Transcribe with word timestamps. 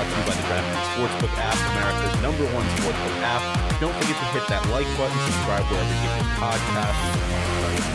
brought 0.00 0.12
to 0.12 0.20
you 0.20 0.24
by 0.24 0.34
the 0.34 0.46
DraftKings 0.48 0.88
Sportsbook 0.96 1.34
app, 1.36 1.58
America's 1.76 2.22
number 2.22 2.44
one 2.56 2.64
sportsbook 2.80 3.20
app. 3.20 3.44
Don't 3.80 3.92
forget 3.92 4.16
to 4.16 4.26
hit 4.32 4.48
that 4.48 4.64
like 4.72 4.88
button, 4.96 5.18
subscribe 5.28 5.64
wherever 5.68 5.92
you 5.92 6.00
get 6.08 6.16
your 6.16 6.32
podcasts. 6.40 7.04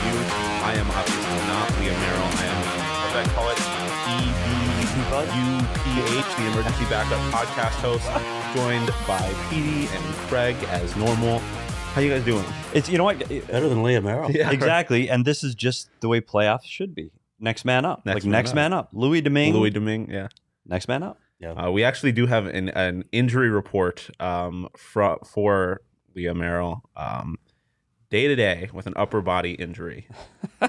You, 0.06 0.14
I 0.62 0.78
am 0.78 0.86
obviously 0.94 1.42
not 1.50 1.66
Leah 1.82 1.98
Merrill. 1.98 2.30
I 2.30 2.46
am, 2.46 2.62
what 3.02 3.10
did 3.10 3.26
I 3.26 3.34
call 3.34 3.50
it? 3.50 3.58
EBUPH, 5.26 6.30
the 6.38 6.46
emergency 6.54 6.86
backup 6.94 7.22
podcast 7.34 7.78
host, 7.82 8.06
joined 8.54 8.94
by 9.08 9.26
Petey 9.50 9.90
and 9.90 10.06
Craig 10.30 10.56
as 10.70 10.96
normal. 10.96 11.40
How 11.96 12.02
you 12.02 12.12
guys 12.12 12.24
doing? 12.24 12.46
It's 12.74 12.88
you 12.88 13.00
know 13.00 13.06
what 13.06 13.18
Better 13.18 13.70
than 13.70 13.82
Leah 13.82 14.02
Merrill. 14.02 14.30
Yeah. 14.30 14.52
exactly, 14.52 15.10
and 15.10 15.26
this 15.26 15.44
is 15.44 15.56
just 15.56 15.90
the 16.02 16.08
way 16.08 16.22
playoffs 16.22 16.66
should 16.66 16.94
be. 16.94 17.10
Next 17.40 17.66
man 17.66 17.84
up, 17.84 18.06
Next 18.06 18.16
like 18.18 18.24
man 18.26 18.32
next 18.32 18.50
up. 18.52 18.56
man 18.56 18.74
up. 18.74 18.90
Louis 18.94 19.22
Domingue, 19.22 19.54
Louis 19.56 19.72
Domingue, 19.72 20.10
yeah. 20.12 20.28
next 20.68 20.88
man 20.88 21.02
up. 21.02 21.18
Uh, 21.44 21.72
we 21.72 21.84
actually 21.84 22.12
do 22.12 22.26
have 22.26 22.48
an, 22.48 22.70
an 22.70 23.06
injury 23.12 23.50
report 23.50 24.10
um, 24.20 24.68
for, 24.78 25.20
for 25.26 25.82
Leah 26.16 26.34
Merrill 26.34 26.84
um, 26.96 27.38
day 28.10 28.28
to 28.28 28.36
day 28.36 28.70
with 28.74 28.88
an 28.88 28.94
upper 28.96 29.22
body 29.22 29.52
injury. 29.54 30.08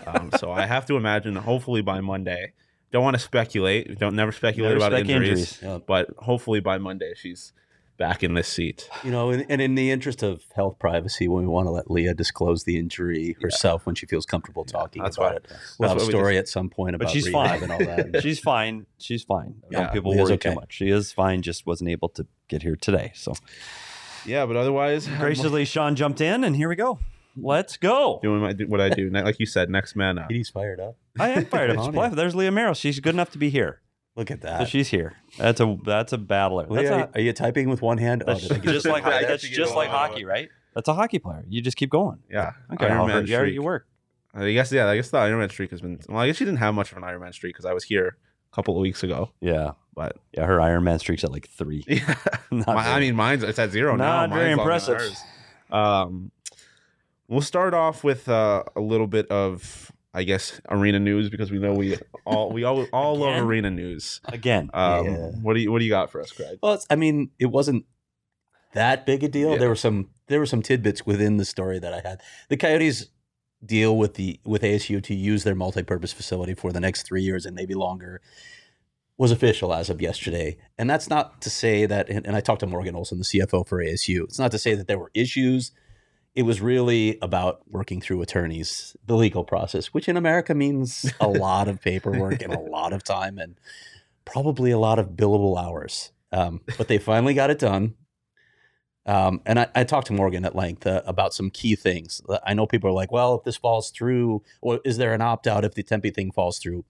Um, 0.07 0.31
so 0.39 0.51
I 0.51 0.67
have 0.67 0.87
to 0.87 0.97
imagine, 0.97 1.37
hopefully 1.37 1.81
by 1.83 2.01
Monday, 2.01 2.53
don't 2.93 3.05
want 3.05 3.15
to 3.15 3.23
speculate. 3.23 3.99
Don't 3.99 4.17
never 4.17 4.33
speculate 4.33 4.73
Never 4.73 4.87
about 4.87 4.93
spec 4.93 5.09
injuries, 5.09 5.31
injuries. 5.31 5.59
Yeah. 5.63 5.79
but 5.87 6.11
hopefully 6.19 6.61
by 6.61 6.79
Monday 6.79 7.15
she's 7.17 7.53
back 7.97 8.23
in 8.23 8.35
this 8.35 8.49
seat. 8.49 8.89
You 9.05 9.11
know, 9.11 9.31
and, 9.31 9.47
and 9.49 9.61
in 9.61 9.75
the 9.75 9.91
interest 9.91 10.23
of 10.23 10.43
health 10.55 10.79
privacy, 10.79 11.29
when 11.29 11.43
we 11.43 11.49
want 11.49 11.67
to 11.67 11.71
let 11.71 11.91
Leah 11.91 12.15
disclose 12.15 12.65
the 12.65 12.79
injury 12.79 13.37
herself 13.41 13.87
when 13.87 13.95
she 13.95 14.07
feels 14.07 14.27
comfortable 14.27 14.65
talking 14.65 15.03
that's 15.03 15.17
about 15.17 15.31
why- 15.33 15.37
it. 15.37 15.47
We'll 15.79 15.89
have 15.89 15.99
a 16.03 16.05
we 16.05 16.11
story 16.11 16.39
at 16.39 16.49
some 16.49 16.69
point 16.71 16.95
about 16.95 17.07
But 17.07 17.13
she's 17.13 17.27
rehab 17.27 17.61
fine. 17.61 17.63
and 17.63 17.73
all 17.73 17.79
that. 18.13 18.23
She's 18.23 18.39
fine. 18.41 18.87
She's 18.99 19.23
fine. 19.25 19.63
Yeah, 19.71 19.85
Don't 19.85 19.93
people 19.93 20.13
Leah's 20.13 20.23
worry 20.25 20.33
okay. 20.35 20.51
too 20.51 20.55
much. 20.57 20.75
She 20.75 20.89
is 20.91 21.13
fine. 21.13 21.43
Just 21.43 21.67
wasn't 21.67 21.91
able 21.91 22.09
to 22.11 22.27
get 22.49 22.63
here 22.63 22.77
today. 22.77 23.13
So 23.15 23.35
Yeah, 24.25 24.47
but 24.47 24.57
otherwise, 24.57 25.07
graciously, 25.07 25.65
Sean 25.65 25.95
jumped 25.97 26.21
in, 26.21 26.45
and 26.45 26.57
here 26.57 26.69
we 26.69 26.77
go. 26.77 26.99
Let's 27.39 27.77
go. 27.77 28.19
doing 28.23 28.41
my, 28.41 28.53
what 28.67 28.81
I 28.81 28.89
do. 28.89 29.11
Like 29.11 29.39
you 29.39 29.45
said, 29.47 29.69
next 29.69 29.95
man 29.95 30.19
up. 30.19 30.31
He's 30.31 30.49
fired 30.49 30.81
up. 30.81 30.97
I 31.21 31.29
am 31.31 31.45
fired 31.45 31.71
up. 31.71 31.79
On 31.79 31.87
to 31.87 31.93
play. 31.93 32.09
There's 32.09 32.35
Leah 32.35 32.51
Merrill. 32.51 32.73
She's 32.75 32.99
good 33.01 33.15
enough 33.15 33.31
to 33.33 33.39
be 33.39 33.51
here. 33.51 33.81
Look 34.17 34.31
at 34.31 34.41
So 34.43 34.49
that. 34.49 34.69
she's 34.69 34.89
here. 34.89 35.15
That's 35.39 35.61
a 35.61 35.77
that's 35.85 36.13
a 36.13 36.19
battler. 36.19 36.63
That's 36.63 36.73
Leah, 36.91 37.11
a- 37.13 37.19
are 37.19 37.21
you 37.21 37.33
typing 37.33 37.69
with 37.69 37.83
one 37.83 37.99
hand? 37.99 38.23
Oh, 38.27 38.33
That's 38.33 38.49
did 38.49 38.53
I 38.69 38.73
just 38.73 38.87
like 38.87 39.05
that's 39.05 39.43
just 39.49 39.75
like 39.75 39.91
hockey, 39.91 40.25
right? 40.25 40.49
That's 40.75 40.89
a 40.89 40.95
hockey 40.95 41.19
player. 41.19 41.45
You 41.49 41.61
just 41.63 41.77
keep 41.77 41.91
going. 41.91 42.19
Yeah. 42.31 42.53
Okay, 42.73 42.87
Iron 42.87 43.27
you, 43.27 43.35
streak. 43.37 43.55
you 43.55 43.63
work. 43.63 43.87
I 44.35 44.53
guess, 44.53 44.71
yeah, 44.71 44.87
I 44.89 44.97
guess 44.97 45.09
the 45.11 45.17
Iron 45.19 45.39
Man 45.39 45.49
streak 45.49 45.71
has 45.71 45.81
been. 45.81 45.99
Well, 46.09 46.19
I 46.19 46.27
guess 46.27 46.37
she 46.37 46.45
didn't 46.45 46.59
have 46.59 46.75
much 46.75 46.91
of 46.93 46.99
an 46.99 47.05
Iron 47.05 47.21
Man 47.23 47.33
streak 47.33 47.55
because 47.55 47.65
I 47.65 47.73
was 47.73 47.85
here 47.85 48.17
a 48.53 48.55
couple 48.55 48.77
of 48.77 48.83
weeks 48.83 49.03
ago. 49.03 49.31
Yeah, 49.41 49.73
But 49.95 50.19
yeah. 50.33 50.45
Her 50.45 50.61
Iron 50.61 50.85
Man 50.85 50.99
streak's 50.99 51.25
at 51.25 51.33
like 51.33 51.49
three. 51.49 51.85
yeah, 51.89 52.15
My- 52.51 52.65
I 52.75 53.01
mean, 53.01 53.17
mine's 53.17 53.43
it's 53.43 53.59
at 53.59 53.71
zero 53.71 53.97
now. 53.97 54.27
Not 54.27 54.31
very 54.37 54.55
longer 54.55 54.79
than 54.79 54.95
impressive. 54.95 55.19
Um, 55.71 56.31
we'll 57.29 57.41
start 57.41 57.73
off 57.75 58.05
with 58.05 58.29
uh, 58.29 58.65
a 58.77 58.81
little 58.81 59.07
bit 59.07 59.27
of, 59.31 59.91
I 60.17 60.25
guess, 60.25 60.61
arena 60.71 60.99
news 60.99 61.29
because 61.29 61.51
we 61.51 61.59
know 61.59 61.75
we 61.75 61.99
all 62.25 62.51
we 62.51 62.65
all 62.65 62.85
all 62.93 63.17
love 63.19 63.45
arena 63.45 63.71
news. 63.71 64.23
again. 64.25 64.71
Um, 64.73 65.05
Yeah. 65.07 65.31
What 65.43 65.55
do 65.55 65.61
you 65.61 65.71
what 65.71 65.81
do 65.81 65.85
you 65.85 65.91
got 65.91 66.11
for 66.11 66.23
us, 66.23 66.33
Craig? 66.33 66.59
Well, 66.63 66.73
it's, 66.73 66.87
I 66.89 66.97
mean, 66.97 67.31
it 67.39 67.47
wasn't 67.47 67.85
that 68.73 69.05
big 69.05 69.23
a 69.23 69.29
deal. 69.29 69.53
Yeah. 69.53 69.59
There 69.59 69.69
were 69.69 69.77
some 69.77 70.09
there 70.29 70.39
were 70.39 70.47
some 70.47 70.63
tidbits 70.63 71.05
within 71.05 71.37
the 71.37 71.45
story 71.45 71.79
that 71.79 71.93
I 71.93 72.01
had. 72.01 72.23
The 72.49 72.57
Coyotes 72.57 73.09
deal 73.65 73.97
with 73.97 74.15
the 74.15 74.41
with 74.45 74.63
ASU 74.63 75.03
to 75.03 75.15
use 75.15 75.45
their 75.45 75.55
multi-purpose 75.55 76.15
facility 76.15 76.55
for 76.55 76.73
the 76.73 76.81
next 76.81 77.03
three 77.03 77.23
years 77.23 77.45
and 77.45 77.55
maybe 77.55 77.75
longer 77.75 78.23
was 79.19 79.31
official 79.31 79.75
as 79.75 79.91
of 79.91 80.01
yesterday. 80.01 80.57
And 80.79 80.89
that's 80.89 81.09
not 81.09 81.43
to 81.43 81.51
say 81.51 81.87
that. 81.87 82.09
And, 82.09 82.27
and 82.27 82.37
I 82.37 82.41
talked 82.41 82.61
to 82.61 82.67
Morgan 82.67 82.95
Olsen, 82.95 83.19
the 83.19 83.25
CFO 83.25 83.67
for 83.67 83.83
ASU. 83.83 84.25
It's 84.25 84.39
not 84.39 84.51
to 84.53 84.59
say 84.59 84.75
that 84.75 84.89
there 84.89 84.99
were 84.99 85.11
issues. 85.15 85.73
It 86.37 86.43
was 86.43 86.61
really 86.61 87.19
about 87.23 87.63
working 87.69 88.01
through 88.01 88.23
attorneys, 88.23 88.95
the 89.07 89.17
legal 89.17 89.43
process, 89.43 89.87
which 89.89 90.09
in 90.09 90.17
America 90.17 90.55
means 90.55 91.13
a 91.19 91.29
lot 91.29 91.67
of 91.67 91.81
paperwork 91.81 92.43
and 92.43 92.53
a 92.53 92.61
lot 92.61 92.93
of 92.93 93.03
time 93.03 93.39
and 93.39 93.59
probably 94.25 94.71
a 94.71 94.79
lot 94.79 94.99
of 94.99 95.11
billable 95.11 95.59
hours. 95.59 96.13
Um, 96.31 96.61
but 96.77 96.89
they 96.89 96.99
finally 96.99 97.35
got 97.35 97.51
it 97.51 97.59
done. 97.59 97.95
Um, 99.07 99.41
and 99.47 99.61
I, 99.61 99.69
I 99.75 99.85
talked 99.85 100.09
to 100.09 100.13
Morgan 100.13 100.45
at 100.45 100.55
length 100.57 100.87
uh, 100.87 101.03
about 101.07 101.33
some 101.33 101.49
key 101.49 101.77
things. 101.77 102.21
I 102.45 102.55
know 102.55 102.67
people 102.67 102.91
are 102.91 102.93
like, 102.93 103.13
well, 103.13 103.37
if 103.37 103.45
this 103.45 103.57
falls 103.57 103.91
through, 103.91 104.43
or 104.61 104.81
is 104.85 104.99
there 104.99 105.15
an 105.15 105.23
opt 105.23 105.47
out 105.47 105.65
if 105.65 105.75
the 105.75 105.85
Tempe 105.85 106.11
thing 106.11 106.33
falls 106.33 106.59
through? 106.59 106.85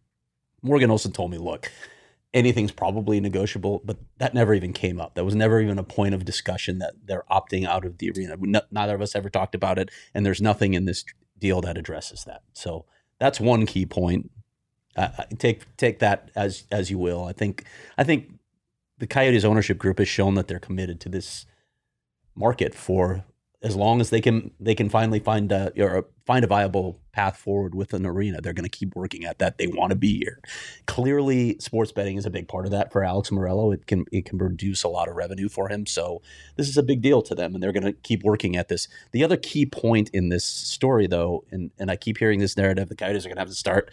Morgan 0.62 0.90
Olsen 0.90 1.12
told 1.12 1.30
me, 1.30 1.38
look, 1.38 1.70
anything's 2.34 2.72
probably 2.72 3.20
negotiable, 3.20 3.80
but 3.84 3.96
that 4.18 4.34
never 4.34 4.54
even 4.54 4.72
came 4.72 5.00
up. 5.00 5.14
That 5.14 5.24
was 5.24 5.34
never 5.34 5.60
even 5.60 5.78
a 5.78 5.84
point 5.84 6.14
of 6.14 6.24
discussion 6.24 6.78
that 6.78 6.94
they're 7.04 7.24
opting 7.30 7.66
out 7.66 7.84
of 7.84 7.98
the 7.98 8.10
arena. 8.10 8.36
No- 8.38 8.60
neither 8.70 8.94
of 8.94 9.02
us 9.02 9.14
ever 9.14 9.30
talked 9.30 9.54
about 9.54 9.78
it, 9.78 9.90
and 10.14 10.24
there's 10.24 10.42
nothing 10.42 10.74
in 10.74 10.84
this 10.84 11.04
deal 11.38 11.60
that 11.62 11.78
addresses 11.78 12.24
that. 12.24 12.42
So 12.52 12.84
that's 13.18 13.40
one 13.40 13.66
key 13.66 13.86
point. 13.86 14.30
Uh, 14.96 15.08
take 15.38 15.76
take 15.76 15.98
that 15.98 16.30
as 16.34 16.64
as 16.70 16.90
you 16.90 16.98
will. 16.98 17.24
I 17.24 17.32
think 17.32 17.64
I 17.98 18.04
think 18.04 18.32
the 18.98 19.06
Coyotes 19.06 19.44
ownership 19.44 19.78
group 19.78 19.98
has 19.98 20.08
shown 20.08 20.34
that 20.34 20.48
they're 20.48 20.58
committed 20.58 21.00
to 21.00 21.08
this 21.08 21.46
market 22.34 22.74
for 22.74 23.24
as 23.66 23.74
long 23.74 24.00
as 24.00 24.10
they 24.10 24.20
can 24.20 24.52
they 24.60 24.76
can 24.76 24.88
finally 24.88 25.18
find 25.18 25.50
a 25.50 25.72
or 25.82 26.06
find 26.24 26.44
a 26.44 26.46
viable 26.46 27.00
path 27.10 27.36
forward 27.36 27.74
with 27.74 27.92
an 27.92 28.06
arena. 28.06 28.40
They're 28.40 28.52
going 28.52 28.68
to 28.68 28.78
keep 28.78 28.94
working 28.94 29.24
at 29.24 29.40
that. 29.40 29.58
They 29.58 29.66
want 29.66 29.90
to 29.90 29.96
be 29.96 30.18
here. 30.18 30.40
Clearly, 30.86 31.56
sports 31.58 31.90
betting 31.90 32.16
is 32.16 32.26
a 32.26 32.30
big 32.30 32.46
part 32.46 32.64
of 32.64 32.70
that 32.70 32.92
for 32.92 33.02
Alex 33.02 33.30
Meruelo. 33.30 33.74
It 33.74 33.86
can 33.86 34.04
it 34.12 34.24
can 34.24 34.38
produce 34.38 34.84
a 34.84 34.88
lot 34.88 35.08
of 35.08 35.16
revenue 35.16 35.48
for 35.48 35.68
him. 35.68 35.84
So 35.84 36.22
this 36.54 36.68
is 36.68 36.76
a 36.76 36.82
big 36.82 37.02
deal 37.02 37.22
to 37.22 37.34
them, 37.34 37.54
and 37.54 37.62
they're 37.62 37.72
going 37.72 37.82
to 37.82 37.92
keep 37.92 38.22
working 38.22 38.56
at 38.56 38.68
this. 38.68 38.86
The 39.10 39.24
other 39.24 39.36
key 39.36 39.66
point 39.66 40.10
in 40.10 40.28
this 40.28 40.44
story, 40.44 41.08
though, 41.08 41.44
and 41.50 41.72
and 41.76 41.90
I 41.90 41.96
keep 41.96 42.18
hearing 42.18 42.38
this 42.38 42.56
narrative, 42.56 42.88
the 42.88 42.94
Coyotes 42.94 43.26
are 43.26 43.28
going 43.28 43.36
to 43.36 43.42
have 43.42 43.48
to 43.48 43.54
start 43.54 43.90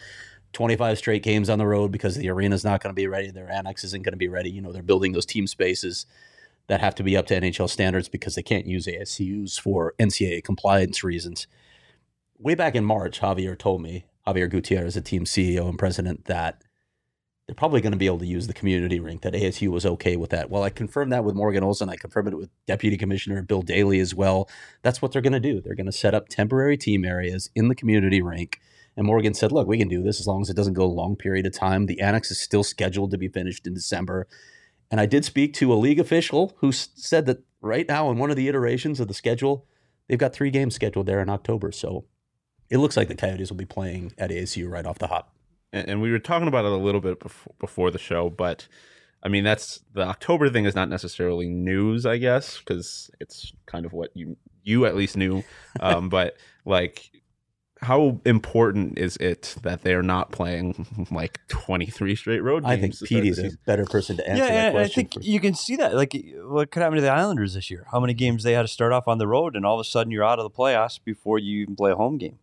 25 0.51 0.99
straight 0.99 1.23
games 1.23 1.49
on 1.49 1.57
the 1.57 1.65
road 1.65 1.91
because 1.91 2.15
the 2.15 2.29
arena's 2.29 2.63
not 2.63 2.83
going 2.83 2.91
to 2.91 2.95
be 2.95 3.07
ready. 3.07 3.31
Their 3.31 3.51
annex 3.51 3.83
isn't 3.85 4.03
going 4.03 4.13
to 4.13 4.17
be 4.17 4.27
ready. 4.27 4.51
You 4.51 4.61
know, 4.61 4.71
they're 4.71 4.83
building 4.83 5.13
those 5.13 5.25
team 5.25 5.47
spaces 5.47 6.05
that 6.67 6.81
have 6.81 6.95
to 6.95 7.03
be 7.03 7.17
up 7.17 7.27
to 7.27 7.39
NHL 7.39 7.69
standards 7.69 8.09
because 8.09 8.35
they 8.35 8.43
can't 8.43 8.65
use 8.65 8.87
ASU's 8.87 9.57
for 9.57 9.93
NCAA 9.99 10.43
compliance 10.43 11.03
reasons. 11.03 11.47
Way 12.37 12.55
back 12.55 12.75
in 12.75 12.85
March, 12.85 13.19
Javier 13.19 13.57
told 13.57 13.81
me, 13.81 14.05
Javier 14.27 14.49
Gutierrez, 14.49 14.95
the 14.95 15.01
team 15.01 15.25
CEO 15.25 15.67
and 15.67 15.77
president, 15.77 16.25
that 16.25 16.63
they're 17.45 17.55
probably 17.55 17.81
going 17.81 17.91
to 17.91 17.97
be 17.97 18.05
able 18.05 18.19
to 18.19 18.25
use 18.25 18.47
the 18.47 18.53
community 18.53 19.01
rink, 19.01 19.21
that 19.21 19.33
ASU 19.33 19.67
was 19.67 19.85
okay 19.85 20.15
with 20.15 20.29
that. 20.29 20.49
Well, 20.49 20.63
I 20.63 20.69
confirmed 20.69 21.11
that 21.11 21.25
with 21.25 21.35
Morgan 21.35 21.63
Olsen. 21.63 21.89
I 21.89 21.97
confirmed 21.97 22.29
it 22.29 22.37
with 22.37 22.49
Deputy 22.65 22.95
Commissioner 22.95 23.41
Bill 23.41 23.61
Daly 23.61 23.99
as 23.99 24.15
well. 24.15 24.49
That's 24.81 25.01
what 25.01 25.11
they're 25.11 25.21
going 25.21 25.33
to 25.33 25.41
do. 25.41 25.59
They're 25.59 25.75
going 25.75 25.85
to 25.87 25.91
set 25.91 26.13
up 26.13 26.29
temporary 26.29 26.77
team 26.77 27.03
areas 27.03 27.49
in 27.53 27.67
the 27.67 27.75
community 27.75 28.21
rink. 28.21 28.61
And 28.95 29.05
Morgan 29.05 29.33
said, 29.33 29.51
look, 29.51 29.67
we 29.67 29.77
can 29.77 29.89
do 29.89 30.01
this 30.01 30.21
as 30.21 30.27
long 30.27 30.41
as 30.41 30.49
it 30.49 30.55
doesn't 30.55 30.73
go 30.73 30.85
a 30.85 30.85
long 30.85 31.17
period 31.17 31.45
of 31.45 31.53
time. 31.53 31.87
The 31.87 31.99
annex 31.99 32.31
is 32.31 32.39
still 32.39 32.63
scheduled 32.63 33.11
to 33.11 33.17
be 33.17 33.27
finished 33.27 33.67
in 33.67 33.73
December. 33.73 34.27
And 34.93 35.01
I 35.01 35.07
did 35.07 35.25
speak 35.25 35.55
to 35.55 35.73
a 35.73 35.75
league 35.75 35.99
official 35.99 36.53
who 36.57 36.71
said 36.71 37.25
that 37.25 37.41
right 37.61 37.87
now, 37.87 38.11
in 38.11 38.19
one 38.19 38.29
of 38.29 38.35
the 38.35 38.47
iterations 38.47 38.99
of 38.99 39.07
the 39.07 39.15
schedule, 39.15 39.65
they've 40.07 40.19
got 40.19 40.33
three 40.33 40.51
games 40.51 40.75
scheduled 40.75 41.07
there 41.07 41.19
in 41.19 41.29
October. 41.29 41.71
So 41.71 42.05
it 42.69 42.77
looks 42.77 42.95
like 42.95 43.07
the 43.07 43.15
Coyotes 43.15 43.49
will 43.49 43.57
be 43.57 43.65
playing 43.65 44.13
at 44.19 44.29
ASU 44.29 44.69
right 44.69 44.85
off 44.85 44.99
the 44.99 45.07
hop. 45.07 45.33
and, 45.71 45.89
and 45.89 46.01
we 46.03 46.11
were 46.11 46.19
talking 46.19 46.47
about 46.47 46.63
it 46.63 46.71
a 46.71 46.75
little 46.75 47.01
bit 47.01 47.19
before, 47.19 47.55
before 47.59 47.89
the 47.89 47.97
show, 47.97 48.29
but 48.29 48.67
I 49.23 49.29
mean 49.29 49.43
that's 49.43 49.79
the 49.93 50.03
October 50.03 50.47
thing 50.51 50.65
is 50.65 50.75
not 50.75 50.89
necessarily 50.89 51.49
news, 51.49 52.05
I 52.05 52.17
guess, 52.17 52.59
because 52.59 53.09
it's 53.19 53.51
kind 53.65 53.87
of 53.87 53.93
what 53.93 54.11
you 54.13 54.37
you 54.61 54.85
at 54.85 54.95
least 54.95 55.17
knew. 55.17 55.43
Um, 55.79 56.09
but 56.09 56.37
like, 56.65 57.09
how 57.83 58.19
important 58.25 58.97
is 58.97 59.17
it 59.17 59.55
that 59.63 59.83
they're 59.83 60.03
not 60.03 60.31
playing 60.31 61.07
like 61.11 61.39
twenty 61.47 61.85
three 61.85 62.15
straight 62.15 62.41
road 62.41 62.63
games? 62.63 62.71
I 62.71 62.77
think 62.77 62.93
to 62.93 63.05
start 63.05 63.09
Petey's 63.09 63.39
a 63.39 63.51
better 63.65 63.85
person 63.85 64.17
to 64.17 64.27
answer 64.27 64.43
yeah, 64.43 64.49
that 64.49 64.75
and 64.75 64.77
I 64.79 64.87
think 64.87 65.13
for- 65.13 65.21
you 65.21 65.39
can 65.39 65.53
see 65.53 65.75
that. 65.75 65.95
Like, 65.95 66.13
what 66.43 66.71
could 66.71 66.81
happen 66.81 66.95
to 66.95 67.01
the 67.01 67.11
Islanders 67.11 67.53
this 67.53 67.69
year? 67.69 67.85
How 67.91 67.99
many 67.99 68.13
games 68.13 68.43
they 68.43 68.53
had 68.53 68.63
to 68.63 68.67
start 68.67 68.93
off 68.93 69.07
on 69.07 69.17
the 69.17 69.27
road, 69.27 69.55
and 69.55 69.65
all 69.65 69.79
of 69.79 69.85
a 69.85 69.87
sudden 69.87 70.11
you're 70.11 70.23
out 70.23 70.39
of 70.39 70.43
the 70.43 70.57
playoffs 70.57 70.99
before 71.03 71.39
you 71.39 71.61
even 71.61 71.75
play 71.75 71.91
a 71.91 71.95
home 71.95 72.17
game, 72.17 72.39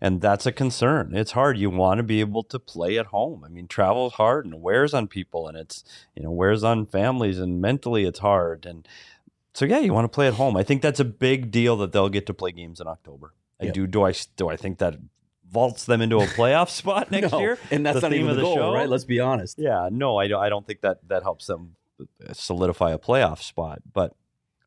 and 0.00 0.20
that's 0.20 0.46
a 0.46 0.52
concern. 0.52 1.14
It's 1.14 1.32
hard. 1.32 1.58
You 1.58 1.70
want 1.70 1.98
to 1.98 2.04
be 2.04 2.20
able 2.20 2.44
to 2.44 2.58
play 2.58 2.98
at 2.98 3.06
home. 3.06 3.42
I 3.44 3.48
mean, 3.48 3.68
travel's 3.68 4.14
hard 4.14 4.44
and 4.44 4.54
it 4.54 4.60
wears 4.60 4.94
on 4.94 5.08
people, 5.08 5.48
and 5.48 5.56
it's 5.56 5.84
you 6.14 6.22
know 6.22 6.30
wears 6.30 6.64
on 6.64 6.86
families, 6.86 7.38
and 7.38 7.60
mentally 7.60 8.04
it's 8.04 8.20
hard. 8.20 8.66
And 8.66 8.86
so 9.52 9.64
yeah, 9.64 9.78
you 9.78 9.92
want 9.92 10.04
to 10.04 10.14
play 10.14 10.28
at 10.28 10.34
home. 10.34 10.56
I 10.56 10.62
think 10.62 10.82
that's 10.82 11.00
a 11.00 11.04
big 11.04 11.50
deal 11.50 11.76
that 11.78 11.92
they'll 11.92 12.08
get 12.08 12.26
to 12.26 12.34
play 12.34 12.52
games 12.52 12.80
in 12.80 12.86
October. 12.86 13.32
I 13.60 13.66
Yep. 13.66 13.74
do. 13.74 13.86
Do 13.86 14.02
I 14.04 14.12
do 14.36 14.48
I 14.48 14.56
think 14.56 14.78
that 14.78 14.96
vaults 15.50 15.84
them 15.84 16.02
into 16.02 16.18
a 16.18 16.26
playoff 16.26 16.68
spot 16.80 17.10
next 17.10 17.32
No, 17.32 17.40
year? 17.40 17.58
and 17.70 17.84
that's 17.86 17.96
the 17.96 18.00
not 18.02 18.10
theme 18.10 18.20
even 18.20 18.30
of 18.30 18.36
the 18.36 18.42
the 18.42 18.46
goal, 18.48 18.56
show? 18.56 18.74
right? 18.74 18.88
Let's 18.88 19.04
be 19.04 19.20
honest. 19.20 19.58
Yeah, 19.58 19.88
no, 19.90 20.16
I 20.18 20.28
don't. 20.28 20.42
I 20.42 20.48
don't 20.48 20.66
think 20.66 20.80
that 20.82 20.98
that 21.08 21.22
helps 21.22 21.46
them 21.46 21.76
uh, 22.00 22.32
solidify 22.32 22.92
a 22.92 22.98
playoff 22.98 23.42
spot. 23.42 23.80
But 23.92 24.14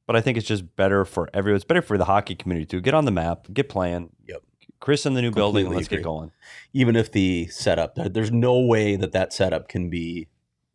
but 0.07 0.15
I 0.15 0.21
think 0.21 0.37
it's 0.37 0.47
just 0.47 0.75
better 0.75 1.05
for 1.05 1.29
everyone. 1.33 1.57
It's 1.57 1.65
better 1.65 1.81
for 1.83 1.97
the 1.97 2.05
hockey 2.05 2.33
community 2.35 2.65
to 2.67 2.81
get 2.81 2.93
on 2.93 3.05
the 3.05 3.11
map, 3.11 3.47
get 3.53 3.69
playing. 3.69 4.09
Yep. 4.27 4.41
Chris 4.79 5.05
in 5.05 5.13
the 5.13 5.21
new 5.21 5.29
building. 5.31 5.69
Let's 5.69 5.89
get 5.89 6.01
going. 6.01 6.31
Even 6.73 6.95
if 6.95 7.11
the 7.11 7.47
setup, 7.47 7.95
there's 7.95 8.31
no 8.31 8.59
way 8.61 8.95
that 8.95 9.11
that 9.11 9.33
setup 9.33 9.67
can 9.67 9.89
be 9.89 10.29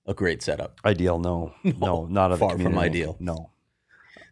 a 0.07 0.13
great 0.13 0.43
setup. 0.43 0.79
Ideal? 0.85 1.19
No, 1.19 1.55
no, 1.65 1.73
No, 1.79 2.05
not 2.07 2.31
at 2.31 2.39
far 2.39 2.55
the 2.57 2.63
from 2.63 2.79
ideal. 2.79 3.17
No, 3.19 3.51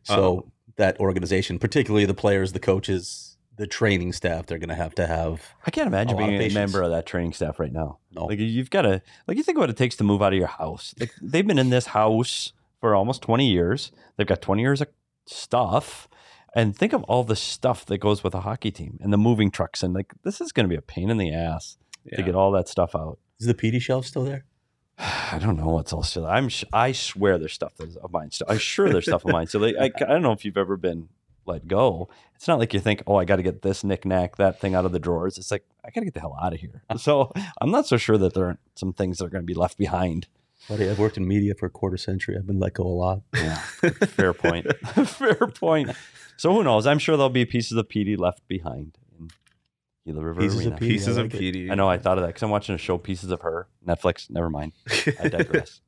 So 0.02 0.37
um, 0.44 0.52
that 0.76 1.00
organization, 1.00 1.58
particularly 1.58 2.05
the 2.05 2.12
players, 2.14 2.52
the 2.52 2.61
coaches, 2.61 3.31
the 3.56 3.66
training 3.66 4.12
staff, 4.12 4.46
they're 4.46 4.58
going 4.58 4.69
to 4.70 4.75
have 4.75 4.94
to 4.96 5.06
have 5.06 5.54
I 5.66 5.70
can't 5.70 5.87
imagine 5.87 6.14
A 6.14 6.19
being 6.19 6.34
a 6.34 6.38
patience. 6.38 6.54
member 6.54 6.82
of 6.82 6.90
that 6.90 7.06
training 7.06 7.32
staff 7.34 7.60
right 7.60 7.72
now. 7.72 7.99
no. 8.10 8.25
Like 8.26 8.38
you've 8.38 8.70
got 8.70 8.82
to 8.82 9.02
like 9.28 9.37
you 9.37 9.43
think 9.43 9.58
what 9.58 9.70
it 9.70 9.76
takes 9.76 9.96
to 9.96 10.04
move 10.04 10.22
out 10.22 10.32
of 10.32 10.38
your 10.38 10.49
house. 10.49 10.94
Like 10.99 11.12
they've 11.20 11.46
been 11.46 11.58
in 11.58 11.70
this 11.70 11.87
house 11.87 12.52
for 12.81 12.94
almost 12.94 13.22
20 13.22 13.46
years. 13.49 13.93
They've 14.16 14.26
got 14.26 14.40
20 14.43 14.62
years 14.62 14.81
of 14.81 14.88
stuff. 15.26 16.08
And 16.54 16.76
think 16.76 16.93
of 16.93 17.02
all 17.04 17.25
the 17.25 17.37
stuff 17.37 17.87
that 17.87 17.99
goes 17.99 18.22
with 18.22 18.34
a 18.34 18.40
hockey 18.40 18.70
team 18.70 18.99
and 19.00 19.12
the 19.12 19.16
moving 19.19 19.50
trucks 19.50 19.82
and 19.82 19.94
like 19.94 20.12
this 20.22 20.40
is 20.40 20.52
going 20.52 20.64
to 20.64 20.69
be 20.69 20.76
a 20.76 20.82
pain 20.82 21.08
in 21.08 21.16
the 21.16 21.32
ass 21.32 21.78
to 22.14 22.22
get 22.22 22.34
all 22.34 22.50
that 22.52 22.69
stuff 22.69 22.94
out. 22.94 23.19
Is 23.40 23.46
the 23.46 23.55
PD 23.55 23.81
shelf 23.81 24.05
still 24.06 24.25
there? 24.25 24.44
I 24.98 25.38
don't 25.40 25.56
know 25.56 25.69
what's 25.69 25.93
all 25.94 26.02
still. 26.02 26.26
I'm 26.26 26.48
sh- 26.50 26.64
I 26.72 26.93
swear 26.93 27.38
there's 27.38 27.55
stuff 27.55 27.72
that's 27.78 27.96
of 27.96 28.12
mine. 28.12 28.31
Still, 28.32 28.48
I'm 28.50 28.58
sure 28.58 28.90
there's 28.90 29.06
stuff 29.06 29.25
of 29.25 29.32
mine. 29.32 29.46
So 29.46 29.58
like, 29.58 29.76
I, 29.81 29.87
I 29.87 30.08
don't 30.08 30.22
know 30.22 30.32
if 30.32 30.44
you've 30.44 30.58
ever 30.58 30.76
been 30.76 31.08
let 31.46 31.66
go. 31.66 32.08
It's 32.34 32.48
not 32.48 32.58
like 32.58 32.74
you 32.74 32.80
think, 32.80 33.02
oh, 33.06 33.16
I 33.16 33.24
got 33.24 33.36
to 33.36 33.42
get 33.42 33.62
this 33.62 33.84
knick-knack, 33.84 34.36
that 34.36 34.60
thing 34.60 34.74
out 34.74 34.84
of 34.84 34.92
the 34.92 34.98
drawers. 34.98 35.38
It's 35.38 35.50
like 35.50 35.64
I 35.84 35.90
got 35.90 36.00
to 36.00 36.04
get 36.06 36.14
the 36.14 36.20
hell 36.20 36.36
out 36.42 36.52
of 36.54 36.60
here. 36.60 36.82
So 36.98 37.32
I'm 37.60 37.70
not 37.70 37.86
so 37.86 37.96
sure 37.96 38.18
that 38.18 38.34
there 38.34 38.46
aren't 38.46 38.60
some 38.74 38.92
things 38.92 39.18
that 39.18 39.24
are 39.26 39.30
going 39.30 39.42
to 39.42 39.46
be 39.46 39.54
left 39.54 39.78
behind. 39.78 40.28
Buddy, 40.68 40.88
I've 40.88 40.98
worked 40.98 41.16
in 41.16 41.26
media 41.26 41.54
for 41.54 41.66
a 41.66 41.70
quarter 41.70 41.96
century. 41.96 42.36
I've 42.38 42.46
been 42.46 42.60
let 42.60 42.74
go 42.74 42.84
a 42.84 42.86
lot. 42.86 43.22
Yeah, 43.34 43.56
fair 44.06 44.32
point. 44.32 44.66
fair 45.06 45.34
point. 45.34 45.90
So 46.36 46.52
who 46.52 46.62
knows? 46.62 46.86
I'm 46.86 47.00
sure 47.00 47.16
there'll 47.16 47.30
be 47.30 47.44
pieces 47.44 47.76
of 47.76 47.88
PD 47.88 48.16
left 48.16 48.46
behind 48.46 48.96
in 49.18 49.30
Gila 50.06 50.24
River 50.24 50.40
Pieces 50.40 50.60
of 50.60 50.66
Arena. 50.66 50.76
PD. 50.76 50.88
Pieces 50.88 51.18
I 51.18 51.22
of 51.22 51.32
like 51.32 51.42
it. 51.42 51.54
PD. 51.54 51.70
I 51.70 51.74
know 51.74 51.88
I 51.88 51.98
thought 51.98 52.18
of 52.18 52.22
that 52.22 52.28
because 52.28 52.44
I'm 52.44 52.50
watching 52.50 52.74
a 52.76 52.78
show, 52.78 52.96
Pieces 52.96 53.30
of 53.32 53.42
Her, 53.42 53.66
Netflix. 53.86 54.30
Never 54.30 54.50
mind. 54.50 54.72
I 55.20 55.28
digress. 55.28 55.80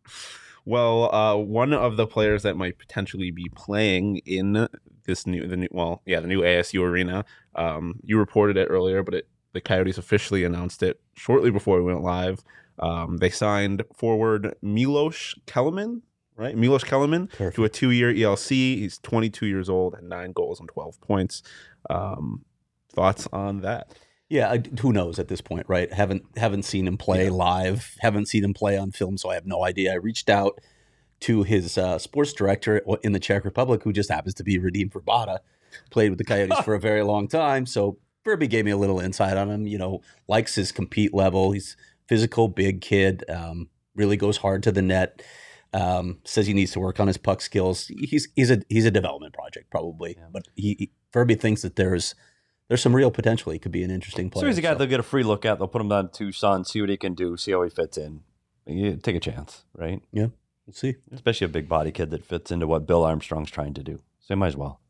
Well, 0.67 1.15
uh, 1.15 1.37
one 1.37 1.73
of 1.73 1.97
the 1.97 2.07
players 2.07 2.43
that 2.43 2.57
might 2.57 2.79
potentially 2.79 3.31
be 3.31 3.51
playing 3.55 4.23
in 4.25 4.67
this 5.07 5.27
new, 5.27 5.47
the 5.47 5.57
new, 5.57 5.69
well, 5.71 6.03
yeah, 6.07 6.21
the 6.21 6.27
new 6.27 6.41
ASU 6.41 6.83
arena. 6.83 7.25
Um, 7.55 8.01
you 8.03 8.19
reported 8.19 8.57
it 8.57 8.67
earlier, 8.67 9.03
but 9.03 9.15
it, 9.15 9.29
the 9.53 9.61
Coyotes 9.61 9.99
officially 9.99 10.45
announced 10.45 10.83
it 10.83 11.01
shortly 11.15 11.51
before 11.51 11.79
we 11.79 11.85
went 11.85 12.03
live. 12.03 12.43
Um, 12.79 13.19
they 13.19 13.31
signed 13.31 13.85
forward 13.95 14.55
Milos 14.63 15.35
Kellerman, 15.47 16.03
right? 16.37 16.57
Milos 16.57 16.83
Kellerman 16.85 17.29
Perfect. 17.29 17.55
to 17.57 17.65
a 17.65 17.69
two-year 17.69 18.13
ELC. 18.13 18.51
He's 18.79 18.99
22 18.99 19.47
years 19.47 19.69
old, 19.69 19.95
had 19.95 20.05
nine 20.05 20.33
goals 20.33 20.59
and 20.59 20.69
12 20.69 21.01
points. 21.01 21.43
Um, 21.89 22.45
thoughts 22.93 23.29
on 23.33 23.61
that? 23.61 23.95
Yeah, 24.29 24.51
I, 24.51 24.63
who 24.81 24.93
knows 24.93 25.19
at 25.19 25.29
this 25.29 25.41
point, 25.41 25.67
right? 25.69 25.93
Haven't 25.93 26.25
haven't 26.37 26.65
seen 26.65 26.89
him 26.89 26.97
play 26.97 27.27
Yeah. 27.27 27.31
live. 27.33 27.95
Haven't 28.01 28.27
seen 28.27 28.43
him 28.43 28.55
play 28.55 28.77
on 28.77 28.91
film, 28.91 29.19
so 29.19 29.29
I 29.29 29.35
have 29.35 29.47
no 29.47 29.65
idea. 29.65 29.93
I 29.93 29.97
reached 29.97 30.29
out 30.31 30.61
to 31.25 31.43
his 31.43 31.77
uh, 31.79 31.99
sports 31.99 32.33
director 32.33 32.79
in 33.03 33.13
the 33.13 33.21
Czech 33.21 33.45
Republic, 33.45 33.83
who 33.83 33.93
just 33.93 34.11
happens 34.11 34.35
to 34.35 34.45
be 34.45 34.59
Radim 34.59 34.91
Vrbata. 34.91 35.39
Played 35.91 36.11
with 36.11 36.19
the 36.19 36.25
Coyotes 36.25 36.61
for 36.65 36.75
a 36.75 36.81
very 36.81 37.03
long 37.03 37.27
time, 37.29 37.67
so 37.67 37.99
Burby 38.25 38.49
gave 38.49 38.65
me 38.65 38.71
a 38.71 38.77
little 38.77 39.01
insight 39.01 39.37
on 39.37 39.51
him. 39.51 39.67
You 39.67 39.77
know, 39.79 40.03
likes 40.29 40.55
his 40.55 40.71
compete 40.73 41.13
level. 41.13 41.51
He's 41.53 41.77
physical, 42.09 42.49
big 42.49 42.81
kid. 42.81 43.25
Um, 43.29 43.69
really 43.97 44.17
goes 44.17 44.37
hard 44.39 44.63
to 44.65 44.73
the 44.73 44.83
net. 44.83 45.23
Um, 45.73 46.21
says 46.25 46.47
he 46.47 46.55
needs 46.55 46.71
to 46.73 46.81
work 46.81 47.01
on 47.01 47.09
his 47.09 47.17
puck 47.17 47.41
skills. 47.41 47.89
He's 47.89 48.29
he's 48.37 48.51
a 48.53 48.63
he's 48.69 48.85
a 48.87 48.91
development 48.93 49.35
project 49.35 49.69
probably, 49.71 50.15
Yeah. 50.17 50.27
but 50.33 50.47
he, 50.55 50.77
he 50.79 50.91
Furby 51.13 51.35
thinks 51.35 51.63
that 51.63 51.75
there's 51.75 52.15
there's 52.69 52.81
some 52.81 52.95
real 52.95 53.11
potential. 53.11 53.51
He 53.51 53.59
could 53.59 53.73
be 53.73 53.83
an 53.83 53.91
interesting 53.91 54.31
player. 54.31 54.45
So 54.45 54.47
he's 54.47 54.59
a 54.59 54.63
guy 54.63 54.73
so- 54.75 54.79
they'll 54.79 54.87
get 54.87 55.01
a 55.01 55.03
free 55.03 55.25
look 55.25 55.45
at. 55.45 55.59
They'll 55.59 55.67
put 55.67 55.81
him 55.81 55.89
down 55.89 56.11
to 56.11 56.17
Tucson, 56.27 56.65
see 56.65 56.81
what 56.81 56.91
he 56.91 56.97
can 56.97 57.15
do, 57.15 57.37
see 57.37 57.51
how 57.51 57.63
he 57.63 57.71
fits 57.71 57.99
in. 57.99 58.21
You 58.67 58.97
take 58.97 59.17
a 59.17 59.21
chance, 59.21 59.65
right? 59.77 60.01
We'll 60.67 60.75
see. 60.75 60.97
Especially 61.13 61.45
a 61.45 61.49
big 61.49 61.69
body 61.69 61.93
kid 61.93 62.11
that 62.11 62.25
fits 62.25 62.51
into 62.51 62.67
what 62.67 62.87
Bill 62.87 63.05
Armstrong's 63.05 63.51
trying 63.51 63.75
to 63.75 63.83
do. 63.83 63.97
So 64.21 64.35
he 64.35 64.35
might 64.37 64.49
as 64.49 64.57
well. 64.57 64.81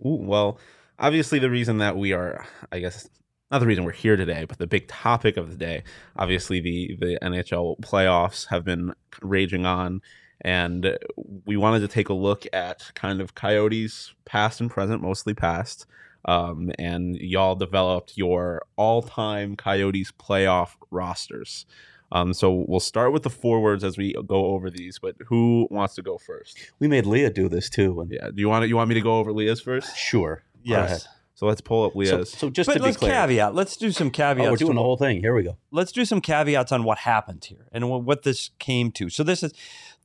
Ooh, 0.00 0.16
well, 0.20 0.58
obviously, 0.98 1.38
the 1.38 1.50
reason 1.50 1.78
that 1.78 1.96
we 1.96 2.12
are, 2.12 2.46
I 2.72 2.80
guess, 2.80 3.08
not 3.50 3.58
the 3.58 3.66
reason 3.66 3.84
we're 3.84 3.92
here 3.92 4.16
today, 4.16 4.46
but 4.46 4.58
the 4.58 4.66
big 4.66 4.88
topic 4.88 5.36
of 5.36 5.50
the 5.50 5.56
day, 5.56 5.84
obviously, 6.16 6.60
the 6.60 6.96
the 6.98 7.18
NHL 7.22 7.78
playoffs 7.80 8.48
have 8.48 8.64
been 8.64 8.94
raging 9.20 9.66
on, 9.66 10.00
and 10.40 10.98
we 11.44 11.56
wanted 11.56 11.80
to 11.80 11.88
take 11.88 12.08
a 12.08 12.14
look 12.14 12.46
at 12.52 12.90
kind 12.94 13.20
of 13.20 13.34
Coyotes 13.34 14.14
past 14.24 14.60
and 14.60 14.70
present, 14.70 15.02
mostly 15.02 15.34
past. 15.34 15.86
Um, 16.26 16.72
and 16.78 17.16
y'all 17.16 17.54
developed 17.54 18.16
your 18.16 18.62
all-time 18.76 19.56
Coyotes 19.56 20.10
playoff 20.10 20.70
rosters. 20.90 21.66
Um, 22.14 22.32
so 22.32 22.64
we'll 22.68 22.80
start 22.80 23.12
with 23.12 23.24
the 23.24 23.30
forwards 23.30 23.82
as 23.82 23.98
we 23.98 24.14
go 24.26 24.46
over 24.46 24.70
these. 24.70 24.98
But 25.00 25.16
who 25.26 25.66
wants 25.70 25.96
to 25.96 26.02
go 26.02 26.16
first? 26.16 26.58
We 26.78 26.86
made 26.88 27.06
Leah 27.06 27.30
do 27.30 27.48
this 27.48 27.68
too. 27.68 28.00
And 28.00 28.10
Yeah, 28.10 28.28
do 28.28 28.40
you 28.40 28.48
want 28.48 28.62
to, 28.62 28.68
you 28.68 28.76
want 28.76 28.88
me 28.88 28.94
to 28.94 29.00
go 29.00 29.18
over 29.18 29.32
Leah's 29.32 29.60
first? 29.60 29.96
Sure. 29.96 30.44
Yes. 30.62 31.06
So 31.34 31.46
let's 31.46 31.60
pull 31.60 31.84
up 31.84 31.92
So, 31.94 31.98
Leah's. 31.98 32.30
so 32.30 32.48
just 32.48 32.68
but 32.68 32.74
to 32.74 32.78
be 32.78 32.84
let's 32.84 32.96
clear, 32.96 33.12
caveat. 33.12 33.54
Let's 33.56 33.76
do 33.76 33.90
some 33.90 34.06
oh, 34.06 34.10
caveats. 34.10 34.50
we're 34.50 34.56
to 34.56 34.64
doing 34.66 34.76
the 34.76 34.82
whole 34.82 34.96
thing. 34.96 35.20
Here 35.20 35.34
we 35.34 35.42
go. 35.42 35.58
let's 35.72 35.90
do 35.90 36.04
some 36.04 36.20
caveats 36.20 36.70
on 36.70 36.84
what 36.84 36.98
happened 36.98 37.44
here 37.44 37.66
and 37.72 37.90
what, 37.90 38.04
what 38.04 38.22
this 38.22 38.50
came 38.60 38.92
to. 38.92 39.10
So 39.10 39.24
this 39.24 39.42
is 39.42 39.52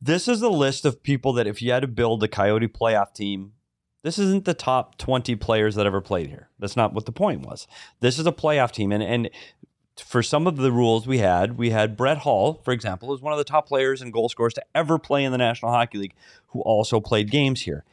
this 0.01 0.27
is 0.27 0.41
a 0.41 0.49
list 0.49 0.85
of 0.85 1.03
people 1.03 1.33
that 1.33 1.45
if 1.45 1.61
you 1.61 1.71
had 1.71 1.81
to 1.81 1.87
build 1.87 2.23
a 2.23 2.27
Coyote 2.27 2.67
playoff 2.67 3.13
team, 3.13 3.53
this 4.01 4.17
isn't 4.17 4.45
the 4.45 4.53
top 4.55 4.97
20 4.97 5.35
players 5.35 5.75
that 5.75 5.85
ever 5.85 6.01
played 6.01 6.27
here. 6.27 6.49
That's 6.57 6.75
not 6.75 6.93
what 6.93 7.05
the 7.05 7.11
point 7.11 7.45
was. 7.45 7.67
This 7.99 8.17
is 8.17 8.25
a 8.25 8.31
playoff 8.31 8.71
team 8.71 8.91
and 8.91 9.03
and 9.03 9.29
for 9.99 10.23
some 10.23 10.47
of 10.47 10.57
the 10.57 10.71
rules 10.71 11.07
we 11.07 11.19
had, 11.19 11.57
we 11.57 11.69
had 11.69 11.97
Brett 11.97 12.19
Hull, 12.19 12.61
for 12.63 12.71
example, 12.71 13.13
is 13.13 13.21
one 13.21 13.33
of 13.33 13.37
the 13.37 13.43
top 13.43 13.67
players 13.67 14.01
and 14.01 14.13
goal 14.13 14.29
scorers 14.29 14.53
to 14.55 14.63
ever 14.73 14.97
play 14.97 15.23
in 15.23 15.31
the 15.31 15.37
National 15.37 15.71
Hockey 15.71 15.97
League, 15.97 16.15
who 16.47 16.61
also 16.61 16.99
played 16.99 17.31
games 17.31 17.61
here. 17.61 17.85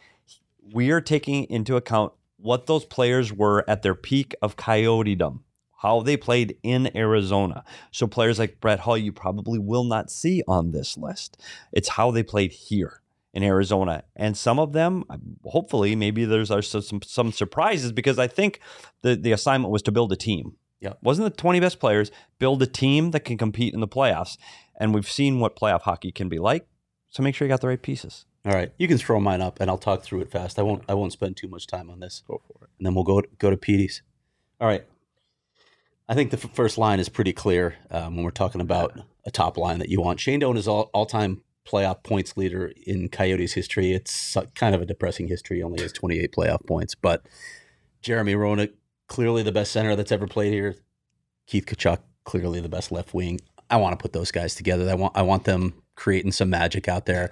We 0.72 0.90
are 0.90 1.00
taking 1.00 1.44
into 1.44 1.76
account 1.76 2.12
what 2.36 2.66
those 2.66 2.84
players 2.84 3.32
were 3.32 3.64
at 3.68 3.82
their 3.82 3.94
peak 3.94 4.34
of 4.42 4.56
coyotedom, 4.56 5.40
how 5.78 6.00
they 6.02 6.16
played 6.16 6.56
in 6.62 6.94
Arizona. 6.96 7.64
So 7.90 8.06
players 8.06 8.38
like 8.38 8.60
Brett 8.60 8.80
Hull, 8.80 8.98
you 8.98 9.12
probably 9.12 9.58
will 9.58 9.84
not 9.84 10.10
see 10.10 10.42
on 10.46 10.72
this 10.72 10.96
list. 10.96 11.40
It's 11.72 11.90
how 11.90 12.10
they 12.10 12.22
played 12.22 12.52
here 12.52 13.00
in 13.32 13.42
Arizona, 13.42 14.02
and 14.14 14.34
some 14.34 14.58
of 14.58 14.72
them, 14.72 15.04
um, 15.10 15.36
hopefully, 15.44 15.94
maybe 15.94 16.24
there's 16.24 16.48
some 16.70 17.02
some 17.02 17.32
surprises 17.32 17.92
because 17.92 18.18
I 18.18 18.28
think 18.28 18.60
the 19.02 19.14
the 19.14 19.32
assignment 19.32 19.70
was 19.70 19.82
to 19.82 19.92
build 19.92 20.10
a 20.10 20.16
team. 20.16 20.56
Yeah. 20.80 20.92
wasn't 21.02 21.24
the 21.32 21.36
20 21.40 21.58
best 21.60 21.80
players 21.80 22.10
build 22.38 22.62
a 22.62 22.66
team 22.66 23.10
that 23.12 23.20
can 23.20 23.38
compete 23.38 23.72
in 23.74 23.80
the 23.80 23.88
playoffs, 23.88 24.36
and 24.78 24.94
we've 24.94 25.10
seen 25.10 25.40
what 25.40 25.56
playoff 25.56 25.82
hockey 25.82 26.12
can 26.12 26.28
be 26.28 26.38
like. 26.38 26.66
So 27.08 27.22
make 27.22 27.34
sure 27.34 27.46
you 27.46 27.52
got 27.52 27.60
the 27.62 27.68
right 27.68 27.80
pieces. 27.80 28.26
All 28.44 28.52
right, 28.52 28.72
you 28.78 28.86
can 28.86 28.98
throw 28.98 29.18
mine 29.18 29.40
up, 29.40 29.58
and 29.60 29.68
I'll 29.70 29.78
talk 29.78 30.02
through 30.02 30.20
it 30.20 30.30
fast. 30.30 30.58
I 30.58 30.62
won't. 30.62 30.84
I 30.88 30.94
won't 30.94 31.12
spend 31.12 31.36
too 31.36 31.48
much 31.48 31.66
time 31.66 31.90
on 31.90 31.98
this, 32.00 32.22
go 32.28 32.40
for 32.46 32.64
it. 32.64 32.70
and 32.78 32.86
then 32.86 32.94
we'll 32.94 33.04
go 33.04 33.22
go 33.38 33.50
to 33.50 33.56
Petey's. 33.56 34.02
All 34.60 34.68
right. 34.68 34.84
I 36.08 36.14
think 36.14 36.30
the 36.30 36.36
f- 36.36 36.54
first 36.54 36.78
line 36.78 37.00
is 37.00 37.08
pretty 37.08 37.32
clear 37.32 37.74
um, 37.90 38.14
when 38.14 38.24
we're 38.24 38.30
talking 38.30 38.60
about 38.60 38.96
a 39.24 39.30
top 39.32 39.56
line 39.56 39.80
that 39.80 39.88
you 39.88 40.00
want. 40.00 40.20
Shane 40.20 40.38
Doan 40.40 40.56
is 40.56 40.68
all 40.68 40.90
all 40.94 41.06
time 41.06 41.42
playoff 41.66 42.04
points 42.04 42.36
leader 42.36 42.72
in 42.86 43.08
Coyotes 43.08 43.54
history. 43.54 43.92
It's 43.92 44.36
kind 44.54 44.74
of 44.76 44.80
a 44.80 44.86
depressing 44.86 45.26
history. 45.26 45.56
He 45.56 45.62
only 45.64 45.82
has 45.82 45.92
28 45.92 46.32
playoff 46.32 46.64
points, 46.64 46.94
but 46.94 47.26
Jeremy 48.02 48.34
Roenick, 48.34 48.70
clearly 49.08 49.42
the 49.42 49.52
best 49.52 49.72
center 49.72 49.96
that's 49.96 50.12
ever 50.12 50.26
played 50.26 50.52
here. 50.52 50.76
Keith 51.46 51.66
Tkachuk, 51.66 51.98
clearly 52.24 52.60
the 52.60 52.68
best 52.68 52.90
left 52.90 53.14
wing. 53.14 53.40
I 53.70 53.76
want 53.76 53.98
to 53.98 54.02
put 54.02 54.12
those 54.12 54.30
guys 54.30 54.54
together. 54.54 54.88
I 54.88 54.94
want 54.94 55.16
I 55.16 55.22
want 55.22 55.44
them 55.44 55.74
creating 55.94 56.32
some 56.32 56.50
magic 56.50 56.88
out 56.88 57.06
there. 57.06 57.30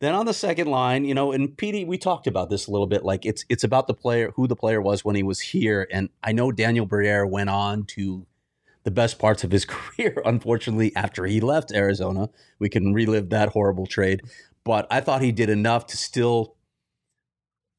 Then 0.00 0.14
on 0.14 0.24
the 0.24 0.32
second 0.32 0.68
line, 0.68 1.04
you 1.04 1.14
know, 1.14 1.30
and 1.30 1.56
Petey, 1.56 1.84
we 1.84 1.98
talked 1.98 2.26
about 2.26 2.48
this 2.48 2.66
a 2.66 2.70
little 2.70 2.86
bit. 2.86 3.04
Like 3.04 3.26
it's 3.26 3.44
it's 3.48 3.64
about 3.64 3.86
the 3.86 3.94
player, 3.94 4.32
who 4.34 4.46
the 4.46 4.56
player 4.56 4.80
was 4.80 5.04
when 5.04 5.14
he 5.14 5.22
was 5.22 5.40
here. 5.40 5.86
And 5.92 6.08
I 6.22 6.32
know 6.32 6.50
Daniel 6.50 6.86
Briere 6.86 7.26
went 7.26 7.50
on 7.50 7.84
to 7.88 8.26
the 8.82 8.90
best 8.90 9.18
parts 9.18 9.44
of 9.44 9.50
his 9.50 9.64
career. 9.66 10.22
Unfortunately, 10.24 10.94
after 10.96 11.26
he 11.26 11.40
left 11.40 11.72
Arizona, 11.72 12.30
we 12.58 12.68
can 12.68 12.94
relive 12.94 13.28
that 13.30 13.50
horrible 13.50 13.86
trade. 13.86 14.22
But 14.64 14.86
I 14.90 15.00
thought 15.00 15.22
he 15.22 15.32
did 15.32 15.50
enough 15.50 15.86
to 15.88 15.96
still 15.96 16.56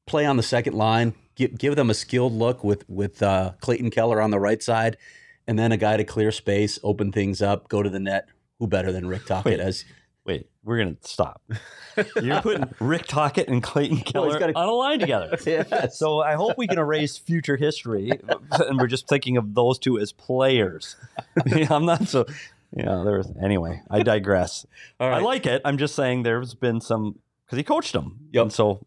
play 0.06 0.26
on 0.26 0.36
the 0.36 0.42
second 0.42 0.74
line, 0.74 1.14
give 1.34 1.58
give 1.58 1.76
them 1.76 1.90
a 1.90 1.94
skilled 1.94 2.32
look 2.32 2.62
with 2.64 2.88
with 2.88 3.22
uh, 3.22 3.52
Clayton 3.60 3.90
Keller 3.90 4.20
on 4.20 4.30
the 4.30 4.38
right 4.40 4.62
side, 4.62 4.96
and 5.46 5.58
then 5.58 5.72
a 5.72 5.76
guy 5.76 5.96
to 5.96 6.04
clear 6.04 6.32
space, 6.32 6.78
open 6.82 7.12
things 7.12 7.42
up, 7.42 7.68
go 7.68 7.82
to 7.82 7.90
the 7.90 8.00
net. 8.00 8.28
Who 8.58 8.66
better 8.68 8.92
than 8.92 9.06
Rick 9.06 9.26
Tocchet? 9.26 9.44
Wait. 9.44 9.60
as 9.60 9.84
Wait, 10.24 10.46
we're 10.62 10.78
gonna 10.78 10.96
stop. 11.00 11.42
You're 12.22 12.40
putting 12.42 12.68
Rick 12.78 13.08
Tocchet 13.08 13.48
and 13.48 13.60
Clayton 13.60 13.98
Keller 13.98 14.38
gotta- 14.38 14.56
on 14.56 14.68
a 14.68 14.72
line 14.72 15.00
together. 15.00 15.36
Yes. 15.46 15.98
So 15.98 16.20
I 16.20 16.34
hope 16.34 16.56
we 16.56 16.68
can 16.68 16.78
erase 16.78 17.16
future 17.18 17.56
history, 17.56 18.12
and 18.52 18.78
we're 18.78 18.86
just 18.86 19.08
thinking 19.08 19.36
of 19.36 19.54
those 19.54 19.80
two 19.80 19.98
as 19.98 20.12
players. 20.12 20.94
I'm 21.70 21.84
not 21.84 22.06
so. 22.06 22.24
You 22.74 22.84
know, 22.84 23.04
there's 23.04 23.26
anyway. 23.42 23.82
I 23.90 24.02
digress. 24.02 24.64
All 25.00 25.12
I 25.12 25.18
like 25.18 25.44
it. 25.44 25.60
I'm 25.64 25.76
just 25.76 25.94
saying 25.94 26.22
there's 26.22 26.54
been 26.54 26.80
some 26.80 27.18
because 27.44 27.58
he 27.58 27.64
coached 27.64 27.92
them. 27.92 28.28
Yep. 28.32 28.42
And 28.42 28.52
so 28.52 28.86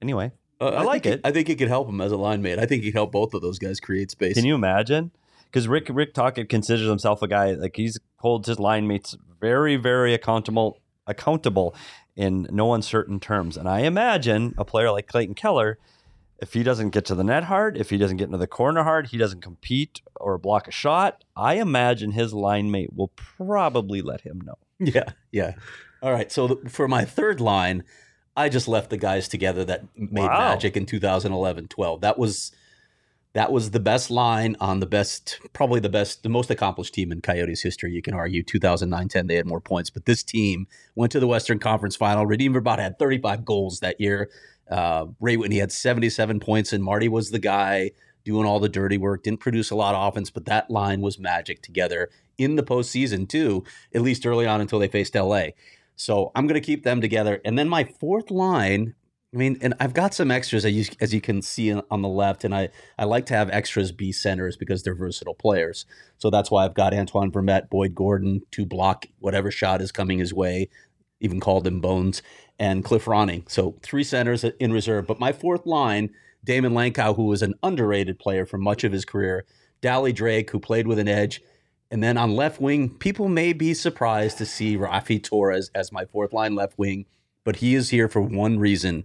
anyway, 0.00 0.30
Uh, 0.60 0.68
I 0.68 0.82
like 0.82 1.02
think 1.02 1.16
it. 1.16 1.20
I 1.24 1.30
think 1.30 1.48
it 1.48 1.56
could 1.56 1.68
help 1.68 1.88
him 1.88 2.00
as 2.00 2.12
a 2.12 2.16
line 2.16 2.42
mate. 2.42 2.58
I 2.58 2.66
think 2.66 2.82
he 2.82 2.90
could 2.90 2.98
help 2.98 3.12
both 3.12 3.34
of 3.34 3.42
those 3.42 3.58
guys 3.58 3.80
create 3.80 4.10
space. 4.10 4.34
can 4.34 4.44
you 4.44 4.54
imagine? 4.54 5.10
Because 5.44 5.68
Rick 5.68 5.88
Rick 5.90 6.14
Tocchet 6.14 6.48
considers 6.48 6.88
himself 6.88 7.22
a 7.22 7.28
guy 7.28 7.52
like 7.52 7.76
he's 7.76 7.98
holds 8.18 8.48
his 8.48 8.58
line 8.58 8.86
mates 8.86 9.16
very 9.40 9.76
very 9.76 10.14
accountable 10.14 10.80
accountable 11.06 11.74
in 12.16 12.48
no 12.50 12.74
uncertain 12.74 13.20
terms. 13.20 13.56
And 13.56 13.68
I 13.68 13.80
imagine 13.80 14.54
a 14.56 14.64
player 14.64 14.90
like 14.90 15.06
Clayton 15.06 15.34
Keller, 15.34 15.78
if 16.38 16.54
he 16.54 16.62
doesn't 16.62 16.90
get 16.90 17.04
to 17.06 17.14
the 17.14 17.24
net 17.24 17.44
hard, 17.44 17.76
if 17.76 17.90
he 17.90 17.98
doesn't 17.98 18.16
get 18.16 18.24
into 18.24 18.38
the 18.38 18.46
corner 18.46 18.82
hard, 18.82 19.08
he 19.08 19.18
doesn't 19.18 19.42
compete 19.42 20.00
or 20.16 20.38
block 20.38 20.66
a 20.66 20.70
shot, 20.70 21.24
I 21.36 21.54
imagine 21.54 22.12
his 22.12 22.32
line 22.32 22.70
mate 22.70 22.92
will 22.94 23.12
probably 23.14 24.02
let 24.02 24.22
him 24.22 24.40
know. 24.40 24.58
Yeah, 24.78 25.10
yeah. 25.30 25.54
All 26.02 26.12
right. 26.12 26.30
So 26.30 26.48
th- 26.48 26.68
for 26.68 26.88
my 26.88 27.04
third 27.04 27.40
line, 27.40 27.84
I 28.36 28.48
just 28.48 28.68
left 28.68 28.90
the 28.90 28.96
guys 28.96 29.28
together 29.28 29.64
that 29.64 29.84
made 29.96 30.22
Wow. 30.26 30.38
magic 30.50 30.76
in 30.76 30.86
2011 30.86 31.68
12. 31.68 32.00
That 32.02 32.18
was 32.18 32.52
that 33.32 33.52
was 33.52 33.72
the 33.72 33.80
best 33.80 34.10
line 34.10 34.56
on 34.60 34.80
the 34.80 34.86
best, 34.86 35.38
probably 35.52 35.78
the 35.78 35.90
best, 35.90 36.22
the 36.22 36.28
most 36.30 36.50
accomplished 36.50 36.94
team 36.94 37.12
in 37.12 37.20
Coyotes 37.20 37.60
history. 37.62 37.92
You 37.92 38.00
can 38.00 38.14
argue 38.14 38.42
2009 38.42 39.08
10, 39.08 39.26
they 39.26 39.34
had 39.34 39.44
more 39.46 39.60
points, 39.60 39.90
but 39.90 40.06
this 40.06 40.22
team 40.22 40.66
went 40.94 41.12
to 41.12 41.20
the 41.20 41.26
Western 41.26 41.58
Conference 41.58 41.96
final. 41.96 42.24
Radim 42.26 42.54
Vrbata 42.54 42.78
had 42.78 42.98
35 42.98 43.44
goals 43.44 43.80
that 43.80 44.00
year. 44.00 44.30
Uh, 44.70 45.06
Ray 45.20 45.36
Whitney 45.36 45.58
had 45.58 45.70
77 45.70 46.40
points, 46.40 46.72
and 46.72 46.82
Marty 46.82 47.08
was 47.08 47.30
the 47.30 47.38
guy 47.38 47.90
doing 48.24 48.46
all 48.46 48.58
the 48.58 48.70
dirty 48.70 48.96
work, 48.96 49.22
didn't 49.22 49.40
produce 49.40 49.70
a 49.70 49.76
lot 49.76 49.94
of 49.94 50.08
offense, 50.08 50.30
but 50.30 50.46
that 50.46 50.70
line 50.70 51.02
was 51.02 51.18
magic 51.18 51.60
together 51.60 52.08
in 52.38 52.56
the 52.56 52.62
postseason, 52.62 53.28
too, 53.28 53.62
at 53.94 54.00
least 54.00 54.26
early 54.26 54.46
on 54.46 54.62
until 54.62 54.78
they 54.78 54.88
faced 54.88 55.14
LA. 55.14 55.48
So 55.96 56.30
I'm 56.34 56.46
going 56.46 56.60
to 56.60 56.64
keep 56.64 56.84
them 56.84 57.00
together. 57.00 57.40
And 57.44 57.58
then 57.58 57.68
my 57.68 57.84
fourth 57.84 58.30
line, 58.30 58.94
I 59.34 59.36
mean, 59.36 59.58
and 59.60 59.74
I've 59.80 59.94
got 59.94 60.14
some 60.14 60.30
extras 60.30 60.64
as 60.64 60.72
you, 60.72 60.84
as 61.00 61.12
you 61.12 61.20
can 61.20 61.42
see 61.42 61.72
on 61.72 62.02
the 62.02 62.08
left, 62.08 62.44
and 62.44 62.54
I, 62.54 62.68
I 62.98 63.04
like 63.04 63.26
to 63.26 63.34
have 63.34 63.50
extras 63.50 63.92
be 63.92 64.12
centers 64.12 64.56
because 64.56 64.82
they're 64.82 64.94
versatile 64.94 65.34
players. 65.34 65.86
So 66.18 66.30
that's 66.30 66.50
why 66.50 66.64
I've 66.64 66.74
got 66.74 66.94
Antoine 66.94 67.32
Vermette, 67.32 67.68
Boyd 67.68 67.94
Gordon 67.94 68.42
to 68.52 68.64
block 68.64 69.06
whatever 69.18 69.50
shot 69.50 69.80
is 69.80 69.90
coming 69.90 70.18
his 70.18 70.32
way, 70.32 70.68
even 71.20 71.40
called 71.40 71.66
him 71.66 71.80
Bones, 71.80 72.22
and 72.58 72.84
Cliff 72.84 73.06
Ronning. 73.06 73.50
So 73.50 73.76
three 73.82 74.04
centers 74.04 74.44
in 74.44 74.72
reserve. 74.72 75.06
But 75.06 75.20
my 75.20 75.32
fourth 75.32 75.66
line, 75.66 76.10
Daymond 76.46 76.72
Langkow, 76.72 77.16
who 77.16 77.24
was 77.24 77.42
an 77.42 77.54
underrated 77.62 78.18
player 78.18 78.46
for 78.46 78.58
much 78.58 78.84
of 78.84 78.92
his 78.92 79.04
career, 79.04 79.44
Dally 79.80 80.12
Drake, 80.12 80.50
who 80.50 80.60
played 80.60 80.86
with 80.86 80.98
an 80.98 81.08
edge, 81.08 81.42
and 81.90 82.02
then 82.02 82.16
on 82.18 82.34
left 82.34 82.60
wing, 82.60 82.90
people 82.90 83.28
may 83.28 83.52
be 83.52 83.74
surprised 83.74 84.38
to 84.38 84.46
see 84.46 84.76
Raffi 84.76 85.22
Torres 85.22 85.70
as 85.74 85.92
my 85.92 86.04
fourth 86.04 86.32
line 86.32 86.54
left 86.54 86.78
wing, 86.78 87.06
but 87.44 87.56
he 87.56 87.74
is 87.74 87.90
here 87.90 88.08
for 88.08 88.20
one 88.20 88.58
reason 88.58 89.04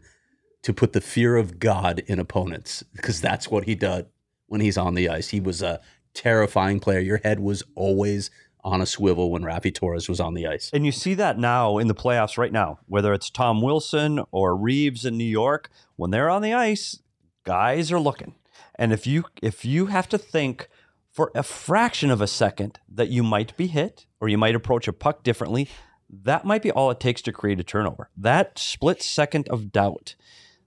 to 0.64 0.74
put 0.74 0.94
the 0.94 1.02
fear 1.02 1.38
of 1.38 1.60
God 1.60 2.04
in 2.08 2.20
opponents 2.20 2.84
because 2.94 3.22
that's 3.22 3.50
what 3.50 3.66
he 3.66 3.76
did 3.76 4.08
when 4.48 4.62
he's 4.62 4.78
on 4.78 4.96
the 4.96 5.10
ice. 5.10 5.30
He 5.30 5.40
was 5.40 5.62
a 5.62 5.80
terrifying 6.14 6.80
player. 6.80 7.00
Your 7.00 7.18
head 7.18 7.40
was 7.40 7.64
always 7.76 8.30
on 8.64 8.82
a 8.82 8.86
swivel 8.86 9.32
when 9.32 9.44
Raffi 9.44 9.74
Torres 9.74 10.08
was 10.08 10.20
on 10.20 10.34
the 10.34 10.48
ice. 10.48 10.70
And 10.74 10.86
you 10.86 10.92
see 10.92 11.14
that 11.16 11.40
now 11.40 11.78
in 11.78 11.88
the 11.88 11.96
playoffs 11.96 12.38
right 12.38 12.52
now, 12.52 12.80
whether 12.88 13.14
it's 13.14 13.30
Tom 13.30 13.62
Wilson 13.62 14.22
or 14.32 14.56
Reaves 14.56 15.06
in 15.06 15.18
New 15.18 15.24
York, 15.24 15.70
when 15.96 16.12
they're 16.12 16.30
on 16.30 16.42
the 16.42 16.54
ice, 16.54 17.00
guys 17.44 17.92
are 17.92 18.00
looking. 18.00 18.36
And 18.76 18.94
if 18.94 19.06
you 19.06 19.26
if 19.42 19.66
you 19.66 19.88
have 19.88 20.10
to 20.10 20.18
think 20.18 20.70
for 21.12 21.32
a 21.36 21.44
fraction 21.44 22.10
of 22.10 22.22
a 22.22 22.27
second 22.27 22.80
that 22.89 23.10
you 23.10 23.22
might 23.22 23.56
be 23.58 23.68
hit 23.68 24.06
or 24.20 24.30
you 24.30 24.38
might 24.38 24.56
approach 24.56 24.88
a 24.88 24.94
puck 24.94 25.24
differently, 25.24 25.68
that 26.10 26.46
might 26.46 26.62
be 26.62 26.72
all 26.72 26.91
it 26.91 27.00
takes 27.00 27.22
to 27.24 27.32
create 27.32 27.60
a 27.60 27.63
turnover. 27.63 28.10
That 28.18 28.58
split 28.58 29.01
second 29.01 29.48
of 29.50 29.72
doubt 29.72 30.15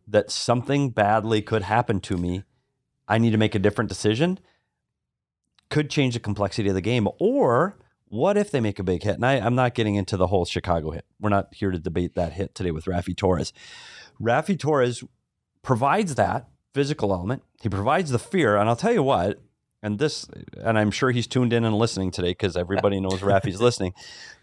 that 0.06 0.30
something 0.30 0.90
badly 0.90 1.42
could 1.42 1.62
happen 1.62 2.00
to 2.00 2.16
me, 2.16 2.44
I 3.08 3.18
need 3.18 3.30
to 3.30 3.38
make 3.38 3.54
a 3.54 3.58
different 3.58 3.88
decision, 3.88 4.38
could 5.70 5.90
change 5.90 6.14
the 6.14 6.20
complexity 6.20 6.68
of 6.68 6.74
the 6.74 6.80
game. 6.80 7.08
Or 7.18 7.78
what 8.06 8.36
if 8.36 8.50
they 8.50 8.60
make 8.60 8.78
a 8.78 8.84
big 8.84 9.02
hit? 9.02 9.16
And 9.16 9.26
I, 9.26 9.34
I'm 9.34 9.54
not 9.54 9.74
getting 9.74 9.94
into 9.94 10.16
the 10.16 10.26
whole 10.26 10.44
Chicago 10.44 10.90
hit. 10.90 11.04
We're 11.18 11.30
not 11.30 11.54
here 11.54 11.70
to 11.70 11.78
debate 11.78 12.14
that 12.14 12.34
hit 12.34 12.54
today 12.54 12.70
with 12.70 12.84
Raffi 12.84 13.16
Torres. 13.16 13.52
Raffi 14.20 14.58
Torres 14.58 15.02
provides 15.62 16.14
that 16.16 16.48
physical 16.74 17.12
element. 17.12 17.42
He 17.60 17.68
provides 17.68 18.10
the 18.10 18.18
fear. 18.18 18.56
And 18.56 18.68
I'll 18.68 18.76
tell 18.76 18.92
you 18.92 19.02
what, 19.02 19.40
and 19.84 19.98
this, 19.98 20.26
and 20.62 20.76
I'm 20.78 20.90
sure 20.90 21.10
he's 21.12 21.26
tuned 21.26 21.52
in 21.52 21.64
and 21.64 21.76
listening 21.76 22.10
today 22.10 22.30
because 22.30 22.56
everybody 22.56 22.98
knows 23.00 23.20
Raffi's 23.20 23.60
listening. 23.68 23.92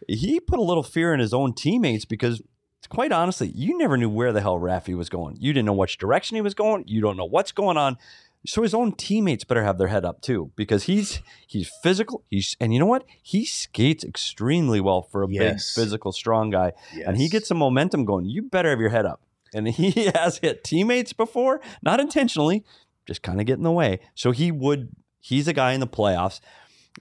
He 0.08 0.40
put 0.40 0.60
a 0.60 0.64
little 0.64 0.84
fear 0.84 1.14
in 1.14 1.20
his 1.20 1.34
own 1.34 1.54
teammates 1.54 2.06
because, 2.06 2.42
quite 2.90 3.12
honestly, 3.12 3.50
you 3.54 3.78
never 3.78 3.98
knew 3.98 4.10
where 4.10 4.32
the 4.32 4.42
hell 4.42 4.60
Raffi 4.60 4.96
was 4.96 5.10
going. 5.10 5.36
You 5.40 5.52
didn't 5.52 5.66
know 5.66 5.74
which 5.74 5.98
direction 5.98 6.36
he 6.36 6.42
was 6.42 6.54
going. 6.54 6.84
You 6.88 7.02
don't 7.02 7.18
know 7.18 7.26
what's 7.26 7.52
going 7.52 7.76
on. 7.78 7.98
So 8.46 8.64
his 8.64 8.74
own 8.74 8.94
teammates 8.94 9.44
better 9.44 9.64
have 9.64 9.78
their 9.78 9.90
head 9.90 10.04
up 10.04 10.22
too 10.22 10.52
because 10.56 10.84
he's 10.84 11.22
he's 11.46 11.70
physical. 11.84 12.24
He's 12.32 12.56
and 12.60 12.74
you 12.74 12.80
know 12.80 12.88
what? 12.88 13.06
He 13.22 13.46
skates 13.46 14.04
extremely 14.04 14.82
well 14.82 15.04
for 15.04 15.22
a 15.24 15.28
Yes. 15.30 15.76
big 15.76 15.84
physical 15.84 16.12
strong 16.12 16.50
guy, 16.50 16.72
and 17.06 17.18
he 17.18 17.30
gets 17.30 17.48
some 17.48 17.58
momentum 17.58 18.04
going. 18.06 18.26
You 18.26 18.42
better 18.42 18.70
have 18.72 18.80
your 18.80 18.90
head 18.90 19.06
up. 19.06 19.22
And 19.54 19.68
he 19.68 19.92
has 20.16 20.38
hit 20.40 20.64
teammates 20.64 21.14
before, 21.14 21.62
not 21.84 22.00
intentionally, 22.00 22.64
just 23.06 23.22
kind 23.22 23.40
of 23.40 23.46
get 23.46 23.58
in 23.58 23.64
the 23.64 23.72
way. 23.72 24.00
So 24.16 24.32
he 24.32 24.52
would. 24.52 24.90
He's 25.22 25.48
a 25.48 25.54
guy 25.54 25.72
in 25.74 25.80
the 25.80 25.88
playoffs. 25.88 26.42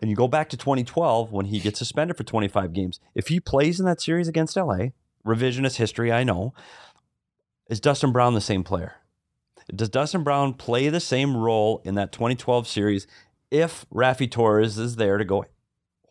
And 0.01 0.09
you 0.09 0.15
go 0.15 0.29
back 0.29 0.49
to 0.51 0.57
2012 0.57 1.33
when 1.33 1.47
he 1.47 1.59
gets 1.59 1.79
suspended 1.79 2.17
for 2.17 2.23
25 2.23 2.73
games. 2.73 3.01
If 3.15 3.27
he 3.27 3.41
plays 3.41 3.81
in 3.81 3.87
that 3.87 4.01
series 4.01 4.29
against 4.29 4.57
LA, 4.57 4.91
revisionist 5.27 5.77
history, 5.77 6.13
I 6.13 6.23
know, 6.23 6.55
is 7.69 7.81
Dustin 7.81 8.13
Brown 8.13 8.35
the 8.35 8.41
same 8.41 8.63
player? 8.63 8.95
Does 9.75 9.89
Dustin 9.89 10.23
Brown 10.23 10.55
play 10.55 10.89
the 10.89 11.01
same 11.01 11.37
role 11.37 11.83
in 11.85 11.97
that 11.97 12.13
2012 12.13 12.69
series 12.69 13.07
if 13.51 13.85
Raffi 13.93 14.31
Torres 14.31 14.79
is 14.79 14.97
there 14.97 15.19
to 15.19 15.25
go, 15.25 15.45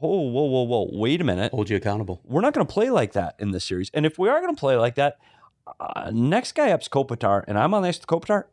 oh, 0.02 0.22
whoa, 0.30 0.44
whoa, 0.44 0.64
whoa, 0.64 0.90
wait 0.94 1.22
a 1.22 1.24
minute. 1.24 1.52
hold 1.52 1.70
you 1.70 1.78
accountable. 1.78 2.22
We're 2.26 2.42
not 2.42 2.54
going 2.54 2.66
to 2.66 2.74
play 2.74 2.90
like 2.90 3.14
that 3.14 3.36
in 3.40 3.52
this 3.52 3.66
series. 3.66 3.90
And 3.94 4.06
if 4.06 4.18
we 4.20 4.30
are 4.30 4.42
going 4.42 4.54
to 4.54 4.60
play 4.60 4.76
like 4.76 4.96
that, 4.96 5.18
uh, 5.80 6.12
next 6.14 6.54
guy 6.54 6.72
up's 6.72 6.88
Kopitar, 6.88 7.44
and 7.48 7.58
I'm 7.58 7.74
on 7.74 7.82
the 7.82 7.90
ice 7.90 8.00
with 8.00 8.08
Kopitar, 8.08 8.46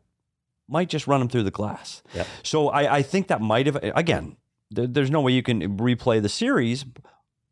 might 0.67 0.89
just 0.89 1.07
run 1.07 1.21
him 1.21 1.29
through 1.29 1.43
the 1.43 1.51
glass. 1.51 2.01
Yep. 2.13 2.27
So 2.43 2.69
I, 2.69 2.97
I 2.97 3.01
think 3.01 3.27
that 3.27 3.41
might 3.41 3.65
have, 3.65 3.77
again, 3.81 4.37
there, 4.69 4.87
there's 4.87 5.11
no 5.11 5.21
way 5.21 5.31
you 5.31 5.43
can 5.43 5.77
replay 5.77 6.21
the 6.21 6.29
series. 6.29 6.85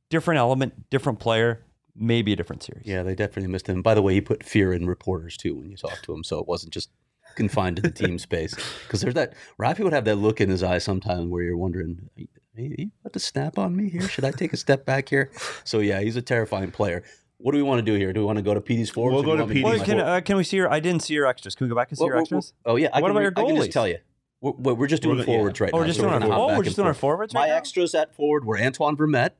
Different 0.09 0.37
element, 0.37 0.89
different 0.89 1.19
player, 1.19 1.65
maybe 1.95 2.33
a 2.33 2.35
different 2.35 2.63
series. 2.63 2.85
Yeah, 2.85 3.03
they 3.03 3.15
definitely 3.15 3.51
missed 3.51 3.67
him. 3.67 3.81
By 3.81 3.93
the 3.93 4.01
way, 4.01 4.13
he 4.13 4.21
put 4.21 4.43
fear 4.43 4.71
in 4.73 4.85
reporters 4.85 5.37
too 5.37 5.55
when 5.55 5.71
you 5.71 5.77
talked 5.77 6.03
to 6.03 6.13
him, 6.13 6.23
so 6.23 6.39
it 6.39 6.47
wasn't 6.47 6.73
just 6.73 6.89
confined 7.35 7.77
to 7.77 7.81
the 7.81 7.89
team 7.91 8.19
space. 8.19 8.53
Because 8.83 9.01
there's 9.01 9.15
that 9.15 9.33
Raffi 9.59 9.83
would 9.83 9.93
have 9.93 10.05
that 10.05 10.17
look 10.17 10.39
in 10.41 10.49
his 10.49 10.61
eye 10.61 10.77
sometimes 10.77 11.27
where 11.27 11.43
you're 11.43 11.57
wondering, 11.57 12.09
"Are 12.17 12.23
are 12.57 12.61
you 12.61 12.91
about 13.01 13.13
to 13.13 13.19
snap 13.19 13.57
on 13.57 13.75
me 13.75 13.89
here? 13.89 14.07
Should 14.07 14.25
I 14.25 14.31
take 14.31 14.53
a 14.53 14.57
step 14.57 14.85
back 14.85 15.09
here? 15.09 15.31
So 15.63 15.79
yeah, 15.79 16.01
he's 16.01 16.15
a 16.15 16.21
terrifying 16.21 16.71
player. 16.71 17.03
What 17.37 17.51
do 17.51 17.57
we 17.57 17.63
want 17.63 17.79
to 17.79 17.91
do 17.91 17.97
here? 17.97 18.13
Do 18.13 18.21
we 18.21 18.25
want 18.25 18.37
to 18.37 18.41
go 18.43 18.53
to 18.53 18.61
PD's 18.61 18.89
forwards? 18.89 19.13
We'll 19.13 19.23
go 19.23 19.35
to 19.45 19.51
PD's 19.51 19.63
Well, 19.63 19.79
can, 19.83 19.99
uh, 19.99 20.21
can 20.21 20.37
we 20.37 20.43
see 20.43 20.57
your? 20.57 20.71
I 20.71 20.79
didn't 20.79 21.01
see 21.03 21.13
your 21.13 21.25
extras. 21.27 21.53
Can 21.55 21.65
we 21.65 21.69
go 21.69 21.75
back 21.75 21.89
and 21.89 21.97
see 21.97 22.03
Well, 22.03 22.07
your 22.09 22.15
well, 22.15 22.21
extras? 22.23 22.53
well, 22.65 22.73
oh 22.73 22.77
yeah, 22.77 22.89
I 22.93 23.01
What 23.01 23.09
can, 23.09 23.11
about 23.11 23.19
re- 23.19 23.23
your 23.25 23.33
I 23.35 23.43
can 23.47 23.55
just 23.57 23.71
tell 23.71 23.87
you. 23.87 23.97
We're, 24.41 24.51
we're 24.51 24.73
we're 24.73 24.87
just 24.87 25.01
doing 25.03 25.17
We're 25.17 25.25
gonna- 25.25 25.37
forwards 25.37 25.59
right 25.61 25.71
oh, 25.73 25.77
now. 25.77 25.81
we're 25.81 25.87
just 25.87 25.99
so 25.99 26.09
doing 26.09 26.21
we're 26.29 26.33
our, 26.35 26.51
oh, 26.53 26.57
we're 26.57 26.63
just 26.63 26.75
doing 26.75 26.87
our 26.87 26.93
forwards 26.93 27.33
right 27.33 27.41
My 27.41 27.47
now? 27.47 27.55
extras 27.55 27.93
at 27.95 28.15
forward 28.15 28.45
were 28.45 28.57
Antoine 28.59 28.95
Vermette, 28.95 29.31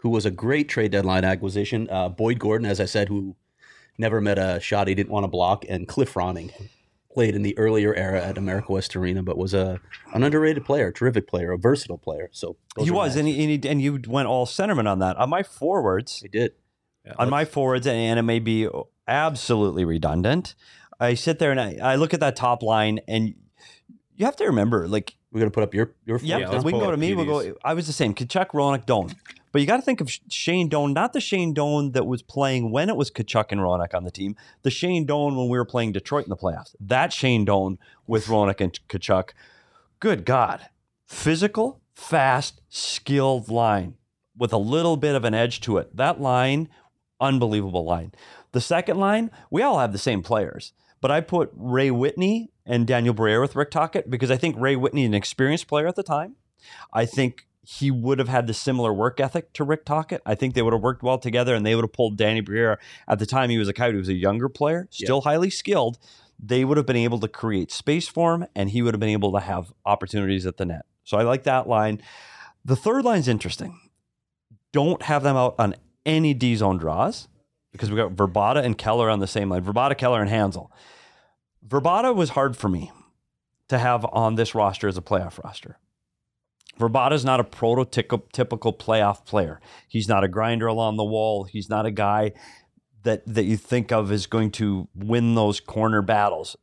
who 0.00 0.08
was 0.08 0.24
a 0.26 0.30
great 0.30 0.68
trade 0.68 0.90
deadline 0.92 1.24
acquisition. 1.24 1.88
Uh, 1.90 2.08
Boyd 2.08 2.38
Gordon, 2.38 2.66
as 2.66 2.80
I 2.80 2.84
said, 2.86 3.08
who 3.08 3.36
never 3.98 4.20
met 4.20 4.38
a 4.38 4.58
shot 4.60 4.88
he 4.88 4.94
didn't 4.94 5.10
want 5.10 5.24
to 5.24 5.28
block, 5.28 5.64
and 5.68 5.86
Cliff 5.86 6.14
Ronning, 6.14 6.52
played 7.12 7.34
in 7.34 7.42
the 7.42 7.56
earlier 7.58 7.94
era 7.94 8.22
at 8.24 8.38
America 8.38 8.72
West 8.72 8.94
Arena, 8.96 9.22
but 9.22 9.36
was 9.36 9.52
a 9.52 9.80
an 10.14 10.22
underrated 10.22 10.64
player, 10.64 10.90
terrific 10.90 11.26
player, 11.28 11.52
a 11.52 11.58
versatile 11.58 11.98
player. 11.98 12.28
So 12.32 12.56
He 12.78 12.90
was, 12.90 13.14
my 13.14 13.20
and, 13.20 13.28
he, 13.28 13.42
and, 13.54 13.64
he, 13.64 13.68
and 13.70 13.82
you 13.82 14.00
went 14.06 14.26
all 14.28 14.46
centerman 14.46 14.88
on 14.90 15.00
that. 15.00 15.16
On 15.16 15.28
my 15.28 15.42
forwards, 15.42 16.20
They 16.20 16.28
did. 16.28 16.52
Yeah, 17.10 17.22
on 17.22 17.30
my 17.30 17.44
forwards, 17.44 17.86
and, 17.86 17.96
and 17.96 18.18
it 18.18 18.22
may 18.22 18.38
be 18.38 18.68
absolutely 19.06 19.84
redundant. 19.84 20.54
I 20.98 21.14
sit 21.14 21.38
there 21.38 21.50
and 21.50 21.60
I, 21.60 21.78
I 21.82 21.94
look 21.96 22.14
at 22.14 22.20
that 22.20 22.36
top 22.36 22.62
line, 22.62 23.00
and 23.08 23.34
you 24.16 24.24
have 24.26 24.36
to 24.36 24.44
remember, 24.44 24.86
like, 24.86 25.16
We're 25.32 25.40
gonna 25.40 25.50
put 25.50 25.62
up 25.62 25.74
your 25.74 25.94
your. 26.04 26.18
yep, 26.22 26.40
Yeah, 26.40 26.60
we 26.60 26.72
can 26.72 26.80
go 26.80 26.86
to 26.88 26.92
up 26.92 26.98
me. 26.98 27.14
We'll 27.14 27.24
go. 27.24 27.54
I 27.64 27.74
was 27.74 27.86
the 27.86 27.92
same. 27.92 28.14
Tkachuk, 28.14 28.48
Roenick, 28.48 28.86
Doan. 28.86 29.12
But 29.52 29.60
you 29.60 29.66
got 29.66 29.76
to 29.78 29.82
think 29.82 30.00
of 30.00 30.08
Shane 30.28 30.68
Doan, 30.68 30.92
not 30.92 31.12
the 31.12 31.20
Shane 31.20 31.52
Doan 31.54 31.90
that 31.92 32.06
was 32.06 32.22
playing 32.22 32.70
when 32.70 32.88
it 32.88 32.94
was 32.96 33.10
Tkachuk 33.10 33.46
and 33.50 33.60
Roenick 33.60 33.94
on 33.94 34.04
the 34.04 34.10
team. 34.12 34.36
The 34.62 34.70
Shane 34.70 35.06
Doan 35.06 35.36
when 35.36 35.48
we 35.48 35.58
were 35.58 35.64
playing 35.64 35.90
Detroit 35.90 36.24
in 36.24 36.30
the 36.30 36.36
playoffs. 36.36 36.76
That 36.78 37.12
Shane 37.12 37.44
Doan 37.44 37.78
with 38.06 38.26
Roenick 38.26 38.60
and 38.60 38.78
Tkachuk. 38.88 39.30
Good 39.98 40.24
God, 40.24 40.68
physical, 41.04 41.80
fast, 41.94 42.60
skilled 42.68 43.48
line 43.48 43.94
with 44.36 44.52
a 44.52 44.56
little 44.58 44.96
bit 44.96 45.14
of 45.16 45.24
an 45.24 45.34
edge 45.34 45.60
to 45.62 45.78
it. 45.78 45.96
That 45.96 46.20
line, 46.20 46.68
unbelievable 47.20 47.84
line. 47.84 48.12
The 48.52 48.60
second 48.60 48.98
line, 48.98 49.30
we 49.50 49.62
all 49.62 49.78
have 49.78 49.92
the 49.92 49.98
same 49.98 50.22
players, 50.22 50.72
but 51.00 51.10
I 51.10 51.20
put 51.20 51.50
Ray 51.54 51.90
Whitney 51.90 52.50
and 52.66 52.86
Daniel 52.86 53.14
Briere 53.14 53.40
with 53.40 53.56
Rick 53.56 53.70
Tocchet 53.70 54.10
because 54.10 54.30
I 54.30 54.36
think 54.36 54.56
Ray 54.58 54.76
Whitney, 54.76 55.04
an 55.04 55.14
experienced 55.14 55.66
player 55.66 55.86
at 55.86 55.96
the 55.96 56.02
time, 56.02 56.36
I 56.92 57.06
think 57.06 57.46
he 57.62 57.90
would 57.90 58.18
have 58.18 58.28
had 58.28 58.46
the 58.46 58.54
similar 58.54 58.92
work 58.92 59.20
ethic 59.20 59.52
to 59.52 59.64
Rick 59.64 59.84
Tocchet. 59.84 60.22
I 60.24 60.34
think 60.34 60.54
they 60.54 60.62
would 60.62 60.72
have 60.72 60.82
worked 60.82 61.02
well 61.02 61.18
together 61.18 61.54
and 61.54 61.64
they 61.64 61.74
would 61.74 61.84
have 61.84 61.92
pulled 61.92 62.16
Danny 62.16 62.40
Briere. 62.40 62.78
At 63.06 63.18
the 63.18 63.26
time, 63.26 63.50
he 63.50 63.58
was 63.58 63.68
a 63.68 63.72
coyote. 63.72 63.94
He 63.94 63.98
was 63.98 64.08
a 64.08 64.14
younger 64.14 64.48
player, 64.48 64.88
still 64.90 65.20
highly 65.22 65.50
skilled. 65.50 65.98
They 66.42 66.64
would 66.64 66.78
have 66.78 66.86
been 66.86 66.96
able 66.96 67.20
to 67.20 67.28
create 67.28 67.70
space 67.70 68.08
for 68.08 68.34
him 68.34 68.46
and 68.54 68.70
he 68.70 68.82
would 68.82 68.94
have 68.94 69.00
been 69.00 69.10
able 69.10 69.32
to 69.32 69.40
have 69.40 69.72
opportunities 69.84 70.46
at 70.46 70.56
the 70.56 70.64
net. 70.64 70.86
So 71.04 71.18
I 71.18 71.22
like 71.22 71.44
that 71.44 71.68
line. 71.68 72.00
The 72.64 72.76
third 72.76 73.04
line's 73.04 73.28
interesting. 73.28 73.78
Don't 74.72 75.02
have 75.02 75.22
them 75.22 75.36
out 75.36 75.54
on 75.58 75.74
any 76.04 76.34
D 76.34 76.54
zone 76.56 76.78
draws. 76.78 77.28
because 77.72 77.90
we 77.90 77.96
got 77.96 78.14
Vrbata 78.16 78.64
and 78.64 78.76
Keller 78.76 79.08
on 79.08 79.20
the 79.20 79.26
same 79.26 79.48
line. 79.48 79.62
Vrbata, 79.64 79.96
Keller, 79.96 80.22
and 80.22 80.30
Hanzal. 80.30 80.68
Vrbata 81.66 82.14
was 82.14 82.30
hard 82.30 82.56
for 82.56 82.68
me 82.68 82.90
to 83.68 83.78
have 83.78 84.04
on 84.06 84.34
this 84.34 84.54
roster 84.54 84.88
as 84.88 84.96
a 84.96 85.02
playoff 85.02 85.42
roster. 85.42 85.78
Vrbata 86.78 87.12
is 87.12 87.24
not 87.24 87.40
a 87.40 87.44
prototypical 87.44 88.76
playoff 88.76 89.24
player. 89.26 89.60
He's 89.86 90.08
not 90.08 90.24
a 90.24 90.28
grinder 90.28 90.66
along 90.66 90.96
the 90.96 91.04
wall. 91.04 91.44
He's 91.44 91.68
not 91.68 91.86
a 91.86 91.90
guy 91.90 92.32
that 93.02 93.22
that 93.26 93.44
you 93.44 93.56
think 93.56 93.92
of 93.92 94.10
as 94.10 94.26
going 94.26 94.50
to 94.52 94.88
win 94.94 95.34
those 95.34 95.60
corner 95.60 96.02
battles, 96.02 96.56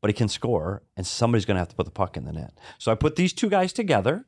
but 0.00 0.10
he 0.10 0.14
can 0.14 0.28
score, 0.28 0.82
and 0.96 1.06
somebody's 1.06 1.44
going 1.46 1.56
to 1.56 1.60
have 1.60 1.68
to 1.68 1.74
put 1.76 1.86
the 1.86 1.92
puck 1.92 2.16
in 2.16 2.24
the 2.24 2.32
net. 2.32 2.58
So 2.78 2.92
I 2.92 2.94
put 2.94 3.16
these 3.16 3.32
two 3.32 3.48
guys 3.48 3.72
together, 3.72 4.26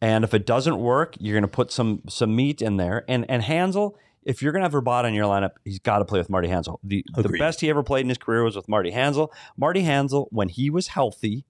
and 0.00 0.24
if 0.24 0.34
it 0.34 0.46
doesn't 0.46 0.78
work, 0.78 1.16
you're 1.18 1.34
going 1.34 1.42
to 1.42 1.48
put 1.48 1.72
some 1.72 2.02
some 2.08 2.34
meat 2.34 2.62
in 2.62 2.76
there. 2.76 3.04
And 3.08 3.26
and 3.28 3.42
Hanzal, 3.42 3.94
if 4.22 4.42
you're 4.42 4.52
going 4.52 4.62
to 4.62 4.70
have 4.70 4.84
Vrbata 4.84 5.08
in 5.08 5.14
your 5.14 5.26
lineup, 5.26 5.52
he's 5.64 5.80
got 5.80 5.98
to 5.98 6.04
play 6.04 6.18
with 6.18 6.30
Marty 6.30 6.48
Hanzal. 6.48 6.78
The 6.84 7.04
the 7.16 7.28
best 7.30 7.60
he 7.60 7.70
ever 7.70 7.82
played 7.82 8.02
in 8.02 8.08
his 8.08 8.18
career 8.18 8.44
was 8.44 8.56
with 8.56 8.68
Marty 8.68 8.92
Hanzal. 8.92 9.30
Marty 9.56 9.82
Hanzal, 9.82 10.26
when 10.30 10.48
he 10.48 10.70
was 10.70 10.88
healthy, 10.88 11.44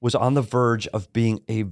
was 0.00 0.14
on 0.14 0.34
the 0.34 0.42
verge 0.42 0.86
of 0.88 1.12
being 1.12 1.40
a 1.48 1.66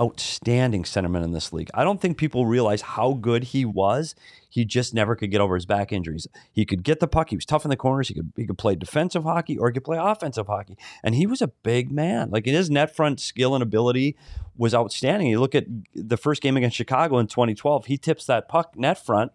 outstanding 0.00 0.82
centerman 0.82 1.22
in 1.22 1.32
this 1.32 1.52
league. 1.52 1.70
I 1.72 1.84
don't 1.84 2.00
think 2.00 2.16
people 2.16 2.46
realize 2.46 2.82
how 2.82 3.12
good 3.12 3.44
he 3.44 3.64
was. 3.64 4.14
He 4.48 4.64
just 4.64 4.92
never 4.92 5.14
could 5.14 5.30
get 5.30 5.40
over 5.40 5.54
his 5.54 5.66
back 5.66 5.92
injuries. 5.92 6.26
He 6.52 6.64
could 6.64 6.82
get 6.82 7.00
the 7.00 7.06
puck. 7.06 7.30
He 7.30 7.36
was 7.36 7.44
tough 7.44 7.64
in 7.64 7.68
the 7.68 7.76
corners. 7.76 8.08
He 8.08 8.14
could 8.14 8.32
he 8.36 8.46
could 8.46 8.58
play 8.58 8.74
defensive 8.74 9.22
hockey 9.22 9.56
or 9.56 9.68
he 9.68 9.74
could 9.74 9.84
play 9.84 9.98
offensive 10.00 10.48
hockey. 10.48 10.76
And 11.02 11.14
he 11.14 11.26
was 11.26 11.40
a 11.40 11.48
big 11.48 11.92
man. 11.92 12.30
Like 12.30 12.46
his 12.46 12.70
net 12.70 12.94
front 12.94 13.20
skill 13.20 13.54
and 13.54 13.62
ability 13.62 14.16
was 14.56 14.74
outstanding. 14.74 15.28
You 15.28 15.40
look 15.40 15.54
at 15.54 15.66
the 15.94 16.16
first 16.16 16.42
game 16.42 16.56
against 16.56 16.76
Chicago 16.76 17.18
in 17.18 17.26
2012. 17.28 17.86
He 17.86 17.96
tips 17.96 18.26
that 18.26 18.48
puck 18.48 18.76
net 18.76 19.04
front 19.04 19.32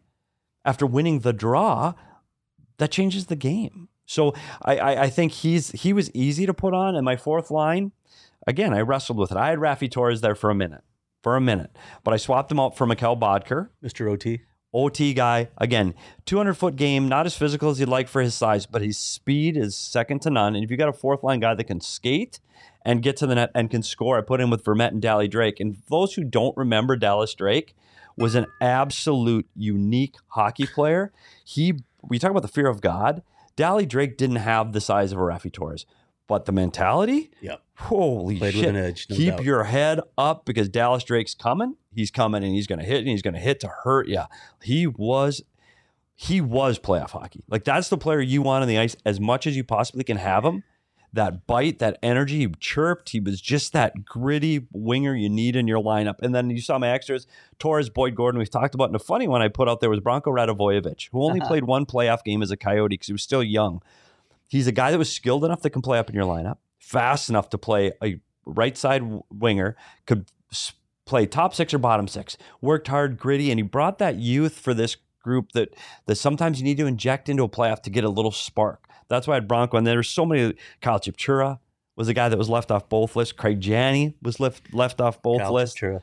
after 0.65 0.85
winning 0.85 1.19
the 1.19 1.33
draw. 1.33 1.93
That 2.77 2.91
changes 2.91 3.25
the 3.25 3.35
game. 3.35 3.89
So 4.05 4.33
I, 4.63 4.77
I, 4.77 5.01
I 5.03 5.09
think 5.09 5.31
he's 5.33 5.71
he 5.71 5.93
was 5.93 6.09
easy 6.15 6.45
to 6.45 6.53
put 6.53 6.73
on. 6.73 6.95
And 6.95 7.05
my 7.05 7.15
fourth 7.15 7.51
line, 7.51 7.91
again, 8.49 8.73
I 8.73 8.81
wrestled 8.81 9.17
with 9.17 9.31
it. 9.31 9.37
I 9.37 9.49
had 9.49 9.59
Raffi 9.59 9.89
Torres 9.89 10.21
there 10.21 10.35
for 10.35 10.49
a 10.49 10.55
minute, 10.55 10.83
for 11.21 11.35
a 11.35 11.41
minute, 11.41 11.71
but 12.03 12.13
I 12.13 12.17
swapped 12.17 12.51
him 12.51 12.59
out 12.59 12.75
for 12.75 12.87
Mikkel 12.87 13.19
Boedker, 13.19 13.69
Mr. 13.83 14.11
OT. 14.11 14.41
OT 14.73 15.13
guy. 15.13 15.49
Again, 15.57 15.93
200 16.25 16.53
foot 16.55 16.75
game, 16.75 17.07
not 17.07 17.25
as 17.25 17.35
physical 17.35 17.69
as 17.69 17.79
you'd 17.79 17.89
like 17.89 18.07
for 18.07 18.21
his 18.21 18.35
size, 18.35 18.65
but 18.65 18.81
his 18.81 18.97
speed 18.97 19.57
is 19.57 19.75
second 19.75 20.21
to 20.23 20.29
none. 20.29 20.55
And 20.55 20.63
if 20.63 20.69
you 20.69 20.77
got 20.77 20.89
a 20.89 20.93
fourth 20.93 21.23
line 21.23 21.39
guy 21.39 21.55
that 21.55 21.63
can 21.63 21.81
skate 21.81 22.39
and 22.85 23.01
get 23.01 23.17
to 23.17 23.27
the 23.27 23.35
net 23.35 23.51
and 23.55 23.69
can 23.69 23.81
score, 23.81 24.17
I 24.17 24.21
put 24.21 24.41
him 24.41 24.49
with 24.49 24.63
Vermette 24.63 24.91
and 24.91 25.01
Dally 25.01 25.27
Drake. 25.27 25.59
And 25.59 25.77
those 25.89 26.13
who 26.13 26.23
don't 26.23 26.55
remember 26.55 26.95
Dallas 26.95 27.33
Drake 27.33 27.75
was 28.15 28.35
an 28.35 28.45
absolute 28.61 29.47
unique 29.55 30.15
hockey 30.27 30.67
player. 30.67 31.11
He, 31.43 31.79
we 32.07 32.19
talk 32.19 32.31
about 32.31 32.43
the 32.43 32.47
fear 32.47 32.67
of 32.67 32.81
God. 32.81 33.23
Dally 33.55 33.85
Drake 33.85 34.17
didn't 34.17 34.37
have 34.37 34.71
the 34.71 34.81
size 34.81 35.11
of 35.11 35.17
a 35.17 35.21
Raffi 35.21 35.51
Torres, 35.51 35.85
but 36.29 36.45
the 36.45 36.51
mentality, 36.53 37.31
Yep. 37.41 37.61
holy 37.75 38.37
Played 38.37 38.53
shit. 38.53 38.75
edge. 38.75 39.07
No 39.09 39.15
Keep 39.17 39.37
doubt. 39.37 39.43
your 39.43 39.63
head 39.65 39.99
up 40.17 40.45
because 40.45 40.69
Dallas 40.69 41.03
Drake's 41.03 41.33
coming. 41.33 41.75
He's 41.93 42.11
coming 42.11 42.43
and 42.43 42.53
he's 42.53 42.67
going 42.67 42.79
to 42.79 42.85
hit 42.85 42.99
and 42.99 43.07
he's 43.07 43.23
going 43.23 43.33
to 43.33 43.39
hit 43.39 43.59
to 43.61 43.67
hurt 43.67 44.07
you. 44.07 44.21
He 44.61 44.87
was 44.87 45.41
he 46.15 46.39
was 46.39 46.77
playoff 46.77 47.11
hockey. 47.11 47.43
Like 47.49 47.63
that's 47.63 47.89
the 47.89 47.97
player 47.97 48.21
you 48.21 48.41
want 48.43 48.61
on 48.61 48.67
the 48.67 48.77
ice 48.77 48.95
as 49.05 49.19
much 49.19 49.47
as 49.47 49.57
you 49.57 49.63
possibly 49.63 50.03
can 50.03 50.17
have 50.17 50.45
him. 50.45 50.63
That 51.11 51.47
bite, 51.47 51.79
that 51.79 51.97
energy, 52.03 52.37
he 52.37 52.47
chirped. 52.59 53.09
He 53.09 53.19
was 53.19 53.41
just 53.41 53.73
that 53.73 54.05
gritty 54.05 54.67
winger 54.71 55.15
you 55.15 55.27
need 55.27 55.55
in 55.55 55.67
your 55.67 55.81
lineup. 55.81 56.21
And 56.21 56.35
then 56.35 56.51
you 56.51 56.61
saw 56.61 56.77
my 56.77 56.89
extras, 56.89 57.25
Torres, 57.57 57.89
Boyd 57.89 58.13
Gordon, 58.13 58.37
we've 58.37 58.51
talked 58.51 58.75
about. 58.75 58.85
And 58.85 58.93
the 58.93 58.99
funny 58.99 59.27
one 59.27 59.41
I 59.41 59.47
put 59.47 59.67
out 59.67 59.79
there 59.79 59.89
was 59.89 60.01
Branko 60.01 60.25
Radivojevic, 60.25 61.09
who 61.11 61.23
only 61.23 61.39
uh-huh. 61.41 61.47
played 61.47 61.63
one 61.63 61.87
playoff 61.87 62.23
game 62.23 62.43
as 62.43 62.51
a 62.51 62.57
Coyote 62.57 62.89
because 62.89 63.07
he 63.07 63.13
was 63.13 63.23
still 63.23 63.41
young. 63.41 63.81
He's 64.49 64.67
a 64.67 64.73
guy 64.73 64.91
that 64.91 64.97
was 64.97 65.13
skilled 65.13 65.45
enough 65.45 65.61
that 65.61 65.69
can 65.69 65.81
play 65.81 65.97
up 65.97 66.09
in 66.09 66.15
your 66.15 66.25
lineup, 66.25 66.57
fast 66.79 67.29
enough 67.29 67.49
to 67.51 67.57
play 67.57 67.93
a 68.03 68.19
right 68.45 68.75
side 68.75 69.03
winger, 69.31 69.77
could 70.05 70.29
play 71.05 71.25
top 71.25 71.53
six 71.53 71.73
or 71.73 71.77
bottom 71.77 72.07
six, 72.07 72.35
worked 72.59 72.87
hard, 72.87 73.17
gritty, 73.17 73.51
and 73.51 73.59
he 73.59 73.63
brought 73.63 73.99
that 73.99 74.15
youth 74.15 74.59
for 74.59 74.73
this 74.73 74.97
group 75.23 75.51
that 75.53 75.75
that 76.07 76.15
sometimes 76.15 76.59
you 76.59 76.63
need 76.65 76.77
to 76.77 76.87
inject 76.87 77.29
into 77.29 77.43
a 77.43 77.49
playoff 77.49 77.81
to 77.83 77.89
get 77.89 78.03
a 78.03 78.09
little 78.09 78.31
spark. 78.31 78.87
That's 79.07 79.27
why 79.27 79.33
I 79.33 79.37
had 79.37 79.47
Bronco, 79.47 79.77
and 79.77 79.87
there's 79.87 80.09
so 80.09 80.25
many. 80.25 80.55
Kyle 80.81 80.99
Chipchura 80.99 81.59
was 81.95 82.07
a 82.07 82.13
guy 82.13 82.29
that 82.29 82.37
was 82.37 82.49
left 82.49 82.71
off 82.71 82.89
both 82.89 83.15
lists. 83.15 83.33
Craig 83.33 83.59
Janney 83.59 84.15
was 84.21 84.39
left 84.39 84.73
left 84.73 84.99
off 84.99 85.21
both 85.21 85.41
Cal 85.41 85.53
lists. 85.53 85.79
Chipchura. 85.79 86.01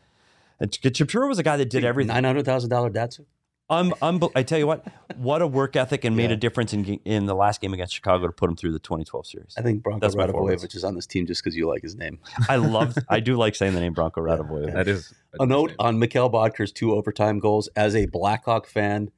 And 0.61 0.71
Chipchura 0.71 1.29
was 1.29 1.39
a 1.39 1.43
guy 1.43 1.57
that 1.57 1.71
did 1.71 1.85
everything. 1.85 2.15
Nine 2.15 2.25
hundred 2.25 2.45
thousand 2.45 2.71
dollar 2.71 2.91
Datsu. 2.91 3.27
Um, 3.69 3.93
unbe- 4.01 4.31
I 4.37 4.45
tell 4.45 4.59
you 4.61 4.67
what, 4.69 4.87
what 5.17 5.43
a 5.43 5.47
work 5.47 5.75
ethic 5.75 6.05
and 6.05 6.17
made 6.17 6.31
Yeah. 6.31 6.35
a 6.35 6.37
difference 6.37 6.73
in 6.73 6.85
in 7.05 7.27
the 7.27 7.35
last 7.35 7.61
game 7.61 7.75
against 7.75 7.95
Chicago 7.95 8.27
to 8.27 8.33
put 8.33 8.49
him 8.49 8.57
through 8.57 8.73
the 8.73 8.79
2012 8.79 9.27
series. 9.27 9.55
I 9.59 9.63
think 9.63 9.83
Bronco 9.83 10.01
That's 10.07 10.15
my 10.15 10.27
is 10.27 10.85
on 10.85 10.95
this 10.95 11.07
team 11.07 11.27
just 11.27 11.43
because 11.43 11.57
you 11.57 11.67
like 11.69 11.83
his 11.83 11.97
name. 11.97 12.21
I 12.49 12.57
love, 12.57 12.97
I 13.09 13.19
do 13.19 13.37
like 13.37 13.57
saying 13.57 13.75
the 13.75 13.81
name 13.81 13.93
Branko 13.95 14.19
Radivojevic. 14.19 14.73
That 14.73 14.87
is 14.87 15.13
A 15.41 15.47
note 15.47 15.73
on 15.81 15.99
Mikhail 15.99 16.31
Boedker's 16.31 16.71
two 16.71 16.93
overtime 16.95 17.41
goals. 17.41 17.69
As 17.75 17.97
a 17.97 18.07
Blackhawk 18.07 18.67
fan, 18.69 19.11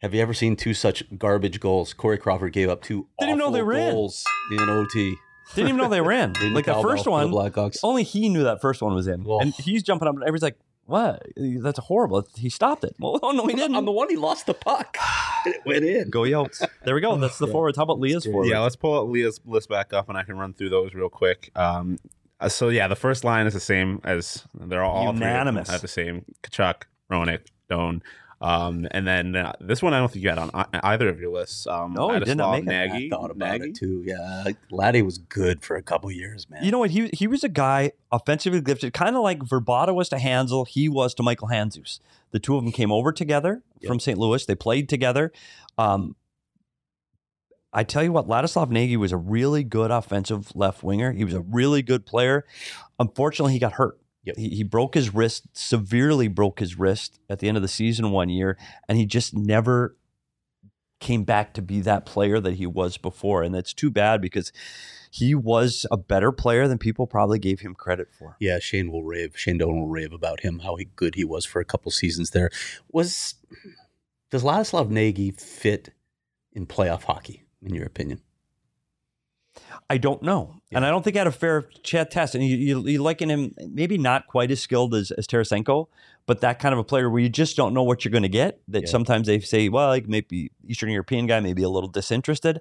have 0.00 0.14
you 0.14 0.20
ever 0.22 0.34
seen 0.34 0.54
two 0.54 0.72
such 0.74 1.02
garbage 1.18 1.58
goals? 1.58 1.92
Corey 1.92 2.18
Crawford 2.18 2.52
gave 2.52 2.68
up 2.68 2.82
two 2.82 3.08
Didn't 3.18 3.30
even 3.30 3.38
know 3.40 3.50
they 3.50 3.58
awful 3.60 3.66
were 3.66 3.72
in. 3.74 3.90
goals 3.94 4.24
in 4.52 4.60
OT. 4.68 5.16
Didn't 5.56 5.68
even 5.70 5.76
know 5.80 5.88
they 5.88 6.00
were 6.00 6.12
in. 6.12 6.34
Ring 6.40 6.54
like 6.54 6.66
the 6.66 6.80
first 6.80 7.06
one, 7.08 7.30
the 7.32 7.36
Blackhawks. 7.36 7.78
only 7.82 8.04
he 8.04 8.28
knew 8.28 8.44
that 8.44 8.60
first 8.60 8.80
one 8.80 8.94
was 8.94 9.08
in, 9.08 9.24
Oh. 9.28 9.40
and 9.40 9.52
he's 9.54 9.82
jumping 9.82 10.06
up, 10.06 10.14
and 10.14 10.22
everybody's 10.22 10.42
like, 10.42 10.58
"What? 10.86 11.22
That's 11.36 11.78
horrible." 11.78 12.26
He 12.36 12.48
stopped 12.50 12.84
it. 12.84 12.94
Well, 12.98 13.18
oh 13.22 13.30
no, 13.32 13.46
he 13.46 13.54
didn't. 13.54 13.76
On 13.76 13.84
the 13.84 13.92
one, 13.92 14.08
he 14.10 14.16
lost 14.16 14.46
the 14.46 14.54
puck. 14.54 14.96
and 15.46 15.54
it 15.54 15.62
went 15.64 15.84
in. 15.84 16.10
Go 16.10 16.20
Yotes. 16.22 16.66
There 16.84 16.94
we 16.94 17.00
go. 17.00 17.16
That's 17.18 17.38
the 17.38 17.46
Yeah. 17.46 17.52
forwards. 17.52 17.76
How 17.76 17.84
about 17.84 18.00
Leah's 18.00 18.24
Yeah, 18.26 18.32
forwards? 18.32 18.50
Yeah, 18.50 18.60
let's 18.60 18.76
pull 18.76 18.98
up 19.00 19.08
Leah's 19.08 19.40
list 19.44 19.68
back 19.68 19.92
up, 19.92 20.08
and 20.08 20.16
I 20.18 20.24
can 20.24 20.36
run 20.38 20.52
through 20.54 20.70
those 20.70 20.94
real 20.94 21.08
quick. 21.08 21.50
Um, 21.56 21.98
uh, 22.40 22.48
so 22.48 22.68
yeah, 22.68 22.88
the 22.88 22.96
first 22.96 23.24
line 23.24 23.46
is 23.46 23.54
the 23.54 23.60
same 23.60 24.00
as 24.04 24.44
they're 24.54 24.82
all 24.82 25.06
all 25.06 25.12
three 25.12 25.24
of 25.26 25.30
Unanimous. 25.30 25.70
Have 25.70 25.80
the 25.82 25.88
same 25.88 26.24
Tkachuk, 26.42 26.82
Roenick, 27.10 27.46
Doan. 27.70 28.02
Um, 28.46 28.86
and 28.90 29.06
then 29.06 29.34
uh, 29.36 29.52
this 29.58 29.82
one 29.82 29.94
I 29.94 29.98
don't 30.00 30.12
think 30.12 30.22
you 30.22 30.28
had 30.28 30.38
on 30.38 30.50
ei- 30.54 30.80
either 30.82 31.08
of 31.08 31.18
your 31.18 31.32
lists. 31.32 31.66
Um, 31.66 31.94
No, 31.94 32.10
he 32.12 32.20
did 32.20 32.36
not 32.36 32.60
Ladislav 32.62 32.64
make 32.66 32.90
it. 32.90 33.06
I 33.06 33.08
thought 33.08 33.30
about 33.30 33.58
Nagy. 33.60 33.70
it 33.70 33.74
too. 33.76 34.02
Yeah, 34.04 34.44
Laddie 34.70 35.00
was 35.02 35.16
good 35.16 35.62
for 35.62 35.76
a 35.76 35.82
couple 35.82 36.10
years, 36.10 36.50
man. 36.50 36.62
You 36.62 36.70
know 36.70 36.78
what? 36.78 36.90
He 36.90 37.08
he 37.14 37.26
was 37.26 37.42
a 37.42 37.48
guy 37.48 37.92
offensively 38.12 38.60
gifted, 38.60 38.92
kind 38.92 39.16
of 39.16 39.22
like 39.22 39.38
Vrbata 39.38 39.94
was 39.94 40.10
to 40.10 40.16
Hanzal. 40.16 40.68
He 40.68 40.90
was 40.90 41.14
to 41.14 41.22
Michael 41.22 41.48
Handzus. 41.48 42.00
The 42.32 42.38
two 42.38 42.56
of 42.56 42.64
them 42.64 42.72
came 42.72 42.92
over 42.92 43.12
together 43.12 43.62
Yep. 43.80 43.88
from 43.88 43.98
St. 44.00 44.18
Louis. 44.18 44.44
They 44.44 44.54
played 44.54 44.88
together. 44.90 45.32
Um, 45.78 46.14
I 47.72 47.82
tell 47.82 48.04
you 48.04 48.12
what, 48.12 48.28
Ladislav 48.28 48.70
Nagy 48.70 48.96
was 48.96 49.10
a 49.10 49.16
really 49.16 49.64
good 49.64 49.90
offensive 49.90 50.54
left 50.54 50.82
winger. 50.84 51.12
He 51.12 51.24
was 51.24 51.34
a 51.34 51.40
really 51.40 51.82
good 51.82 52.06
player. 52.06 52.44
Unfortunately, 53.00 53.52
he 53.52 53.58
got 53.58 53.72
hurt. 53.72 53.98
Yep. 54.24 54.36
He, 54.36 54.48
he 54.50 54.62
broke 54.62 54.94
his 54.94 55.14
wrist, 55.14 55.46
severely 55.52 56.28
broke 56.28 56.60
his 56.60 56.78
wrist 56.78 57.18
at 57.28 57.38
the 57.38 57.48
end 57.48 57.56
of 57.56 57.62
the 57.62 57.68
season 57.68 58.10
one 58.10 58.28
year, 58.28 58.56
and 58.88 58.98
he 58.98 59.06
just 59.06 59.34
never 59.34 59.96
came 61.00 61.24
back 61.24 61.52
to 61.54 61.62
be 61.62 61.80
that 61.82 62.06
player 62.06 62.40
that 62.40 62.54
he 62.54 62.66
was 62.66 62.96
before. 62.96 63.42
And 63.42 63.54
that's 63.54 63.74
too 63.74 63.90
bad 63.90 64.22
because 64.22 64.52
he 65.10 65.34
was 65.34 65.86
a 65.90 65.96
better 65.96 66.32
player 66.32 66.66
than 66.66 66.78
people 66.78 67.06
probably 67.06 67.38
gave 67.38 67.60
him 67.60 67.74
credit 67.74 68.08
for. 68.10 68.36
Yeah, 68.40 68.58
Shane 68.58 68.90
will 68.90 69.04
rave. 69.04 69.36
Shane 69.36 69.58
Doan 69.58 69.78
will 69.78 69.88
rave 69.88 70.12
about 70.12 70.40
him, 70.40 70.60
how 70.60 70.76
he, 70.76 70.86
good 70.96 71.14
he 71.14 71.24
was 71.24 71.44
for 71.44 71.60
a 71.60 71.64
couple 71.64 71.90
seasons 71.92 72.30
there. 72.30 72.50
Was 72.90 73.34
does 74.30 74.42
Ladislav 74.42 74.90
Nagy 74.90 75.30
fit 75.30 75.90
in 76.52 76.66
playoff 76.66 77.04
hockey, 77.04 77.44
in 77.62 77.74
your 77.74 77.86
opinion? 77.86 78.22
I 79.88 79.98
don't 79.98 80.22
know. 80.22 80.60
And 80.72 80.84
I 80.84 80.90
don't 80.90 81.02
think 81.02 81.16
I 81.16 81.20
had 81.20 81.26
a 81.26 81.32
fair 81.32 81.62
chat 81.82 82.10
test. 82.10 82.34
And 82.34 82.44
you, 82.44 82.56
you, 82.56 82.86
you 82.88 83.02
liken 83.02 83.30
him, 83.30 83.54
maybe 83.70 83.96
not 83.98 84.26
quite 84.26 84.50
as 84.50 84.60
skilled 84.60 84.94
as, 84.94 85.10
as 85.12 85.26
Tarasenko, 85.26 85.86
but 86.26 86.40
that 86.40 86.58
kind 86.58 86.72
of 86.72 86.78
a 86.78 86.84
player 86.84 87.08
where 87.08 87.20
you 87.22 87.28
just 87.28 87.56
don't 87.56 87.72
know 87.74 87.82
what 87.82 88.04
you're 88.04 88.10
going 88.10 88.22
to 88.22 88.28
get. 88.28 88.60
That 88.66 88.84
Yeah. 88.84 88.88
sometimes 88.90 89.26
they 89.28 89.38
say, 89.40 89.68
well, 89.68 89.88
like 89.88 90.08
maybe 90.08 90.50
Eastern 90.66 90.90
European 90.90 91.26
guy, 91.26 91.38
maybe 91.40 91.62
a 91.62 91.68
little 91.68 91.88
disinterested. 91.88 92.60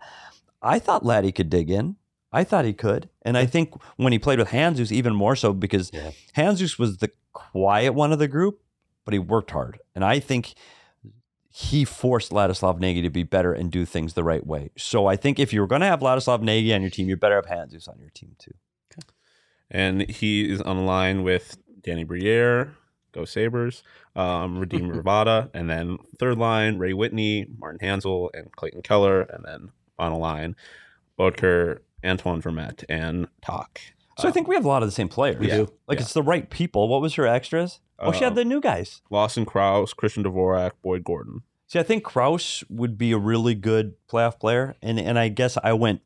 I 0.61 0.79
thought 0.79 1.05
Laddie 1.05 1.31
could 1.31 1.49
dig 1.49 1.69
in. 1.71 1.95
I 2.31 2.43
thought 2.43 2.65
he 2.65 2.73
could. 2.73 3.09
And 3.23 3.37
I 3.37 3.45
think 3.45 3.73
when 3.97 4.11
he 4.13 4.19
played 4.19 4.39
with 4.39 4.49
Handzus, 4.49 4.91
even 4.91 5.15
more 5.15 5.35
so 5.35 5.53
because 5.53 5.91
Yeah. 5.93 6.11
Handzus 6.35 6.77
was 6.77 6.97
the 6.97 7.09
quiet 7.31 7.93
one 7.93 8.11
of 8.11 8.19
the 8.19 8.27
group, 8.27 8.61
but 9.05 9.13
he 9.13 9.19
worked 9.19 9.51
hard. 9.51 9.79
And 9.95 10.03
I 10.03 10.19
think 10.19 10.53
he 11.55 11.85
forced 11.85 12.31
Ladislav 12.31 12.79
Nagy 12.79 13.03
to 13.03 13.11
be 13.11 13.21
better 13.21 13.53
and 13.53 13.71
do 13.71 13.85
things 13.85 14.15
the 14.15 14.23
right 14.23 14.43
way. 14.43 14.71
So 14.75 15.05
I 15.05 15.15
think 15.15 15.37
if 15.37 15.53
you're 15.53 15.67
going 15.67 15.81
to 15.81 15.87
have 15.87 15.99
Ladislav 15.99 16.41
Nagy 16.41 16.73
on 16.73 16.81
your 16.81 16.89
team, 16.89 17.07
you 17.07 17.15
better 17.15 17.35
have 17.35 17.45
Handzus 17.45 17.87
on 17.87 17.99
your 17.99 18.09
team 18.09 18.35
too. 18.39 18.55
Okay. 18.91 19.07
and 19.69 20.09
he 20.09 20.51
is 20.51 20.61
on 20.61 20.83
line 20.87 21.21
with 21.21 21.57
Danny 21.79 22.05
Briere, 22.05 22.73
Go 23.11 23.23
Sabres, 23.23 23.83
um, 24.15 24.59
Radim 24.65 24.91
Vrbata, 24.91 25.51
and 25.53 25.69
then 25.69 25.99
third 26.17 26.39
line 26.39 26.79
Ray 26.79 26.93
Whitney, 26.93 27.45
Martin 27.59 27.87
Hanzal, 27.87 28.29
and 28.33 28.51
Clayton 28.51 28.81
Keller, 28.81 29.21
and 29.21 29.45
then 29.45 29.71
on 29.99 30.11
a 30.11 30.17
line 30.17 30.55
Boedker, 31.19 31.81
Antoine 32.03 32.41
Vermette, 32.41 32.83
and 32.89 33.27
Talk. 33.45 33.79
So 34.17 34.27
I 34.27 34.31
think 34.31 34.47
we 34.47 34.55
have 34.55 34.65
a 34.65 34.67
lot 34.67 34.83
of 34.83 34.87
the 34.87 34.93
same 34.93 35.09
players. 35.09 35.39
We 35.39 35.47
do. 35.47 35.67
Like 35.87 35.97
Yeah. 35.97 36.03
it's 36.03 36.13
the 36.13 36.21
right 36.23 36.49
people. 36.49 36.87
What 36.87 37.01
was 37.01 37.15
her 37.15 37.25
extras? 37.27 37.79
Oh, 37.99 38.11
she 38.11 38.23
had 38.23 38.33
Uh, 38.33 38.35
the 38.35 38.45
new 38.45 38.61
guys. 38.61 39.01
Lawson 39.09 39.45
Crouse, 39.45 39.93
Christian 39.93 40.23
Dvorak, 40.23 40.71
Boyd 40.83 41.03
Gordon. 41.03 41.41
See, 41.67 41.79
I 41.79 41.83
think 41.83 42.03
Crouse 42.03 42.63
would 42.69 42.97
be 42.97 43.11
a 43.11 43.17
really 43.17 43.55
good 43.55 43.95
playoff 44.07 44.39
player, 44.39 44.75
and 44.81 44.99
and 44.99 45.17
I 45.17 45.29
guess 45.29 45.57
I 45.63 45.73
went 45.73 46.01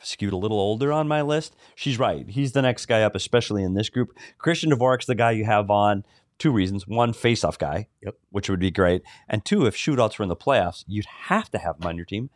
skewed 0.00 0.32
a 0.32 0.36
little 0.36 0.58
older 0.58 0.92
on 0.92 1.08
my 1.08 1.20
list. 1.22 1.54
She's 1.74 1.98
right; 1.98 2.28
he's 2.28 2.52
the 2.52 2.62
next 2.62 2.86
guy 2.86 3.02
up, 3.02 3.14
especially 3.14 3.62
in 3.62 3.74
this 3.74 3.88
group. 3.88 4.16
Christian 4.38 4.70
Dvorak's 4.70 5.06
the 5.06 5.14
guy 5.14 5.32
you 5.32 5.44
have 5.44 5.70
on. 5.70 6.04
Two 6.38 6.50
reasons: 6.50 6.86
one, 6.86 7.12
face-off 7.12 7.58
guy, 7.58 7.86
Yep. 8.02 8.14
which 8.30 8.48
would 8.50 8.58
be 8.60 8.70
great, 8.70 9.02
and 9.28 9.44
two, 9.44 9.66
if 9.66 9.76
shootouts 9.76 10.18
were 10.18 10.24
in 10.24 10.28
the 10.28 10.36
playoffs, 10.36 10.84
you'd 10.88 11.06
have 11.06 11.50
to 11.50 11.58
have 11.58 11.76
him 11.80 11.86
on 11.86 11.96
your 11.96 12.06
team, 12.06 12.30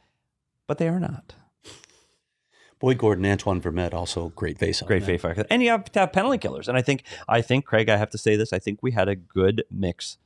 but 0.66 0.78
they 0.78 0.88
are 0.88 1.00
not. 1.00 1.35
Boyd 2.80 2.98
Gordon, 2.98 3.26
Antoine 3.26 3.60
Vermette, 3.60 3.92
also 3.94 4.28
great 4.30 4.58
face. 4.58 4.80
Great 4.82 5.02
face-off, 5.04 5.38
and 5.50 5.62
you 5.62 5.70
have 5.70 5.84
to 5.92 6.00
have 6.00 6.12
penalty 6.12 6.38
killers. 6.38 6.68
And 6.68 6.76
I 6.78 6.82
think, 6.82 7.02
I 7.28 7.40
think, 7.42 7.64
Craig, 7.64 7.88
I 7.88 7.96
have 7.96 8.10
to 8.10 8.18
say 8.18 8.36
this: 8.36 8.52
I 8.52 8.58
think 8.58 8.80
we 8.82 8.92
had 8.92 9.08
a 9.08 9.16
good 9.16 9.64
mix 9.70 10.18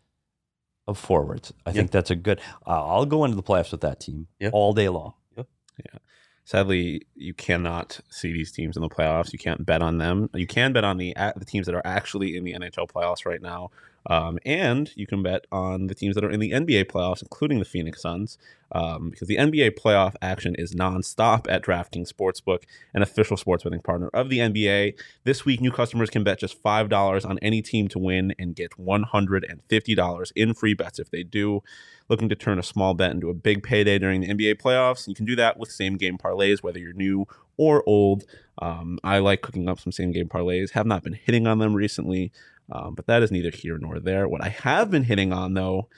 of 0.87 0.99
forwards. 0.99 1.53
I 1.65 1.71
Yep. 1.71 1.77
think 1.77 1.91
that's 1.93 2.11
a 2.11 2.17
good. 2.17 2.41
Uh, 2.67 2.85
I'll 2.87 3.07
go 3.07 3.25
into 3.25 3.37
the 3.37 3.43
playoffs 3.43 3.71
with 3.73 3.81
that 3.83 4.01
team 4.01 4.27
Yep. 4.41 4.53
all 4.53 4.73
day 4.73 4.89
long. 4.89 5.15
Yep. 5.37 5.47
Yeah. 5.79 5.99
Sadly, 6.45 7.07
you 7.15 7.33
cannot 7.35 8.01
see 8.11 8.33
these 8.33 8.51
teams 8.51 8.77
in 8.77 8.83
the 8.83 8.89
playoffs. 8.89 9.33
You 9.33 9.39
can't 9.39 9.65
bet 9.65 9.81
on 9.81 9.99
them. 9.99 10.29
You 10.35 10.47
can 10.47 10.73
bet 10.73 10.83
on 10.85 10.97
the 10.99 11.15
the 11.37 11.45
teams 11.47 11.67
that 11.67 11.75
are 11.75 11.83
actually 11.85 12.37
in 12.37 12.43
the 12.45 12.53
NHL 12.55 12.89
playoffs 12.89 13.25
right 13.25 13.41
now, 13.41 13.71
um, 14.07 14.39
and 14.45 14.91
you 14.97 15.07
can 15.07 15.23
bet 15.23 15.47
on 15.53 15.87
the 15.87 15.95
teams 15.95 16.15
that 16.15 16.25
are 16.25 16.31
in 16.31 16.41
the 16.41 16.51
NBA 16.51 16.87
playoffs, 16.87 17.23
including 17.23 17.59
the 17.59 17.65
Phoenix 17.65 18.03
Suns, 18.03 18.39
um, 18.73 19.11
because 19.11 19.29
the 19.29 19.37
NBA 19.37 19.79
playoff 19.79 20.15
action 20.21 20.55
is 20.57 20.75
nonstop 20.75 21.47
at 21.49 21.63
DraftKings 21.63 22.13
Sportsbook, 22.13 22.65
an 22.95 23.03
official 23.03 23.37
sports 23.37 23.65
betting 23.65 23.81
partner 23.81 24.09
of 24.13 24.29
the 24.29 24.39
NBA. 24.39 24.95
This 25.25 25.45
week, 25.45 25.61
new 25.61 25.71
customers 25.71 26.11
can 26.11 26.25
bet 26.25 26.39
just 26.39 26.61
five 26.61 26.89
dollars 26.89 27.25
on 27.25 27.39
any 27.41 27.63
team 27.63 27.89
to 27.89 27.99
win 27.99 28.35
and 28.39 28.57
get 28.57 28.79
one 28.79 29.05
hundred 29.05 29.45
and 29.49 29.63
fifty 29.69 29.95
dollars 29.95 30.33
in 30.35 30.55
free 30.55 30.75
bets 30.75 30.99
if 30.99 31.11
they 31.11 31.23
do 31.23 31.63
looking 32.09 32.29
to 32.29 32.35
turn 32.35 32.59
a 32.59 32.63
small 32.63 32.95
bet 32.95 33.11
into 33.11 33.31
a 33.31 33.35
big 33.35 33.63
payday 33.63 33.99
during 33.99 34.21
the 34.21 34.29
NBA 34.29 34.61
playoffs. 34.61 35.09
You 35.09 35.15
can 35.15 35.25
do 35.25 35.37
that 35.37 35.59
with 35.59 35.71
same 35.71 35.97
game 35.97 36.19
parlays, 36.19 36.63
whether 36.63 36.79
you're 36.79 36.93
new 36.93 37.27
or 37.57 37.83
old. 37.87 38.25
Um, 38.59 38.99
I 39.03 39.19
like 39.19 39.41
cooking 39.41 39.69
up 39.69 39.81
some 39.81 39.93
same 39.93 40.13
game 40.13 40.29
parlays. 40.29 40.73
Have 40.73 40.87
not 40.87 41.03
been 41.03 41.15
hitting 41.15 41.47
on 41.47 41.59
them 41.59 41.75
recently, 41.75 42.31
um, 42.71 42.95
but 42.95 43.07
that 43.07 43.23
is 43.23 43.31
neither 43.31 43.51
here 43.51 43.79
nor 43.79 43.99
there. 43.99 44.29
What 44.29 44.43
I 44.43 44.49
have 44.49 44.91
been 44.91 45.05
hitting 45.05 45.33
on 45.33 45.55
though 45.55 45.89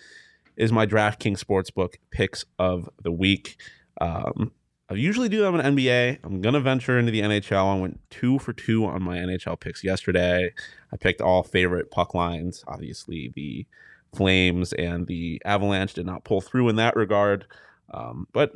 is 0.56 0.72
my 0.72 0.86
DraftKings 0.86 1.42
Sportsbook 1.42 1.94
picks 2.10 2.44
of 2.58 2.88
the 3.02 3.12
week. 3.12 3.56
Um, 4.00 4.52
I 4.88 4.94
usually 4.94 5.28
do 5.28 5.40
them 5.40 5.58
in 5.58 5.76
NBA. 5.76 6.18
I'm 6.22 6.40
gonna 6.40 6.60
venture 6.60 6.98
into 6.98 7.10
the 7.10 7.22
NHL. 7.22 7.76
I 7.76 7.80
went 7.80 8.00
two 8.10 8.38
for 8.38 8.52
two 8.52 8.84
on 8.84 9.02
my 9.02 9.16
NHL 9.16 9.58
picks 9.58 9.82
yesterday. 9.82 10.52
I 10.92 10.96
picked 10.96 11.20
all 11.20 11.42
favorite 11.42 11.90
puck 11.90 12.14
lines. 12.14 12.64
Obviously, 12.68 13.32
the 13.34 13.66
Flames 14.14 14.72
and 14.74 15.06
the 15.06 15.40
Avalanche 15.44 15.94
did 15.94 16.06
not 16.06 16.24
pull 16.24 16.40
through 16.40 16.68
in 16.68 16.76
that 16.76 16.96
regard, 16.96 17.46
um, 17.92 18.28
but 18.32 18.52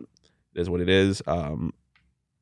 it 0.55 0.61
is 0.61 0.71
what 0.71 0.81
it 0.81 0.89
is. 0.89 1.23
Um, 1.27 1.73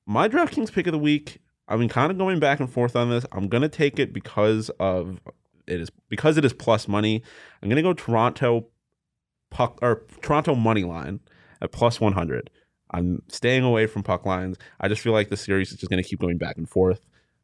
my 0.05 0.29
DraftKings 0.29 0.73
pick 0.73 0.87
of 0.87 0.93
the 0.93 0.99
week. 0.99 1.39
I've 1.69 1.79
been 1.79 1.89
kind 1.89 2.13
of 2.13 2.19
going 2.19 2.39
back 2.39 2.61
and 2.61 2.71
forth 2.71 2.95
on 2.95 3.11
this. 3.11 3.25
I'm 3.33 3.49
gonna 3.49 3.69
take 3.69 3.99
it 3.99 4.13
because 4.13 4.69
of 4.81 5.21
it 5.67 5.81
is 5.81 5.91
because 6.09 6.37
it 6.37 6.45
is 6.45 6.53
plus 6.53 6.89
money. 6.89 7.23
I'm 7.63 7.69
gonna 7.69 7.83
go 7.83 7.93
Toronto 7.93 8.69
puck 9.51 9.79
or 9.83 10.05
Toronto 10.23 10.55
money 10.55 10.85
line 10.85 11.21
at 11.61 11.73
plus 11.73 12.01
100. 12.01 12.51
I'm 12.91 13.23
staying 13.29 13.65
away 13.65 13.87
from 13.87 14.03
puck 14.03 14.25
lines. 14.27 14.57
I 14.81 14.89
just 14.89 15.03
feel 15.03 15.13
like 15.13 15.29
the 15.29 15.37
series 15.37 15.73
is 15.73 15.79
just 15.79 15.91
going 15.91 16.03
to 16.03 16.09
keep 16.09 16.21
going 16.21 16.39
back 16.39 16.57
and 16.57 16.69
forth. 16.69 17.01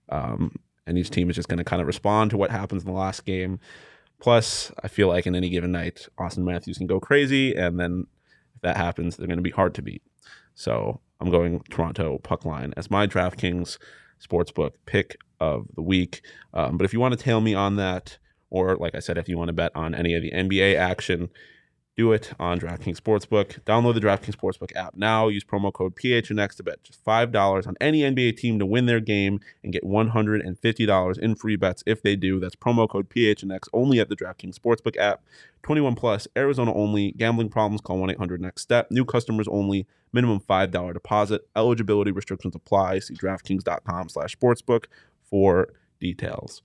Um, 0.09 0.57
and 0.87 0.99
each 0.99 1.11
team 1.11 1.31
is 1.31 1.37
just 1.37 1.49
going 1.49 1.59
to 1.59 1.65
kind 1.65 1.81
of 1.81 1.89
respond 1.89 2.31
to 2.31 2.37
what 2.37 2.51
happens 2.51 2.83
in 2.83 2.89
the 2.89 2.99
last 2.99 3.25
game. 3.25 3.59
Plus, 4.21 4.71
I 4.83 4.89
feel 4.89 5.09
like 5.09 5.27
in 5.27 5.35
any 5.35 5.49
given 5.51 5.73
night, 5.73 6.07
Auston 6.19 6.45
Matthews 6.45 6.79
can 6.79 6.87
go 6.87 7.01
crazy. 7.01 7.55
And 7.55 7.79
then 7.79 8.07
if 8.55 8.63
that 8.63 8.77
happens, 8.77 9.17
they're 9.17 9.27
going 9.27 9.39
to 9.39 9.43
be 9.43 9.51
hard 9.51 9.75
to 9.75 9.83
beat. 9.83 10.03
So 10.55 11.01
I'm 11.21 11.31
going 11.31 11.61
Toronto 11.71 12.19
puck 12.19 12.45
line 12.45 12.73
as 12.77 12.91
my 12.91 13.07
DraftKings 13.07 13.79
sportsbook 14.27 14.73
pick 14.87 15.17
of 15.41 15.67
the 15.75 15.83
week. 15.83 16.23
Um, 16.55 16.79
but 16.79 16.85
if 16.85 16.93
you 16.93 17.01
want 17.01 17.17
to 17.17 17.23
tail 17.23 17.41
me 17.41 17.55
on 17.55 17.77
that, 17.77 18.19
or 18.51 18.77
like 18.77 18.95
I 18.95 19.01
said, 19.01 19.19
if 19.19 19.29
you 19.29 19.39
want 19.39 19.49
to 19.49 19.55
bet 19.55 19.73
on 19.75 19.95
any 19.95 20.15
of 20.15 20.23
the 20.23 20.31
NBA 20.31 20.77
action, 20.77 21.31
do 22.03 22.11
it 22.11 22.33
on 22.41 22.59
DraftKings 22.59 22.99
Sportsbook. 22.99 23.61
Download 23.62 23.95
the 23.95 24.01
DraftKings 24.01 24.35
Sportsbook 24.35 24.75
app 24.75 24.97
now. 24.97 25.29
Use 25.29 25.45
promo 25.45 25.73
code 25.73 25.95
PHNX 25.95 26.57
to 26.57 26.65
bet 26.65 26.83
just 26.83 27.05
$5 27.05 27.67
on 27.67 27.77
any 27.81 28.01
NBA 28.01 28.37
team 28.37 28.59
to 28.59 28.67
win 28.67 28.87
their 28.87 28.99
game 28.99 29.38
and 29.62 29.73
get 29.73 29.85
$150 29.85 31.19
in 31.19 31.35
free 31.37 31.55
bets 31.55 31.85
if 31.87 32.03
they 32.03 32.17
do. 32.17 32.41
That's 32.41 32.57
promo 32.57 32.88
code 32.88 33.09
PHNX 33.09 33.69
only 33.73 34.01
at 34.01 34.09
the 34.09 34.17
DraftKings 34.17 34.59
Sportsbook 34.59 34.97
app. 34.97 35.23
21 35.62 35.95
plus, 35.95 36.27
Arizona 36.37 36.75
only. 36.75 37.12
Gambling 37.12 37.51
problems, 37.51 37.81
call 37.81 37.99
1 37.99 38.11
800 38.11 38.41
NEXT 38.41 38.62
STEP. 38.65 38.91
New 38.91 39.05
customers 39.05 39.47
only. 39.47 39.87
Minimum 40.12 40.41
$5 40.41 40.93
deposit. 40.93 41.43
Eligibility 41.55 42.11
restrictions 42.11 42.57
apply. 42.57 42.99
See 42.99 43.15
DraftKings.com 43.15 44.09
slash 44.09 44.37
sportsbook 44.37 44.87
for 45.23 45.69
details. 46.01 46.62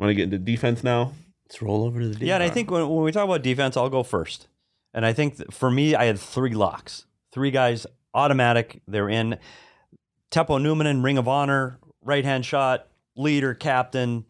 Want 0.00 0.10
to 0.10 0.14
get 0.14 0.24
into 0.24 0.38
defense 0.38 0.82
now? 0.82 1.12
Let's 1.46 1.62
roll 1.62 1.84
over 1.84 2.00
to 2.00 2.06
the 2.08 2.14
defense. 2.14 2.28
Yeah, 2.28 2.34
and 2.34 2.42
I 2.42 2.50
think 2.50 2.72
when, 2.72 2.88
when 2.88 3.04
we 3.04 3.12
talk 3.12 3.24
about 3.24 3.42
defense, 3.42 3.76
I'll 3.76 3.88
go 3.88 4.02
first. 4.02 4.48
And 4.96 5.04
I 5.04 5.12
think 5.12 5.52
for 5.52 5.70
me, 5.70 5.94
I 5.94 6.06
had 6.06 6.18
three 6.18 6.54
locks, 6.54 7.04
three 7.30 7.50
guys 7.50 7.86
automatic. 8.14 8.80
They're 8.88 9.10
in 9.10 9.38
Teppo 10.30 10.58
Numminen 10.58 11.04
Ring 11.04 11.18
of 11.18 11.28
Honor, 11.28 11.78
right 12.02 12.24
hand 12.24 12.46
shot, 12.46 12.88
leader, 13.14 13.52
captain, 13.52 14.24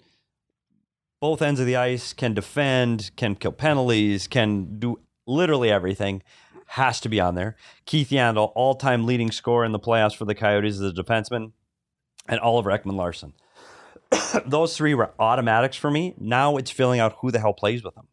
both 1.20 1.40
ends 1.40 1.60
of 1.60 1.66
the 1.66 1.76
ice, 1.76 2.12
can 2.12 2.34
defend, 2.34 3.12
can 3.16 3.36
kill 3.36 3.52
penalties, 3.52 4.26
can 4.26 4.80
do 4.80 4.98
literally 5.24 5.70
everything. 5.70 6.20
Has 6.70 7.00
to 7.02 7.08
be 7.08 7.20
on 7.20 7.36
there. 7.36 7.54
Keith 7.84 8.10
Yandle, 8.10 8.50
all 8.56 8.74
time 8.74 9.06
leading 9.06 9.30
scorer 9.30 9.64
in 9.64 9.70
the 9.70 9.78
playoffs 9.78 10.16
for 10.16 10.24
the 10.24 10.34
Coyotes 10.34 10.80
as 10.80 10.80
a 10.80 10.92
defenseman, 10.92 11.52
and 12.28 12.40
Oliver 12.40 12.70
Ekman-Larsson. 12.70 13.34
Those 14.46 14.76
three 14.76 14.94
were 14.94 15.12
automatics 15.20 15.76
for 15.76 15.92
me. 15.92 16.14
Now 16.18 16.56
it's 16.56 16.72
filling 16.72 16.98
out 16.98 17.14
who 17.20 17.30
the 17.30 17.38
hell 17.38 17.54
plays 17.54 17.84
with 17.84 17.94
them. 17.94 18.08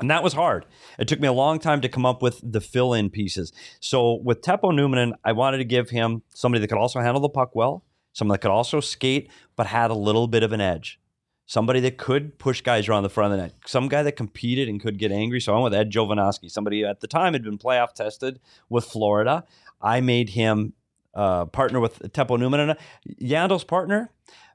And 0.00 0.10
that 0.10 0.22
was 0.22 0.32
hard. 0.32 0.66
It 0.98 1.06
took 1.06 1.20
me 1.20 1.28
a 1.28 1.32
long 1.32 1.58
time 1.58 1.80
to 1.80 1.88
come 1.88 2.04
up 2.04 2.20
with 2.20 2.40
the 2.42 2.60
fill 2.60 2.94
in 2.94 3.10
pieces. 3.10 3.52
So 3.80 4.14
with 4.14 4.42
Teppo 4.42 4.72
Numminen, 4.72 5.12
I 5.24 5.32
wanted 5.32 5.58
to 5.58 5.64
give 5.64 5.90
him 5.90 6.22
somebody 6.34 6.60
that 6.60 6.68
could 6.68 6.78
also 6.78 7.00
handle 7.00 7.20
the 7.20 7.28
puck 7.28 7.54
well, 7.54 7.84
someone 8.12 8.34
that 8.34 8.40
could 8.40 8.50
also 8.50 8.80
skate, 8.80 9.30
but 9.54 9.66
had 9.66 9.90
a 9.90 9.94
little 9.94 10.26
bit 10.26 10.42
of 10.42 10.52
an 10.52 10.60
edge. 10.60 11.00
Somebody 11.46 11.78
that 11.80 11.98
could 11.98 12.38
push 12.38 12.62
guys 12.62 12.88
around 12.88 13.02
the 13.02 13.10
front 13.10 13.32
of 13.32 13.38
the 13.38 13.44
net. 13.44 13.54
Some 13.66 13.88
guy 13.88 14.02
that 14.02 14.16
competed 14.16 14.68
and 14.68 14.80
could 14.80 14.98
get 14.98 15.12
angry. 15.12 15.40
So 15.40 15.52
I 15.52 15.60
went 15.60 15.72
with 15.72 15.80
Ed 15.80 15.92
Jovanovski, 15.92 16.50
somebody 16.50 16.84
at 16.84 17.00
the 17.00 17.06
time 17.06 17.34
had 17.34 17.44
been 17.44 17.58
playoff 17.58 17.92
tested 17.92 18.40
with 18.68 18.86
Florida. 18.86 19.44
I 19.80 20.00
made 20.00 20.30
him 20.30 20.72
uh, 21.14 21.44
partner 21.44 21.80
with 21.80 22.00
Teppo 22.12 22.38
Numminen. 22.38 22.76
Yandle's 23.20 23.62
partner, 23.62 24.10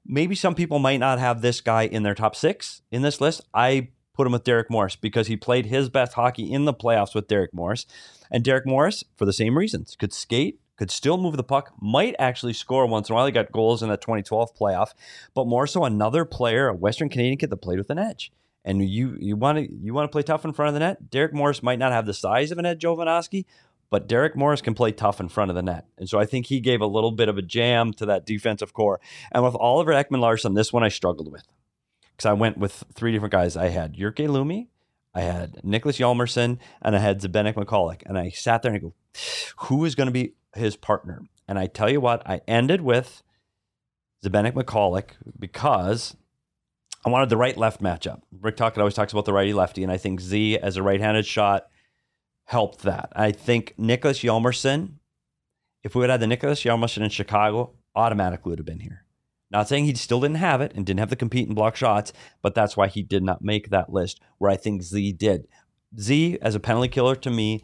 maybe 0.06 0.36
some 0.36 0.56
people 0.56 0.80
might 0.80 1.00
not 1.00 1.20
have 1.20 1.42
this 1.42 1.62
guy 1.62 1.84
in 1.84 2.04
their 2.04 2.16
top 2.16 2.36
six 2.36 2.82
in 2.92 3.04
this 3.04 3.22
list. 3.22 3.42
I 3.54 3.90
put 4.20 4.28
him 4.28 4.34
with 4.34 4.44
Derek 4.44 4.70
Morris 4.70 4.98
because 4.98 5.28
he 5.28 5.38
played 5.38 5.68
his 5.68 5.88
best 5.88 6.12
hockey 6.12 6.52
in 6.52 6.66
the 6.66 6.74
playoffs 6.74 7.16
with 7.16 7.30
Derek 7.30 7.54
Morris. 7.54 7.86
And 8.30 8.44
Derek 8.44 8.66
Morris, 8.66 9.02
for 9.16 9.24
the 9.24 9.32
same 9.32 9.58
reasons, 9.58 9.96
could 9.96 10.12
skate, 10.12 10.60
could 10.76 10.92
still 10.92 11.18
move 11.18 11.38
the 11.38 11.44
puck, 11.44 11.72
might 11.80 12.16
actually 12.20 12.52
score 12.52 12.86
once 12.86 13.08
in 13.08 13.14
a 13.14 13.16
while. 13.16 13.26
He 13.26 13.32
got 13.32 13.54
goals 13.54 13.82
in 13.82 13.88
that 13.88 14.02
2012 14.02 14.54
playoff, 14.60 14.90
but 15.34 15.48
more 15.48 15.66
so 15.66 15.86
another 15.86 16.26
player, 16.26 16.68
a 16.68 16.76
Western 16.76 17.08
Canadian 17.08 17.38
kid 17.38 17.50
that 17.50 17.62
played 17.62 17.78
with 17.78 17.90
an 17.90 17.98
edge. 17.98 18.34
And 18.66 18.84
you 18.84 19.16
you 19.22 19.38
want 19.38 19.58
to 19.58 19.74
you 19.74 19.94
want 19.94 20.04
to 20.04 20.12
play 20.12 20.22
tough 20.22 20.44
in 20.44 20.52
front 20.52 20.68
of 20.68 20.74
the 20.74 20.82
net. 20.82 21.10
Derek 21.10 21.34
Morris 21.34 21.64
might 21.64 21.80
not 21.80 21.94
have 21.94 22.06
the 22.06 22.14
size 22.14 22.52
of 22.52 22.58
an 22.58 22.66
Ed 22.66 22.82
Jovanovski, 22.82 23.46
but 23.90 24.06
Derek 24.06 24.36
Morris 24.36 24.62
can 24.62 24.74
play 24.74 24.92
tough 24.92 25.22
in 25.22 25.30
front 25.30 25.50
of 25.50 25.56
the 25.56 25.64
net. 25.64 25.86
And 25.98 26.10
so 26.10 26.20
I 26.20 26.26
think 26.26 26.48
he 26.48 26.60
gave 26.60 26.82
a 26.82 26.88
little 26.88 27.12
bit 27.12 27.30
of 27.30 27.38
a 27.38 27.42
jam 27.42 27.94
to 27.94 28.06
that 28.08 28.26
defensive 28.26 28.74
core. 28.74 29.00
And 29.32 29.46
with 29.46 29.56
Oliver 29.56 29.94
Ekman-Larsson, 29.94 30.56
this 30.56 30.74
one 30.74 30.84
I 30.84 30.90
struggled 30.90 31.32
with 31.32 31.48
because 32.20 32.30
I 32.30 32.34
went 32.34 32.58
with 32.58 32.84
three 32.94 33.14
different 33.14 33.32
guys. 33.32 33.56
I 33.56 33.70
had 33.70 33.96
Jyrki 33.96 34.28
Lumme, 34.28 34.68
I 35.16 35.22
had 35.22 35.64
Nicholas 35.64 35.98
Hjalmarsson, 35.98 36.58
and 36.82 36.94
I 36.94 37.00
had 37.00 37.22
Zbynek 37.22 37.54
Michalek. 37.54 38.04
And 38.06 38.18
I 38.18 38.30
sat 38.30 38.62
there 38.62 38.74
and 38.74 38.78
I 38.78 38.82
go, 38.82 38.94
who 39.68 39.86
is 39.86 39.96
going 39.96 40.08
to 40.08 40.12
be 40.12 40.34
his 40.54 40.76
partner? 40.76 41.22
And 41.48 41.58
I 41.58 41.68
tell 41.68 41.90
you 41.90 42.02
what, 42.02 42.22
I 42.30 42.42
ended 42.46 42.82
with 42.82 43.24
Zbynek 44.26 44.52
Michalek 44.52 45.12
because 45.40 46.18
I 47.06 47.10
wanted 47.10 47.30
the 47.30 47.38
right 47.38 47.56
left 47.56 47.82
matchup. 47.82 48.24
Rick 48.38 48.58
Tocchet 48.58 48.80
always 48.80 48.96
talks 48.96 49.14
about 49.14 49.24
the 49.24 49.32
righty 49.32 49.54
lefty, 49.54 49.82
and 49.82 49.92
I 49.92 49.96
think 49.96 50.20
Z 50.20 50.58
as 50.58 50.76
a 50.76 50.84
right 50.84 51.00
handed 51.00 51.26
shot 51.26 51.68
helped 52.44 52.80
that. 52.82 53.14
I 53.16 53.32
think 53.32 53.76
Nicholas 53.78 54.20
Hjalmarsson, 54.20 54.96
if 55.86 55.96
we 55.96 56.00
would 56.00 56.10
have 56.10 56.20
had 56.20 56.24
the 56.24 56.28
Nicholas 56.28 56.62
Hjalmarsson 56.62 57.02
in 57.02 57.12
Chicago, 57.12 57.76
automatically 57.96 58.50
would 58.50 58.60
have 58.60 58.66
been 58.66 58.82
here. 58.82 59.06
Not 59.52 59.68
saying 59.68 59.86
he 59.86 59.96
still 59.96 60.20
didn't 60.22 60.38
have 60.38 60.62
it 60.62 60.74
and 60.76 60.86
didn't 60.86 61.00
have 61.00 61.10
the 61.10 61.16
compete 61.16 61.48
and 61.48 61.56
block 61.56 61.76
shots, 61.76 62.14
but 62.42 62.54
that's 62.54 62.78
why 62.78 62.88
he 62.88 63.02
did 63.02 63.24
not 63.24 63.42
make 63.42 63.70
that 63.70 63.92
list 63.92 64.22
where 64.38 64.52
I 64.52 64.58
think 64.58 64.84
Z 64.84 65.14
did. 65.14 65.48
Z, 66.00 66.38
as 66.42 66.54
a 66.54 66.60
penalty 66.60 66.88
killer 66.90 67.16
to 67.16 67.32
me, 67.32 67.64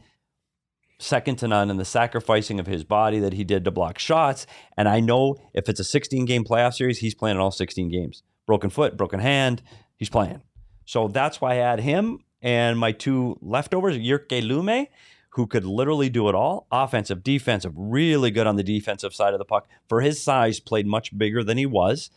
second 0.97 1.35
to 1.37 1.47
none 1.47 1.69
in 1.69 1.77
the 1.77 1.85
sacrificing 1.85 2.59
of 2.59 2.67
his 2.67 2.83
body 2.83 3.19
that 3.19 3.33
he 3.33 3.43
did 3.43 3.65
to 3.65 3.71
block 3.71 3.99
shots. 3.99 4.47
And 4.77 4.87
I 4.87 4.99
know 4.99 5.35
if 5.53 5.69
it's 5.69 5.79
a 5.79 5.83
16 5.83 6.25
game 6.25 6.43
playoff 6.43 6.73
series, 6.73 6.99
he's 6.99 7.15
playing 7.15 7.37
all 7.37 7.51
16 7.51 7.89
games. 7.89 8.23
Broken 8.47 8.69
foot, 8.69 8.97
broken 8.97 9.19
hand, 9.19 9.61
he's 9.97 10.09
playing. 10.09 10.41
So 10.85 11.07
that's 11.07 11.41
why 11.41 11.51
I 11.51 11.55
had 11.55 11.79
him. 11.79 12.19
and 12.41 12.77
my 12.77 12.91
two 12.91 13.37
leftovers, 13.41 13.97
Jyrki 13.97 14.41
Lumme, 14.41 14.87
who 15.35 15.45
could 15.45 15.65
literally 15.65 16.09
do 16.09 16.29
it 16.29 16.35
all 16.35 16.65
offensive, 16.71 17.21
defensive, 17.21 17.73
really 17.75 18.31
good 18.31 18.47
on 18.47 18.55
the 18.55 18.63
defensive 18.63 19.13
side 19.13 19.33
of 19.33 19.37
the 19.37 19.45
puck. 19.45 19.67
For 19.89 19.99
his 19.99 20.23
size, 20.23 20.61
played 20.61 20.87
much 20.87 21.17
bigger 21.17 21.43
than 21.43 21.57
he 21.57 21.65
was. 21.65 22.09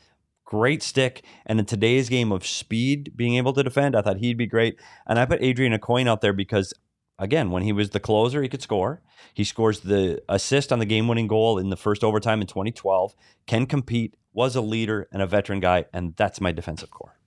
Great 0.44 0.84
stick. 0.84 1.24
And 1.44 1.58
in 1.58 1.66
today's 1.66 2.08
game 2.08 2.30
of 2.30 2.46
speed, 2.46 3.16
being 3.16 3.34
able 3.34 3.52
to 3.54 3.64
defend, 3.64 3.96
I 3.96 4.02
thought 4.02 4.18
he'd 4.18 4.38
be 4.38 4.46
great. 4.46 4.78
And 5.04 5.18
I 5.18 5.26
put 5.26 5.42
Adrian 5.42 5.76
Aucoin 5.76 6.06
out 6.06 6.20
there 6.20 6.32
because, 6.32 6.72
again, 7.18 7.50
when 7.50 7.64
he 7.64 7.72
was 7.72 7.90
the 7.90 7.98
closer, 7.98 8.40
he 8.40 8.48
could 8.48 8.62
score. 8.62 9.02
He 9.34 9.42
scores 9.42 9.80
the 9.80 10.22
assist 10.28 10.72
on 10.72 10.78
the 10.78 10.86
game 10.86 11.08
winning 11.08 11.26
goal 11.26 11.58
in 11.58 11.70
the 11.70 11.76
first 11.76 12.04
overtime 12.04 12.40
in 12.40 12.46
2012, 12.46 13.16
can 13.46 13.66
compete, 13.66 14.14
was 14.32 14.54
a 14.54 14.60
leader 14.60 15.08
and 15.10 15.22
a 15.22 15.26
veteran 15.26 15.58
guy. 15.58 15.86
And 15.92 16.14
that's 16.14 16.40
my 16.40 16.52
defensive 16.52 16.92
core. 16.92 17.18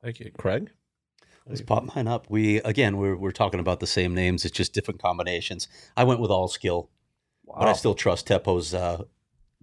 Thank 0.00 0.20
you, 0.20 0.30
Craig. 0.38 0.70
Let's 1.46 1.60
pop 1.60 1.94
mine 1.94 2.08
up. 2.08 2.26
We 2.30 2.58
again, 2.58 2.96
we're 2.96 3.16
we're 3.16 3.30
talking 3.30 3.60
about 3.60 3.80
the 3.80 3.86
same 3.86 4.14
names. 4.14 4.44
It's 4.44 4.56
just 4.56 4.72
different 4.72 5.02
combinations. 5.02 5.68
I 5.96 6.04
went 6.04 6.20
with 6.20 6.30
all 6.30 6.48
skill, 6.48 6.88
but 7.46 7.68
I 7.68 7.74
still 7.74 7.94
trust 7.94 8.28
Teppo's 8.28 8.72
uh, 8.72 9.02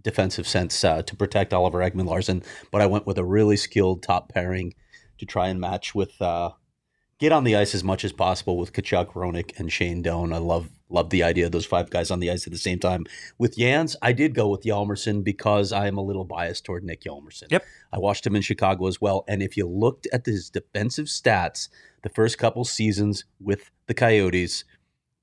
defensive 0.01 0.47
sense 0.47 0.83
uh, 0.83 1.01
to 1.03 1.15
protect 1.15 1.53
Oliver 1.53 1.79
Ekman-Larsson. 1.79 2.43
But 2.71 2.81
I 2.81 2.85
went 2.85 3.07
with 3.07 3.17
a 3.17 3.23
really 3.23 3.57
skilled 3.57 4.03
top 4.03 4.29
pairing 4.29 4.73
to 5.17 5.25
try 5.25 5.47
and 5.47 5.59
match 5.59 5.93
with, 5.93 6.19
uh, 6.21 6.51
get 7.19 7.31
on 7.31 7.43
the 7.43 7.55
ice 7.55 7.75
as 7.75 7.83
much 7.83 8.03
as 8.03 8.11
possible 8.11 8.57
with 8.57 8.73
Tkachuk, 8.73 9.13
Roenick, 9.13 9.59
and 9.59 9.71
Shane 9.71 10.01
Doan. 10.01 10.33
I 10.33 10.37
love 10.37 10.69
love 10.91 11.09
the 11.09 11.23
idea 11.23 11.45
of 11.45 11.51
those 11.51 11.65
five 11.65 11.89
guys 11.89 12.11
on 12.11 12.19
the 12.19 12.29
ice 12.29 12.45
at 12.45 12.53
the 12.53 12.59
same 12.59 12.79
time. 12.79 13.05
With 13.37 13.57
Jans, 13.57 13.95
I 14.01 14.11
did 14.11 14.35
go 14.35 14.47
with 14.47 14.63
Hjalmarsson 14.63 15.23
because 15.23 15.71
I 15.71 15.87
am 15.87 15.97
a 15.97 16.03
little 16.03 16.25
biased 16.25 16.65
toward 16.65 16.83
Nick 16.83 17.01
Hjalmarsson. 17.01 17.51
Yep. 17.51 17.65
I 17.93 17.99
watched 17.99 18.25
him 18.25 18.35
in 18.35 18.41
Chicago 18.41 18.87
as 18.87 19.01
well. 19.01 19.23
And 19.27 19.41
if 19.41 19.57
you 19.57 19.67
looked 19.67 20.07
at 20.13 20.25
his 20.25 20.49
defensive 20.49 21.07
stats 21.07 21.69
the 22.03 22.09
first 22.09 22.37
couple 22.37 22.63
seasons 22.63 23.25
with 23.39 23.71
the 23.87 23.93
Coyotes, 23.93 24.63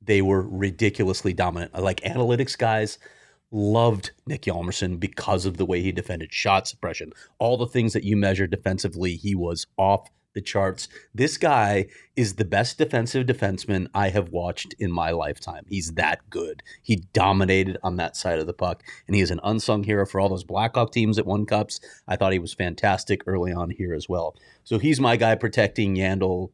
they 0.01 0.23
were 0.23 0.43
ridiculously 0.43 1.33
dominant. 1.33 1.75
Like 1.75 2.01
analytics 2.01 2.57
guys 2.57 2.99
loved 3.51 4.13
Nick 4.27 4.43
Hjalmarsson 4.43 5.01
because 5.01 5.47
of 5.47 5.57
the 5.57 5.65
way 5.65 5.81
he 5.81 5.93
defended 5.93 6.33
shot 6.33 6.69
suppression, 6.69 7.13
all 7.39 7.57
the 7.57 7.67
things 7.67 7.93
that 7.93 8.05
you 8.05 8.17
measure 8.17 8.47
defensively. 8.47 9.17
He 9.17 9.35
was 9.35 9.67
off 9.77 10.09
the 10.39 10.43
charts. 10.43 10.89
This 11.13 11.37
guy 11.37 11.89
is 12.15 12.35
the 12.35 12.45
best 12.45 12.79
defensive 12.79 13.27
defenseman 13.27 13.89
I 13.93 14.11
have 14.11 14.29
watched 14.29 14.73
in 14.79 14.93
my 14.93 15.11
lifetime. 15.11 15.65
He's 15.69 15.95
that 15.95 16.31
good. 16.31 16.63
He 16.81 17.03
dominated 17.13 17.77
on 17.83 17.97
that 17.97 18.17
side 18.17 18.39
of 18.39 18.47
the 18.47 18.53
puck, 18.53 18.85
and 19.09 19.17
he 19.17 19.23
is 19.23 19.33
an 19.33 19.41
unsung 19.43 19.83
hero 19.83 20.07
for 20.07 20.21
all 20.21 20.29
those 20.29 20.45
Blackhawk 20.45 20.93
teams 20.93 21.17
that 21.17 21.27
won 21.27 21.45
cups. 21.45 21.81
I 22.07 22.15
thought 22.15 22.33
he 22.33 22.39
was 22.39 22.55
fantastic 22.55 23.23
early 23.27 23.53
on 23.53 23.71
here 23.71 23.95
as 23.95 24.09
well. 24.09 24.37
So 24.63 24.79
he's 24.79 25.01
my 25.01 25.17
guy 25.17 25.35
protecting 25.35 25.97
Yandle. 25.97 26.51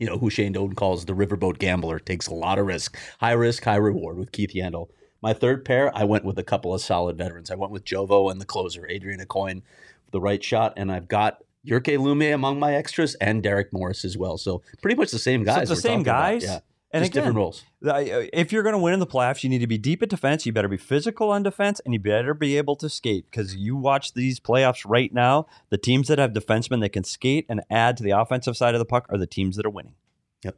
You 0.00 0.06
know, 0.06 0.18
who 0.18 0.30
Shane 0.30 0.52
Doan 0.52 0.74
calls 0.74 1.04
the 1.04 1.12
riverboat 1.12 1.58
gambler, 1.58 1.98
takes 1.98 2.28
a 2.28 2.34
lot 2.34 2.58
of 2.58 2.66
risk. 2.66 2.96
High 3.18 3.32
risk, 3.32 3.64
high 3.64 3.76
reward 3.76 4.16
with 4.16 4.32
Keith 4.32 4.52
Yandle. 4.54 4.88
My 5.20 5.32
third 5.32 5.64
pair, 5.64 5.96
I 5.96 6.04
went 6.04 6.24
with 6.24 6.38
a 6.38 6.44
couple 6.44 6.72
of 6.72 6.80
solid 6.80 7.18
veterans. 7.18 7.50
I 7.50 7.56
went 7.56 7.72
with 7.72 7.84
Jovo 7.84 8.30
and 8.30 8.40
the 8.40 8.46
closer, 8.46 8.86
Adrian 8.88 9.20
Aucoin, 9.20 9.62
for 10.04 10.10
the 10.12 10.20
right 10.20 10.42
shot, 10.42 10.74
and 10.76 10.92
I've 10.92 11.08
got 11.08 11.42
Jyrki 11.66 11.98
Lumme 11.98 12.32
among 12.34 12.58
my 12.58 12.74
extras 12.74 13.14
and 13.16 13.42
Derek 13.42 13.72
Morris 13.72 14.04
as 14.04 14.16
well. 14.16 14.38
So 14.38 14.62
pretty 14.82 14.96
much 14.96 15.10
the 15.10 15.18
same 15.18 15.42
So 15.44 15.52
guys. 15.54 15.62
it's 15.62 15.70
the 15.70 15.76
same 15.88 16.04
talking 16.04 16.10
about. 16.10 16.20
guys? 16.32 16.44
Yeah. 16.44 16.58
And 16.90 17.02
Just 17.02 17.12
again, 17.12 17.20
different 17.24 17.36
roles. 17.36 17.64
if 17.82 18.50
you're 18.50 18.62
going 18.62 18.72
to 18.72 18.78
win 18.78 18.94
in 18.94 19.00
the 19.00 19.06
playoffs, 19.06 19.42
you 19.44 19.50
need 19.50 19.58
to 19.58 19.66
be 19.66 19.76
deep 19.76 20.02
at 20.02 20.08
defense. 20.08 20.46
You 20.46 20.54
better 20.54 20.68
be 20.68 20.78
physical 20.78 21.28
on 21.30 21.42
defense, 21.42 21.82
and 21.84 21.92
you 21.92 22.00
better 22.00 22.32
be 22.32 22.56
able 22.56 22.76
to 22.76 22.88
skate. 22.88 23.26
Because 23.30 23.54
you 23.56 23.76
watch 23.76 24.14
these 24.14 24.40
playoffs 24.40 24.84
right 24.88 25.12
now, 25.12 25.46
the 25.68 25.76
teams 25.76 26.08
that 26.08 26.18
have 26.18 26.32
defensemen 26.32 26.80
that 26.80 26.88
can 26.94 27.04
skate 27.04 27.44
and 27.50 27.60
add 27.68 27.98
to 27.98 28.02
the 28.02 28.12
offensive 28.12 28.56
side 28.56 28.74
of 28.74 28.78
the 28.78 28.86
puck 28.86 29.04
are 29.10 29.18
the 29.18 29.26
teams 29.26 29.56
that 29.56 29.66
are 29.66 29.70
winning. 29.70 29.96
Yep. 30.44 30.56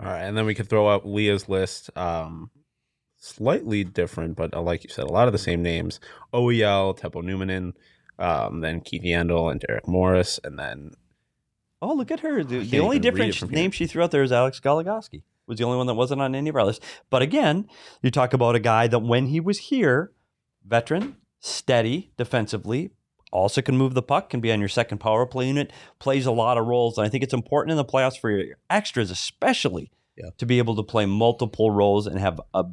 All 0.00 0.06
right, 0.06 0.22
and 0.22 0.36
then 0.36 0.44
we 0.44 0.56
could 0.56 0.68
throw 0.68 0.88
up 0.88 1.04
Leah's 1.04 1.48
list. 1.48 1.88
Um, 1.96 2.50
slightly 3.16 3.84
different, 3.84 4.34
but 4.36 4.52
uh, 4.54 4.60
like 4.60 4.82
you 4.82 4.90
said, 4.90 5.04
a 5.04 5.12
lot 5.12 5.28
of 5.28 5.32
the 5.32 5.38
same 5.38 5.62
names: 5.62 6.00
OEL, 6.32 6.98
Teppo 6.98 7.22
Numminen, 7.22 7.74
um, 8.18 8.60
then 8.60 8.80
Keith 8.80 9.02
Yandle 9.02 9.50
and 9.50 9.60
Derek 9.60 9.86
Morris, 9.88 10.38
and 10.44 10.58
then 10.58 10.92
Oh, 11.82 11.92
look 11.92 12.10
at 12.10 12.20
her. 12.20 12.42
The, 12.42 12.60
the 12.60 12.80
only 12.80 12.98
different 12.98 13.50
name 13.50 13.70
she 13.70 13.86
threw 13.86 14.02
out 14.02 14.10
there 14.10 14.22
is 14.22 14.32
Alex 14.32 14.58
Goligoski. 14.58 15.22
Was 15.46 15.58
the 15.58 15.64
only 15.64 15.76
one 15.76 15.86
that 15.88 15.94
wasn't 15.94 16.22
on 16.22 16.34
any 16.34 16.48
of 16.48 16.56
our 16.56 16.64
lists. 16.64 16.82
But 17.10 17.20
again, 17.20 17.68
you 18.00 18.10
talk 18.10 18.32
about 18.32 18.54
a 18.54 18.58
guy 18.60 18.86
that 18.86 19.00
when 19.00 19.26
he 19.26 19.38
was 19.40 19.58
here, 19.58 20.12
veteran, 20.66 21.16
steady 21.40 22.10
defensively, 22.16 22.92
also 23.30 23.60
can 23.60 23.76
move 23.76 23.92
the 23.92 24.00
puck, 24.00 24.30
can 24.30 24.40
be 24.40 24.50
on 24.50 24.60
your 24.60 24.68
second 24.70 24.98
power 24.98 25.26
play 25.26 25.46
unit, 25.48 25.70
plays 25.98 26.24
a 26.24 26.30
lot 26.32 26.56
of 26.56 26.66
roles. 26.66 26.96
And 26.96 27.06
I 27.06 27.10
think 27.10 27.22
it's 27.22 27.34
important 27.34 27.72
in 27.72 27.76
the 27.76 27.84
playoffs 27.84 28.18
for 28.18 28.30
your 28.30 28.56
extras, 28.70 29.10
especially, 29.10 29.90
Yeah. 30.16 30.30
to 30.38 30.46
be 30.46 30.56
able 30.56 30.76
to 30.76 30.82
play 30.82 31.04
multiple 31.04 31.70
roles 31.70 32.06
and 32.06 32.18
have 32.18 32.40
a 32.54 32.64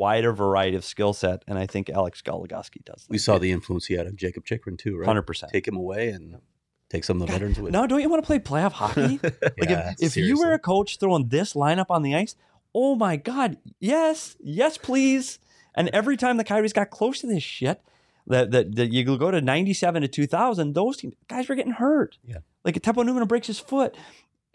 wider 0.00 0.32
variety 0.32 0.76
of 0.76 0.84
skill 0.84 1.12
set. 1.12 1.44
And 1.46 1.58
I 1.58 1.66
think 1.66 1.90
Alex 1.90 2.22
Goligoski 2.22 2.82
does. 2.84 3.06
We 3.08 3.18
saw 3.18 3.38
the 3.38 3.52
influence 3.52 3.86
he 3.86 3.94
had 3.94 4.06
on 4.06 4.16
Jakob 4.16 4.44
Chychrun 4.46 4.78
too, 4.78 4.96
right? 4.96 5.06
hundred 5.06 5.22
percent. 5.22 5.52
Take 5.52 5.68
him 5.68 5.76
away 5.76 6.08
and 6.08 6.40
take 6.88 7.04
some 7.04 7.20
of 7.20 7.26
the 7.28 7.32
veterans 7.32 7.60
with. 7.60 7.72
Now, 7.72 7.86
don't 7.86 8.00
you 8.00 8.08
want 8.08 8.22
to 8.22 8.26
play 8.26 8.38
playoff 8.38 8.72
hockey? 8.82 9.20
Like 9.22 9.68
Yeah, 9.70 9.92
if, 10.00 10.16
if 10.16 10.16
you 10.16 10.38
were 10.38 10.52
a 10.52 10.58
coach 10.58 10.98
throwing 10.98 11.28
this 11.28 11.52
lineup 11.52 11.86
on 11.90 12.02
the 12.02 12.16
ice, 12.16 12.34
oh 12.74 12.96
my 12.96 13.16
God, 13.16 13.58
yes, 13.78 14.36
yes, 14.40 14.78
please. 14.78 15.38
And 15.74 15.88
every 15.90 16.16
time 16.16 16.38
the 16.38 16.44
Coyotes 16.44 16.72
got 16.72 16.90
close 16.90 17.20
to 17.20 17.26
this 17.26 17.42
shit, 17.42 17.80
that 18.26 18.50
that, 18.50 18.74
that 18.76 18.92
you 18.92 19.04
go 19.04 19.30
to 19.30 19.40
97 19.40 20.02
to 20.02 20.08
2000, 20.08 20.74
those 20.74 20.96
teams, 20.96 21.14
guys 21.28 21.48
were 21.48 21.54
getting 21.54 21.72
hurt. 21.72 22.16
Yeah. 22.24 22.38
Like 22.64 22.74
Teppo 22.76 23.04
Numminen 23.04 23.28
breaks 23.28 23.46
his 23.46 23.58
foot, 23.58 23.96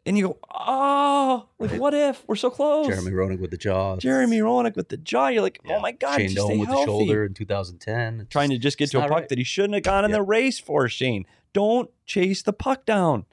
and 0.06 0.18
you 0.18 0.28
go, 0.28 0.38
oh, 0.54 1.48
like 1.60 1.72
Right. 1.72 1.80
what 1.80 1.94
if 1.94 2.24
we're 2.28 2.36
so 2.36 2.50
close? 2.50 2.88
Jeremy 2.88 3.12
Roenick 3.12 3.40
with 3.40 3.52
the 3.52 3.58
jaw. 3.58 3.98
Jeremy 3.98 4.38
Roenick 4.40 4.76
with 4.76 4.90
the 4.90 4.98
jaw. 4.98 5.28
You're 5.30 5.42
like, 5.42 5.60
Yeah. 5.66 5.78
oh 5.78 5.80
my 5.82 5.92
God, 5.92 6.18
Shane 6.18 6.34
Doan 6.36 6.60
with 6.60 6.68
healthy. 6.70 6.82
the 6.82 6.86
shoulder 6.86 7.26
in 7.26 7.34
2010. 7.34 8.22
It's 8.22 8.30
Trying 8.30 8.50
to 8.52 8.58
just- 8.58 8.78
get 8.78 8.92
to 8.92 8.98
a 9.00 9.02
puck 9.02 9.10
right. 9.12 9.30
that 9.30 9.38
he 9.38 9.44
shouldn't 9.44 9.74
have 9.74 9.84
gone 9.84 10.06
in 10.06 10.12
Yeah. 10.12 10.18
the 10.18 10.24
race 10.24 10.60
for, 10.60 10.88
Shane. 10.88 11.26
Don't 11.54 11.90
chase 12.06 12.42
the 12.44 12.54
puck 12.54 12.86
down. 12.86 13.26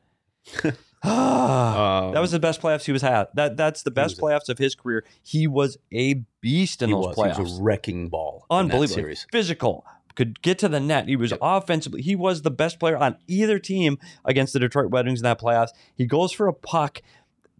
Um, 0.64 0.72
That 2.12 2.20
was 2.20 2.30
the 2.30 2.38
best 2.38 2.60
playoffs 2.62 2.84
he 2.84 2.92
was 2.92 3.02
had. 3.02 3.26
That 3.34 3.56
that's 3.56 3.82
the 3.82 3.90
best 3.90 4.12
was 4.12 4.18
a- 4.18 4.22
playoffs 4.22 4.48
of 4.48 4.58
his 4.58 4.74
career. 4.74 5.04
He 5.22 5.46
was 5.48 5.76
a 5.92 6.22
beast 6.40 6.80
in 6.82 6.90
those 6.90 7.06
was. 7.08 7.16
playoffs. 7.16 7.36
He 7.36 7.42
was 7.42 7.58
a 7.58 7.62
wrecking 7.62 8.08
ball. 8.08 8.46
Unbelievable. 8.50 8.94
series. 8.94 9.26
Physical. 9.32 9.84
Could 10.14 10.42
get 10.42 10.58
to 10.60 10.68
the 10.68 10.80
net. 10.80 11.08
He 11.08 11.16
was 11.16 11.30
Yep. 11.30 11.38
offensively. 11.42 12.02
He 12.02 12.14
was 12.16 12.42
the 12.42 12.50
best 12.50 12.78
player 12.78 12.96
on 12.96 13.16
either 13.26 13.58
team 13.58 13.98
against 14.24 14.52
the 14.52 14.58
Detroit 14.58 14.90
Red 14.90 15.06
Wings 15.06 15.20
in 15.20 15.24
that 15.24 15.40
playoffs. 15.40 15.70
He 15.94 16.06
goes 16.06 16.32
for 16.32 16.48
a 16.48 16.52
puck, 16.52 17.00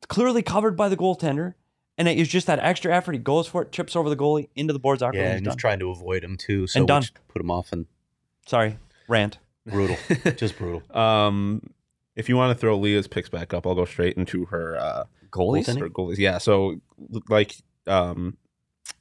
clearly 0.09 0.43
covered 0.43 0.77
by 0.77 0.89
the 0.89 0.97
goaltender, 0.97 1.55
and 1.99 2.09
it 2.09 2.19
is 2.19 2.29
just 2.29 2.47
that 2.47 2.59
extra 2.59 2.95
effort. 2.95 3.13
He 3.13 3.19
goes 3.19 3.47
for 3.47 3.63
it, 3.63 3.73
trips 3.73 3.97
over 3.97 4.09
the 4.11 4.17
goalie 4.17 4.49
into 4.55 4.73
the 4.73 4.79
boards. 4.79 5.03
Yeah, 5.03 5.11
and 5.15 5.41
he's 5.47 5.53
he's 5.55 5.57
trying 5.57 5.79
to 5.81 5.91
avoid 5.91 6.23
him 6.25 6.37
too. 6.37 6.67
So 6.67 6.81
And 6.81 6.89
done. 6.89 7.03
which 7.03 7.13
put 7.29 7.41
him 7.43 7.51
off 7.51 7.73
and 7.73 7.87
Sorry, 8.47 8.79
rant. 9.09 9.39
brutal, 9.67 9.97
just 10.37 10.59
brutal. 10.59 10.83
um, 10.99 11.63
if 12.17 12.29
you 12.29 12.37
want 12.37 12.55
to 12.55 12.61
throw 12.61 12.77
Leah's 12.77 13.07
picks 13.07 13.29
back 13.29 13.55
up, 13.55 13.67
I'll 13.67 13.75
go 13.75 13.85
straight 13.87 14.17
into 14.17 14.45
her 14.47 14.77
uh, 14.77 15.05
Goalies. 15.31 15.67
Her 15.79 15.89
goalies. 15.89 16.19
Yeah, 16.19 16.37
so 16.39 16.81
like 17.31 17.55
um, 17.87 18.37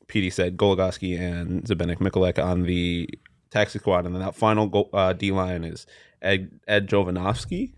PD 0.07 0.31
said, 0.31 0.55
Goligoski 0.55 1.19
and 1.19 1.63
Zbynek 1.65 1.97
Michalek 1.97 2.41
on 2.41 2.63
the 2.63 3.09
taxi 3.51 3.77
squad, 3.79 4.05
and 4.05 4.15
then 4.15 4.21
that 4.21 4.35
final 4.35 4.65
goal, 4.67 4.89
uh, 4.93 5.13
D 5.13 5.31
line 5.31 5.63
is 5.63 5.85
Ed, 6.21 6.59
Ed 6.67 6.87
Jovanovski. 6.89 7.73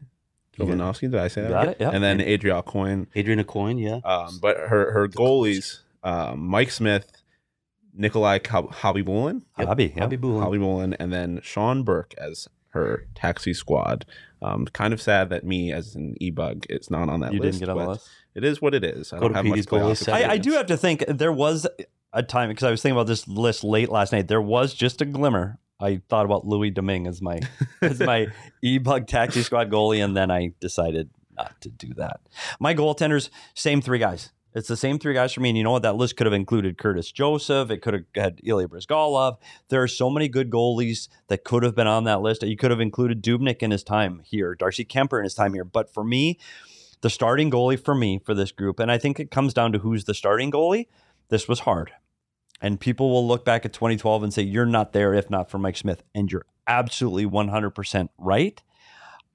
Yeah. 0.57 0.65
Jovanovski, 0.65 1.01
did 1.11 1.15
I 1.15 1.27
say 1.27 1.41
that? 1.41 1.49
Got 1.49 1.57
right? 1.57 1.69
it, 1.69 1.77
yep. 1.81 1.93
And 1.93 2.03
then 2.03 2.21
Adriel 2.21 2.61
Coyne. 2.61 3.07
Adrian 3.15 3.43
Aucoin, 3.43 3.81
yeah. 3.81 3.99
Um, 4.09 4.37
but 4.41 4.55
her 4.57 4.91
her 4.91 5.07
goalies, 5.07 5.79
um, 6.03 6.39
Mike 6.47 6.69
Smith, 6.71 7.11
Nikolai 7.93 8.39
Khabibulin, 8.39 9.41
Yep. 9.57 9.67
Hobby. 9.67 9.93
Yeah. 9.95 10.01
Bobby 10.01 10.15
Boulin. 10.17 10.43
Hobbybulin, 10.43 10.95
and 10.99 11.11
then 11.11 11.39
Sean 11.43 11.83
Burke 11.83 12.13
as 12.17 12.47
her 12.69 13.07
taxi 13.15 13.53
squad. 13.53 14.05
Um, 14.41 14.65
kind 14.65 14.93
of 14.93 15.01
sad 15.01 15.29
that 15.29 15.45
me 15.45 15.71
as 15.71 15.95
an 15.95 16.15
e-bug 16.19 16.65
is 16.69 16.91
not 16.91 17.07
on 17.07 17.21
that 17.21 17.33
You 17.33 17.39
list. 17.39 17.59
didn't 17.59 17.67
get 17.67 17.69
on 17.69 17.85
the 17.85 17.91
list. 17.93 18.09
It 18.35 18.43
is 18.43 18.61
what 18.61 18.73
it 18.73 18.83
is. 18.83 19.13
I 19.13 19.17
Go 19.19 19.29
don't 19.29 19.35
have 19.35 19.45
much 19.45 19.59
PD's 19.59 19.65
goalie 19.67 19.91
playoff 19.91 19.97
set. 19.97 20.13
I, 20.15 20.33
I 20.33 20.37
do 20.37 20.51
have 20.53 20.65
to 20.67 20.75
think 20.75 21.03
there 21.07 21.31
was 21.31 21.65
a 22.11 22.23
time 22.23 22.49
because 22.49 22.63
I 22.63 22.71
was 22.71 22.81
thinking 22.81 22.97
about 22.97 23.07
this 23.07 23.27
list 23.27 23.63
late 23.63 23.89
last 23.89 24.11
night. 24.11 24.27
There 24.27 24.41
was 24.41 24.73
just 24.73 25.01
a 25.01 25.05
glimmer. 25.05 25.59
I 25.79 26.01
thought 26.09 26.25
about 26.25 26.45
Louis 26.45 26.69
Domingue 26.69 27.07
as 27.07 27.21
my 27.21 27.39
as 27.81 27.99
my 27.99 28.27
e 28.61 28.77
bug 28.77 29.07
taxi 29.07 29.41
squad 29.41 29.69
goalie, 29.69 30.03
and 30.03 30.15
then 30.15 30.31
I 30.31 30.53
decided 30.59 31.09
not 31.35 31.59
to 31.61 31.69
do 31.69 31.93
that. 31.95 32.21
My 32.59 32.73
goaltenders, 32.73 33.29
same 33.53 33.81
three 33.81 33.99
guys. 33.99 34.31
It's 34.55 34.67
the 34.67 34.77
same 34.77 34.99
three 34.99 35.15
guys 35.15 35.33
for 35.33 35.41
me. 35.41 35.49
And 35.49 35.57
you 35.57 35.63
know 35.63 35.71
what? 35.71 35.81
That 35.81 35.95
list 35.95 36.15
could 36.15 36.27
have 36.27 36.33
included 36.33 36.77
Curtis 36.77 37.11
Joseph. 37.11 37.71
It 37.71 37.81
could 37.81 37.95
have 37.95 38.03
had 38.13 38.39
Ilya 38.43 38.67
Bryzgalov. 38.67 39.37
There 39.69 39.81
are 39.81 39.87
so 39.87 40.11
many 40.11 40.29
good 40.29 40.51
goalies 40.51 41.09
that 41.27 41.43
could 41.43 41.63
have 41.63 41.75
been 41.75 41.87
on 41.87 42.03
that 42.03 42.21
list. 42.21 42.43
You 42.43 42.55
could 42.55 42.69
have 42.69 42.79
included 42.79 43.23
Dubnyk 43.23 43.63
in 43.63 43.71
his 43.71 43.83
time 43.83 44.21
here, 44.23 44.53
Darcy 44.53 44.85
Kuemper 44.85 45.17
in 45.17 45.23
his 45.23 45.33
time 45.33 45.55
here. 45.55 45.63
But 45.63 45.91
for 45.91 46.03
me, 46.03 46.37
the 47.01 47.09
starting 47.09 47.49
goalie 47.49 47.83
for 47.83 47.95
me 47.95 48.19
for 48.23 48.35
this 48.35 48.51
group, 48.51 48.79
and 48.79 48.91
I 48.91 48.97
think 48.97 49.19
it 49.19 49.31
comes 49.31 49.53
down 49.53 49.71
to 49.71 49.79
who's 49.79 50.05
the 50.05 50.13
starting 50.13 50.51
goalie. 50.51 50.87
This 51.29 51.47
was 51.47 51.61
hard. 51.61 51.91
And 52.63 52.79
people 52.79 53.11
will 53.11 53.27
look 53.27 53.43
back 53.43 53.65
at 53.65 53.73
2012 53.73 54.23
and 54.23 54.33
say, 54.33 54.41
You're 54.41 54.65
not 54.65 54.93
there 54.93 55.13
if 55.13 55.29
not 55.29 55.51
for 55.51 55.59
Mike 55.59 55.75
Smith. 55.75 56.01
And 56.15 56.31
you're 56.31 56.45
absolutely 56.65 57.25
100% 57.25 58.09
right. 58.17 58.63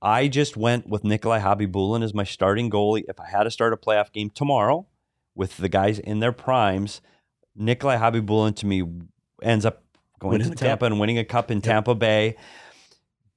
I 0.00 0.28
just 0.28 0.56
went 0.56 0.88
with 0.88 1.04
Nikolai 1.04 1.40
Khabibulin 1.40 2.02
as 2.02 2.14
my 2.14 2.24
starting 2.24 2.70
goalie. 2.70 3.04
If 3.06 3.20
I 3.20 3.28
had 3.28 3.44
to 3.44 3.50
start 3.50 3.74
a 3.74 3.76
playoff 3.76 4.12
game 4.12 4.30
tomorrow 4.30 4.86
with 5.34 5.58
the 5.58 5.68
guys 5.68 5.98
in 5.98 6.20
their 6.20 6.32
primes, 6.32 7.02
Nikolai 7.54 7.98
Khabibulin 7.98 8.56
to 8.56 8.66
me 8.66 8.84
ends 9.42 9.66
up 9.66 9.84
going 10.18 10.38
Winning 10.38 10.50
to 10.50 10.56
Tampa 10.56 10.86
and 10.86 10.98
winning 10.98 11.18
a 11.18 11.24
cup 11.24 11.50
in 11.50 11.60
Tampa 11.60 11.94
Bay. 11.94 12.34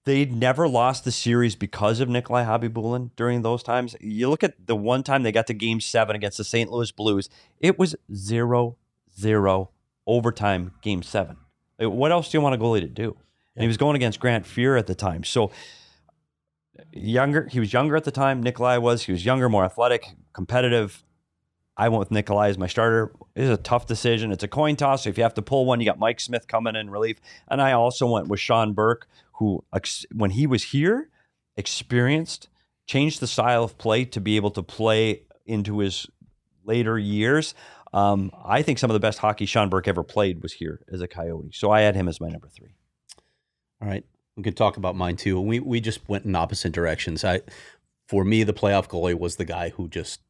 They'd 0.05 0.33
never 0.33 0.69
lost 0.69 1.03
the 1.03 1.11
series 1.11 1.55
because 1.55 1.99
of 1.99 2.07
Nikolai 2.07 2.45
Khabibulin 2.45 3.11
during 3.17 3.41
those 3.41 3.61
times. 3.61 3.95
You 3.99 4.29
look 4.29 4.43
at 4.43 4.67
the 4.67 4.75
one 4.75 5.03
time 5.03 5.23
they 5.23 5.31
got 5.33 5.47
to 5.47 5.53
game 5.53 5.81
seven 5.81 6.15
against 6.15 6.37
the 6.37 6.43
St. 6.45 6.71
Louis 6.71 6.91
Blues, 6.91 7.29
it 7.59 7.77
was 7.77 7.95
0 8.13 8.77
0 9.19 9.69
overtime 10.07 10.73
game 10.81 11.03
seven. 11.03 11.37
Like, 11.79 11.89
What 11.89 12.11
else 12.11 12.29
do 12.29 12.37
you 12.37 12.41
want 12.41 12.55
a 12.55 12.57
goalie 12.57 12.81
to 12.81 12.87
do? 12.87 13.15
And 13.55 13.63
he 13.63 13.67
was 13.67 13.77
going 13.77 13.95
against 13.95 14.19
Grant 14.19 14.45
Fuhr 14.45 14.79
at 14.79 14.87
the 14.87 14.95
time. 14.95 15.23
So 15.23 15.51
younger, 16.91 17.47
he 17.51 17.59
was 17.59 17.73
younger 17.73 17.95
at 17.95 18.03
the 18.03 18.11
time. 18.11 18.41
Nikolai 18.41 18.77
was. 18.77 19.03
He 19.03 19.11
was 19.11 19.25
younger, 19.25 19.49
more 19.49 19.65
athletic, 19.65 20.05
competitive. 20.33 21.03
I 21.77 21.89
went 21.89 21.99
with 21.99 22.11
Nikolai 22.11 22.49
as 22.49 22.57
my 22.57 22.67
starter. 22.67 23.13
It 23.35 23.43
is 23.43 23.49
a 23.49 23.57
tough 23.57 23.87
decision. 23.87 24.31
It's 24.31 24.43
a 24.43 24.47
coin 24.47 24.75
toss. 24.75 25.03
So 25.03 25.09
if 25.09 25.17
you 25.17 25.23
have 25.23 25.33
to 25.35 25.41
pull 25.41 25.65
one, 25.65 25.79
you 25.79 25.85
got 25.85 25.99
Mike 25.99 26.19
Smith 26.19 26.47
coming 26.47 26.75
in 26.75 26.89
relief. 26.89 27.17
And 27.49 27.61
I 27.61 27.71
also 27.71 28.07
went 28.07 28.27
with 28.27 28.39
Sean 28.39 28.73
Burke, 28.73 29.07
who, 29.33 29.63
when 30.13 30.31
he 30.31 30.45
was 30.45 30.65
here, 30.65 31.09
experienced, 31.57 32.49
changed 32.85 33.19
the 33.19 33.27
style 33.27 33.63
of 33.63 33.77
play 33.77 34.05
to 34.05 34.21
be 34.21 34.35
able 34.35 34.51
to 34.51 34.63
play 34.63 35.23
into 35.45 35.79
his 35.79 36.07
later 36.63 36.97
years. 36.99 37.53
Um, 37.93 38.31
I 38.43 38.61
think 38.61 38.79
some 38.79 38.89
of 38.89 38.93
the 38.93 38.99
best 38.99 39.19
hockey 39.19 39.45
Sean 39.45 39.69
Burke 39.69 39.87
ever 39.87 40.03
played 40.03 40.41
was 40.41 40.53
here 40.53 40.81
as 40.91 41.01
a 41.01 41.07
Coyote. 41.07 41.51
So 41.53 41.71
I 41.71 41.81
had 41.81 41.95
him 41.95 42.07
as 42.07 42.21
my 42.21 42.29
number 42.29 42.47
three. 42.47 42.75
All 43.81 43.87
right. 43.87 44.05
We 44.37 44.43
could 44.43 44.55
talk 44.55 44.77
about 44.77 44.95
mine 44.95 45.17
too. 45.17 45.39
We 45.41 45.59
we 45.59 45.81
just 45.81 46.07
went 46.07 46.25
in 46.25 46.35
opposite 46.35 46.71
directions. 46.71 47.23
I 47.25 47.41
for 48.07 48.23
me, 48.23 48.43
the 48.43 48.53
playoff 48.53 48.87
goalie 48.87 49.17
was 49.17 49.35
the 49.35 49.45
guy 49.45 49.69
who 49.69 49.87
just 49.89 50.21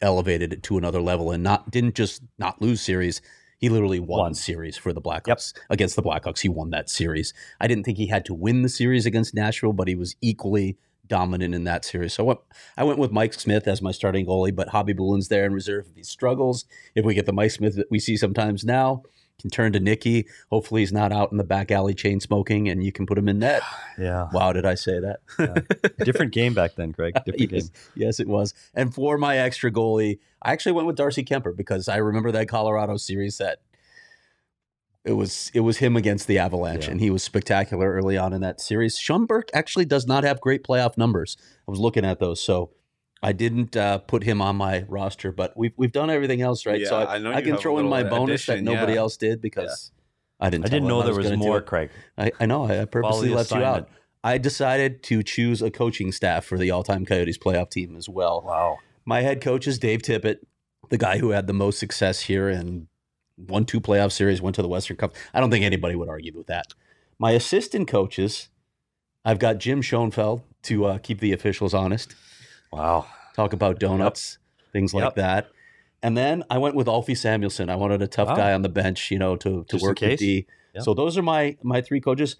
elevated 0.00 0.52
it 0.52 0.62
to 0.64 0.78
another 0.78 1.00
level 1.00 1.30
and 1.30 1.42
not 1.42 1.70
didn't 1.70 1.94
just 1.94 2.22
not 2.38 2.62
lose 2.62 2.80
series. 2.80 3.20
He 3.58 3.68
literally 3.68 4.00
won, 4.00 4.18
Won. 4.18 4.34
series 4.34 4.76
for 4.76 4.92
the 4.92 5.00
Blackhawks 5.00 5.52
against 5.70 5.94
the 5.94 6.02
Blackhawks. 6.02 6.40
He 6.40 6.48
won 6.48 6.70
that 6.70 6.90
series. 6.90 7.32
I 7.60 7.68
didn't 7.68 7.84
think 7.84 7.96
he 7.96 8.08
had 8.08 8.24
to 8.24 8.34
win 8.34 8.62
the 8.62 8.68
series 8.68 9.06
against 9.06 9.34
Nashville, 9.34 9.72
but 9.72 9.86
he 9.86 9.94
was 9.94 10.16
equally 10.20 10.76
dominant 11.06 11.54
in 11.54 11.64
that 11.64 11.84
series. 11.84 12.14
So 12.14 12.24
I 12.24 12.26
went, 12.26 12.40
I 12.76 12.84
went 12.84 12.98
with 12.98 13.10
Mike 13.10 13.34
Smith 13.34 13.66
as 13.68 13.82
my 13.82 13.92
starting 13.92 14.26
goalie, 14.26 14.54
but 14.54 14.68
Khabibulin's 14.68 15.28
there 15.28 15.44
in 15.44 15.52
reserve 15.52 15.86
if 15.90 15.96
he 15.96 16.02
struggles. 16.02 16.64
If 16.94 17.04
we 17.04 17.14
get 17.14 17.26
the 17.26 17.32
Mike 17.32 17.50
Smith 17.50 17.76
that 17.76 17.90
we 17.90 17.98
see 17.98 18.16
sometimes 18.16 18.64
now, 18.64 19.02
can 19.42 19.50
turn 19.50 19.72
to 19.72 19.80
Nicky. 19.80 20.26
Hopefully 20.50 20.80
he's 20.82 20.92
not 20.92 21.12
out 21.12 21.32
in 21.32 21.36
the 21.38 21.44
back 21.44 21.70
alley 21.70 21.94
chain 21.94 22.20
smoking 22.20 22.68
and 22.68 22.82
you 22.82 22.92
can 22.92 23.06
put 23.06 23.18
him 23.18 23.28
in 23.28 23.38
net. 23.38 23.62
Yeah. 23.98 24.28
Wow, 24.32 24.54
did 24.54 24.64
I 24.64 24.74
say 24.74 25.00
that? 25.00 25.96
Different 25.98 26.32
game 26.32 26.54
back 26.54 26.76
then, 26.76 26.94
Craig. 26.94 27.12
Different 27.26 27.50
game. 27.50 27.60
yes, 27.60 27.70
yes, 27.94 28.20
it 28.20 28.26
was. 28.26 28.54
And 28.72 28.92
for 28.92 29.18
my 29.18 29.36
extra 29.36 29.70
goalie, 29.70 30.18
I 30.40 30.52
actually 30.52 30.72
went 30.72 30.86
with 30.86 30.96
Darcy 30.96 31.22
Kuemper 31.22 31.54
because 31.54 31.88
I 31.88 31.98
remember 31.98 32.32
that 32.32 32.48
Colorado 32.48 32.96
series 32.96 33.36
that 33.36 33.58
it 35.04 35.12
was 35.12 35.50
it 35.54 35.60
was 35.60 35.78
him 35.78 35.96
against 35.96 36.26
the 36.26 36.38
Avalanche, 36.38 36.86
Yeah. 36.86 36.92
and 36.92 37.00
he 37.00 37.10
was 37.10 37.22
spectacular 37.22 37.92
early 37.92 38.16
on 38.16 38.32
in 38.32 38.40
that 38.42 38.60
series. 38.60 39.00
Burke 39.26 39.50
actually 39.52 39.84
does 39.84 40.06
not 40.06 40.24
have 40.24 40.40
great 40.40 40.62
playoff 40.62 40.96
numbers. 40.96 41.36
I 41.66 41.70
was 41.70 41.80
looking 41.80 42.04
at 42.04 42.20
those, 42.20 42.40
so 42.40 42.70
I 43.22 43.32
didn't 43.32 43.76
uh, 43.76 43.98
put 43.98 44.22
him 44.22 44.40
on 44.40 44.56
my 44.56 44.84
roster. 44.88 45.32
But 45.32 45.56
we've 45.56 45.72
we've 45.76 45.92
done 45.92 46.10
everything 46.10 46.40
else 46.40 46.66
right. 46.66 46.86
so 46.86 46.98
I, 46.98 47.16
I 47.16 47.18
know 47.18 47.32
I 47.32 47.42
can 47.42 47.56
throw 47.56 47.78
in 47.78 47.88
my 47.88 48.04
bonus 48.04 48.46
that 48.46 48.62
nobody 48.62 48.94
yeah. 48.94 49.00
else 49.00 49.16
did 49.16 49.40
because 49.40 49.90
I 50.38 50.50
didn't. 50.50 50.66
I 50.66 50.68
didn't 50.68 50.88
know 50.88 51.02
there 51.02 51.14
was 51.14 51.26
gonna 51.26 51.36
more. 51.36 51.60
Craig. 51.60 51.90
I, 52.16 52.30
I 52.38 52.46
know. 52.46 52.66
I 52.66 52.84
purposely 52.84 53.30
left 53.30 53.50
you 53.52 53.62
out. 53.62 53.88
I 54.24 54.38
decided 54.38 55.02
to 55.04 55.24
choose 55.24 55.62
a 55.62 55.70
coaching 55.70 56.12
staff 56.12 56.44
for 56.44 56.56
the 56.56 56.70
all-time 56.70 57.04
Coyotes 57.04 57.38
playoff 57.38 57.70
team 57.70 57.96
as 57.96 58.08
well. 58.08 58.42
Wow. 58.46 58.78
My 59.04 59.22
head 59.22 59.40
coach 59.40 59.66
is 59.66 59.80
Dave 59.80 60.02
Tippett, 60.02 60.36
the 60.90 60.98
guy 60.98 61.18
who 61.18 61.30
had 61.30 61.48
the 61.48 61.52
most 61.52 61.80
success 61.80 62.20
here 62.20 62.48
and 62.48 62.86
won 63.36 63.64
two 63.64 63.80
playoff 63.80 64.12
series, 64.12 64.40
went 64.42 64.56
to 64.56 64.62
the 64.62 64.68
Western 64.68 64.96
Cup. 64.96 65.14
I 65.34 65.40
don't 65.40 65.50
think 65.50 65.64
anybody 65.64 65.94
would 65.94 66.08
argue 66.08 66.32
with 66.36 66.46
that. 66.48 66.66
My 67.18 67.32
assistant 67.32 67.88
coaches, 67.88 68.48
I've 69.24 69.38
got 69.38 69.58
Jim 69.58 69.82
Schoenfeld 69.82 70.42
to 70.64 70.84
uh, 70.86 70.98
keep 70.98 71.20
the 71.20 71.32
officials 71.32 71.74
honest, 71.74 72.14
Wow. 72.72 73.06
talk 73.34 73.52
about 73.52 73.78
donuts, 73.78 74.38
things 74.72 74.94
like 74.94 75.04
Yep. 75.04 75.14
that. 75.16 75.48
And 76.02 76.16
then 76.16 76.42
I 76.50 76.58
went 76.58 76.74
with 76.74 76.88
Alfie 76.88 77.14
Samuelsson. 77.14 77.70
I 77.70 77.76
wanted 77.76 78.02
a 78.02 78.06
tough 78.08 78.28
Wow. 78.28 78.36
guy 78.36 78.52
on 78.52 78.62
the 78.62 78.68
bench, 78.68 79.10
you 79.10 79.18
know, 79.18 79.36
to, 79.36 79.64
to 79.64 79.76
Just 79.76 79.82
work 79.82 80.00
with. 80.00 80.18
D. 80.18 80.46
Yep. 80.74 80.84
So 80.84 80.94
those 80.94 81.16
are 81.18 81.22
my 81.22 81.56
my 81.62 81.80
three 81.80 82.00
coaches. 82.00 82.36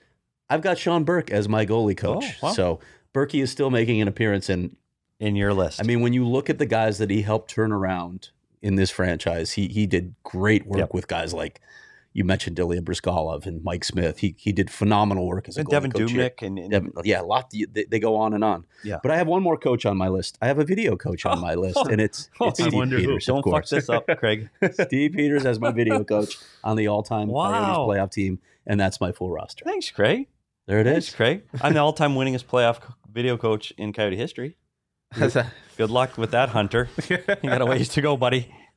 I've 0.48 0.62
got 0.62 0.78
Sean 0.78 1.04
Burke 1.04 1.30
as 1.30 1.48
my 1.48 1.64
goalie 1.64 1.96
coach. 1.96 2.24
Oh, 2.42 2.46
wow. 2.48 2.52
So 2.52 2.80
Berkey 3.14 3.42
is 3.42 3.50
still 3.50 3.70
making 3.70 4.00
an 4.00 4.08
appearance, 4.08 4.48
and 4.48 4.76
In 5.20 5.36
your 5.36 5.54
list. 5.54 5.80
I 5.80 5.84
mean, 5.84 6.00
when 6.00 6.12
you 6.12 6.26
look 6.26 6.50
at 6.50 6.58
the 6.58 6.66
guys 6.66 6.98
that 6.98 7.08
he 7.10 7.22
helped 7.22 7.50
turn 7.50 7.70
around 7.72 8.30
in 8.62 8.76
this 8.76 8.90
franchise, 8.90 9.52
he 9.52 9.68
he 9.68 9.86
did 9.86 10.14
great 10.22 10.66
work 10.66 10.78
Yep. 10.78 10.94
with 10.94 11.08
guys 11.08 11.34
like 11.34 11.60
you 12.14 12.24
mentioned 12.24 12.58
Ilya 12.58 12.82
Bryzgalov 12.82 13.46
and 13.46 13.64
Mike 13.64 13.84
Smith. 13.84 14.18
He 14.18 14.34
he 14.38 14.52
did 14.52 14.70
phenomenal 14.70 15.26
work 15.26 15.48
as 15.48 15.56
a 15.56 15.60
And 15.60 15.68
Devan. 15.68 15.92
Dubnyk 15.92 16.42
and, 16.46 16.58
and 16.58 16.72
Devan, 16.92 17.02
yeah, 17.04 17.22
a 17.22 17.24
lot. 17.24 17.50
They, 17.50 17.84
they 17.84 17.98
go 17.98 18.16
on 18.16 18.34
and 18.34 18.44
on. 18.44 18.66
Yeah. 18.84 18.98
But 19.02 19.12
I 19.12 19.16
have 19.16 19.26
one 19.26 19.42
more 19.42 19.56
coach 19.56 19.86
on 19.86 19.96
my 19.96 20.08
list. 20.08 20.36
I 20.42 20.46
have 20.46 20.58
a 20.58 20.64
video 20.64 20.94
coach 20.96 21.24
on 21.26 21.40
my 21.48 21.54
list, 21.54 21.78
and 21.90 22.00
it's 22.00 22.28
Oh, 22.38 22.48
it's 22.48 22.60
Steve 22.60 22.74
wonder 22.74 22.96
who. 22.98 23.02
Peters. 23.06 23.28
of 23.30 23.42
don't 23.42 23.50
fuck 23.52 23.66
this 23.66 23.88
up, 23.88 24.06
Craig. 24.18 24.48
Steve 24.72 25.12
Peters 25.12 25.44
as 25.46 25.58
my 25.58 25.70
video 25.72 26.04
coach 26.04 26.36
on 26.62 26.76
the 26.76 26.86
all-time 26.86 27.28
Wow. 27.28 27.50
Coyotes 27.50 27.78
playoff 27.88 28.12
team, 28.12 28.38
and 28.66 28.78
that's 28.78 29.00
my 29.00 29.10
full 29.10 29.30
roster. 29.30 29.64
Thanks, 29.64 29.90
Craig. 29.90 30.26
There 30.66 30.78
it 30.80 30.84
Thanks, 30.84 31.08
is. 31.08 31.14
Craig. 31.14 31.42
I'm 31.62 31.72
the 31.72 31.80
all-time 31.80 32.14
winningest 32.14 32.44
playoff 32.44 32.78
video 33.10 33.36
coach 33.38 33.72
in 33.78 33.92
Coyote 33.92 34.16
history. 34.16 34.56
Good 35.76 35.90
luck 35.90 36.16
with 36.18 36.30
that, 36.32 36.50
Hunter. 36.50 36.88
You 37.08 37.18
got 37.42 37.60
a 37.62 37.66
ways 37.66 37.88
to 37.90 38.00
go, 38.00 38.16
buddy. 38.16 38.52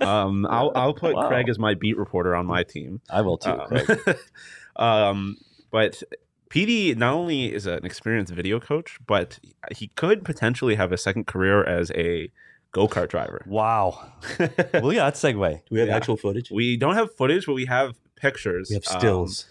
um, 0.00 0.46
I'll 0.46 0.72
I'll 0.74 0.94
put 0.94 1.14
Wow. 1.14 1.28
Craig 1.28 1.48
as 1.48 1.58
my 1.58 1.74
beat 1.74 1.96
reporter 1.96 2.34
on 2.34 2.46
my 2.46 2.62
team. 2.62 3.00
I 3.10 3.20
will 3.22 3.38
too, 3.38 3.50
Um, 3.50 3.60
Craig. 3.68 4.16
um, 4.76 5.36
but 5.70 6.02
PD 6.50 6.96
not 6.96 7.12
only 7.14 7.52
is 7.54 7.66
an 7.66 7.84
experienced 7.84 8.32
video 8.32 8.58
coach, 8.60 8.98
but 9.06 9.38
he 9.76 9.88
could 9.88 10.24
potentially 10.24 10.76
have 10.76 10.92
a 10.92 10.96
second 10.98 11.26
career 11.26 11.62
as 11.64 11.90
a 11.92 12.30
go 12.72 12.86
kart 12.88 13.08
driver. 13.08 13.42
Wow. 13.46 14.12
Well, 14.74 14.92
yeah, 14.92 15.04
that's 15.04 15.20
segue. 15.22 15.50
Do 15.56 15.60
we 15.70 15.80
have 15.80 15.88
Yeah. 15.88 15.96
actual 15.96 16.16
footage? 16.16 16.50
we 16.50 16.76
don't 16.76 16.94
have 16.94 17.14
footage, 17.14 17.46
but 17.46 17.54
we 17.54 17.66
have 17.66 17.96
pictures. 18.16 18.68
We 18.70 18.74
have 18.76 18.84
Um, 18.90 18.98
stills. 19.00 19.46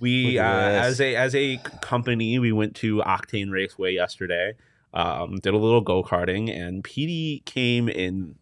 We 0.00 0.38
uh, 0.38 0.44
as 0.44 1.00
a 1.00 1.14
as 1.16 1.34
a 1.34 1.58
company, 1.80 2.38
we 2.38 2.52
went 2.52 2.74
to 2.76 2.98
Octane 3.06 3.50
Raceway 3.50 3.92
yesterday. 3.94 4.54
Um, 4.92 5.36
did 5.36 5.54
a 5.54 5.58
little 5.58 5.80
go 5.80 6.02
karting, 6.04 6.50
and 6.56 6.84
PD 6.84 7.44
came 7.44 7.88
in 7.88 8.36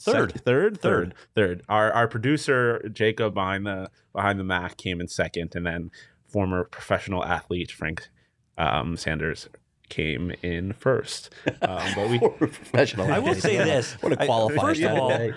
Third. 0.00 0.32
sec- 0.32 0.42
third, 0.42 0.80
Third. 0.80 0.80
third, 0.80 1.14
third. 1.34 1.62
Our 1.68 1.92
our 1.92 2.08
producer 2.08 2.88
Jacob 2.92 3.34
behind 3.34 3.66
the 3.66 3.90
behind 4.14 4.38
the 4.38 4.44
Mac 4.44 4.76
came 4.76 5.00
in 5.00 5.08
second, 5.08 5.54
and 5.54 5.66
then 5.66 5.90
former 6.26 6.64
professional 6.64 7.24
athlete 7.24 7.70
Frank 7.72 8.08
um, 8.56 8.96
Sanders 8.96 9.48
came 9.88 10.32
in 10.42 10.72
first. 10.72 11.30
Um, 11.62 11.92
but 11.96 12.08
we 12.08 12.18
professional. 12.18 13.10
I 13.12 13.18
will 13.18 13.34
say 13.34 13.56
this. 13.56 13.94
What 14.00 14.12
a 14.12 14.22
I- 14.22 14.26
qualifier. 14.26 14.60
first 14.60 14.82
of 14.82 14.98
all, 14.98 15.30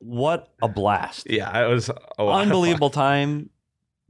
what 0.00 0.48
a 0.62 0.68
blast. 0.68 1.26
yeah, 1.30 1.64
it 1.64 1.68
was 1.68 1.88
a 1.88 1.92
lot 1.92 2.00
of 2.18 2.28
fun. 2.34 2.42
Unbelievable 2.42 2.90
time 2.90 3.50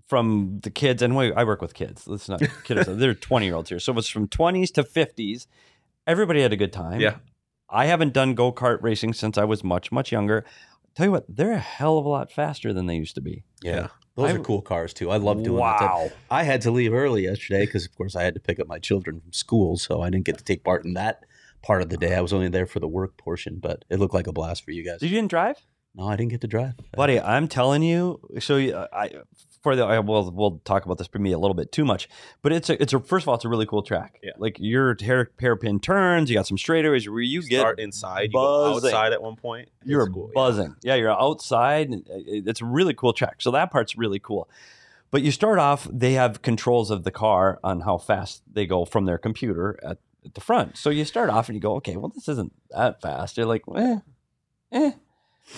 from 0.07 0.61
the 0.63 0.71
kids. 0.71 1.03
And 1.03 1.17
wait, 1.17 1.33
I 1.37 1.45
work 1.45 1.61
with 1.61 1.75
kids. 1.75 2.07
Let's 2.07 2.29
not 2.29 2.41
kid 2.65 2.79
ourselves. 2.79 3.01
They're 3.01 3.15
20 3.15 3.47
year 3.47 3.55
olds 3.55 3.69
here. 3.71 3.79
So 3.81 3.93
it 3.93 3.97
was 3.97 4.09
from 4.09 4.29
20s 4.29 4.73
to 4.75 4.83
50s. 4.83 5.47
Everybody 6.07 6.43
had 6.43 6.53
a 6.53 6.57
good 6.57 6.73
time. 6.73 7.01
Yeah. 7.01 7.17
I 7.69 7.87
haven't 7.87 8.13
done 8.13 8.35
go 8.35 8.53
kart 8.53 8.79
racing 8.83 9.15
since 9.15 9.37
I 9.37 9.45
was 9.45 9.65
much, 9.65 9.91
much 9.91 10.13
younger. 10.13 10.45
Tell 10.95 11.07
you 11.07 11.13
what, 11.13 11.25
they're 11.29 11.53
a 11.53 11.59
hell 11.59 11.99
of 11.99 12.07
a 12.07 12.09
lot 12.09 12.31
faster 12.31 12.73
than 12.73 12.87
they 12.87 12.95
used 12.97 13.15
to 13.17 13.21
be. 13.21 13.45
yeah. 13.63 13.89
Those 14.15 14.31
I- 14.31 14.35
are 14.37 14.39
cool 14.39 14.63
cars 14.63 14.95
too. 14.95 15.11
I 15.11 15.19
love 15.19 15.43
doing 15.43 15.59
that. 15.59 15.81
Wow. 15.83 16.11
I 16.31 16.45
had 16.45 16.63
to 16.63 16.71
leave 16.71 16.95
early 16.95 17.25
yesterday 17.25 17.67
because, 17.67 17.85
of 17.85 17.95
course, 17.95 18.17
I 18.17 18.23
had 18.23 18.33
to 18.33 18.41
pick 18.41 18.59
up 18.59 18.67
my 18.67 18.79
children 18.79 19.21
from 19.21 19.31
school, 19.35 19.77
so 19.77 20.01
I 20.01 20.09
didn't 20.09 20.25
get 20.25 20.39
to 20.39 20.45
take 20.45 20.65
part 20.65 20.87
in 20.87 20.95
that 20.95 21.25
part 21.63 21.83
of 21.83 21.91
the 21.91 21.99
day. 21.99 22.15
I 22.15 22.23
was 22.23 22.33
only 22.33 22.49
there 22.49 22.65
for 22.65 22.81
the 22.81 22.89
work 22.89 23.19
portion, 23.19 23.59
but 23.61 23.85
it 23.91 23.99
looked 23.99 24.15
like 24.15 24.27
a 24.27 24.33
blast 24.33 24.65
for 24.65 24.71
you 24.71 24.83
guys. 24.83 25.01
Did 25.01 25.11
you 25.11 25.17
didn't 25.19 25.29
drive? 25.29 25.59
No, 25.95 26.07
I 26.09 26.17
didn't 26.17 26.31
get 26.31 26.41
to 26.43 26.47
drive, 26.47 26.75
buddy 26.93 27.19
i'm 27.21 27.47
telling 27.49 27.83
you 27.83 28.21
so 28.39 28.57
uh, 28.59 28.87
i 28.93 29.11
for 29.67 29.75
the 29.75 29.83
I 29.85 29.99
will 29.99 30.31
we'll 30.31 30.61
talk 30.65 30.85
about 30.85 30.97
this 30.99 31.09
for 31.09 31.19
me 31.19 31.33
a 31.33 31.39
little 31.41 31.55
bit 31.55 31.73
too 31.73 31.85
much 31.85 32.09
but 32.41 32.53
it's 32.53 32.71
a 32.71 32.81
it's 32.81 32.93
a 32.93 33.01
first 33.01 33.25
of 33.25 33.29
all 33.29 33.35
it's 33.35 33.45
a 33.45 33.49
really 33.49 33.67
cool 33.67 33.83
track 33.83 34.21
Yeah. 34.23 34.31
like 34.39 34.59
your 34.61 34.97
hair 35.01 35.29
hairpin 35.41 35.81
turns 35.81 36.31
you 36.31 36.37
got 36.37 36.47
some 36.47 36.57
straightaways 36.57 37.09
where 37.09 37.21
you 37.21 37.43
get 37.43 37.59
start 37.59 37.81
inside, 37.81 38.29
you 38.29 38.29
go 38.35 38.77
outside 38.77 39.13
at 39.13 39.21
one 39.21 39.35
point. 39.35 39.69
you're 39.85 40.09
cool, 40.09 40.31
buzzing 40.33 40.77
yeah. 40.85 40.95
you're 40.95 41.11
outside 41.11 41.89
it's 42.07 42.61
a 42.61 42.65
really 42.65 42.95
cool 42.95 43.13
track 43.13 43.43
so 43.43 43.51
that 43.51 43.73
part's 43.73 43.97
really 43.99 44.21
cool 44.21 44.49
but 45.11 45.23
you 45.23 45.33
start 45.33 45.59
off 45.59 45.89
they 45.93 46.13
have 46.13 46.43
controls 46.43 46.93
of 46.93 47.03
the 47.03 47.11
car 47.11 47.59
on 47.65 47.81
how 47.81 47.99
fast 47.99 48.43
they 48.53 48.67
go 48.67 48.85
from 48.85 49.05
their 49.05 49.19
computer 49.19 49.81
at, 49.83 49.99
at 50.25 50.35
the 50.35 50.41
front 50.41 50.77
so 50.77 50.91
you 50.91 51.05
start 51.05 51.29
off 51.29 51.49
and 51.49 51.57
you 51.57 51.61
go 51.61 51.75
okay 51.75 51.97
well 51.97 52.13
this 52.15 52.29
isn't 52.29 52.53
that 52.71 53.03
fast 53.03 53.37
you're 53.37 53.47
like 53.47 53.63
eh 53.77 53.97
eh 54.71 54.93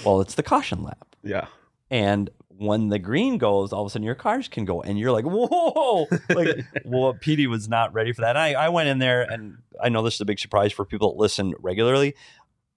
well 0.02 0.22
it's 0.22 0.34
the 0.34 0.42
caution 0.42 0.82
lap 0.82 1.14
Yeah. 1.22 1.48
and 1.90 2.30
when 2.58 2.88
the 2.88 2.98
green 2.98 3.38
goes, 3.38 3.72
all 3.72 3.82
of 3.82 3.86
a 3.86 3.90
sudden 3.90 4.04
your 4.04 4.14
cars 4.14 4.48
can 4.48 4.64
go, 4.64 4.82
and 4.82 4.98
you're 4.98 5.12
like, 5.12 5.24
whoa! 5.24 6.06
Like, 6.28 6.64
well, 6.84 7.14
PD 7.14 7.46
was 7.48 7.68
not 7.68 7.94
ready 7.94 8.12
for 8.12 8.20
that. 8.22 8.30
And 8.30 8.38
I, 8.38 8.52
I 8.54 8.68
went 8.68 8.88
in 8.88 8.98
there, 8.98 9.22
and 9.22 9.58
I 9.82 9.88
know 9.88 10.02
this 10.02 10.14
is 10.16 10.20
a 10.20 10.24
big 10.24 10.38
surprise 10.38 10.72
for 10.72 10.84
people 10.84 11.12
that 11.12 11.18
listen 11.20 11.54
regularly. 11.60 12.14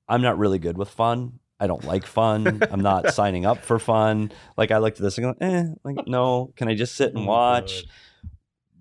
I'm 0.08 0.22
not 0.22 0.38
really 0.38 0.60
good 0.60 0.78
with 0.78 0.90
fun. 0.90 1.40
I 1.60 1.68
don't 1.68 1.84
like 1.86 2.06
fun. 2.06 2.62
I'm 2.72 2.82
not 2.82 3.10
signing 3.14 3.46
up 3.46 3.60
for 3.64 3.78
fun. 3.80 4.32
Like 4.58 4.72
I 4.72 4.78
looked 4.78 4.98
at 4.98 5.04
this 5.04 5.18
and 5.18 5.26
go, 5.40 5.46
eh, 5.46 5.66
like 5.84 6.08
no. 6.08 6.52
Can 6.56 6.68
I 6.68 6.76
just 6.76 6.96
sit 6.96 7.14
and 7.14 7.24
Oh, 7.26 7.28
watch? 7.28 7.84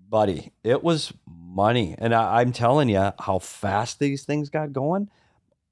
buddy, 0.09 0.51
it 0.63 0.83
was 0.83 1.13
money. 1.27 1.95
And 1.97 2.13
I, 2.13 2.41
I'm 2.41 2.51
telling 2.51 2.89
you 2.89 3.11
how 3.19 3.39
fast 3.39 3.99
these 3.99 4.23
things 4.23 4.49
got 4.49 4.73
going. 4.73 5.09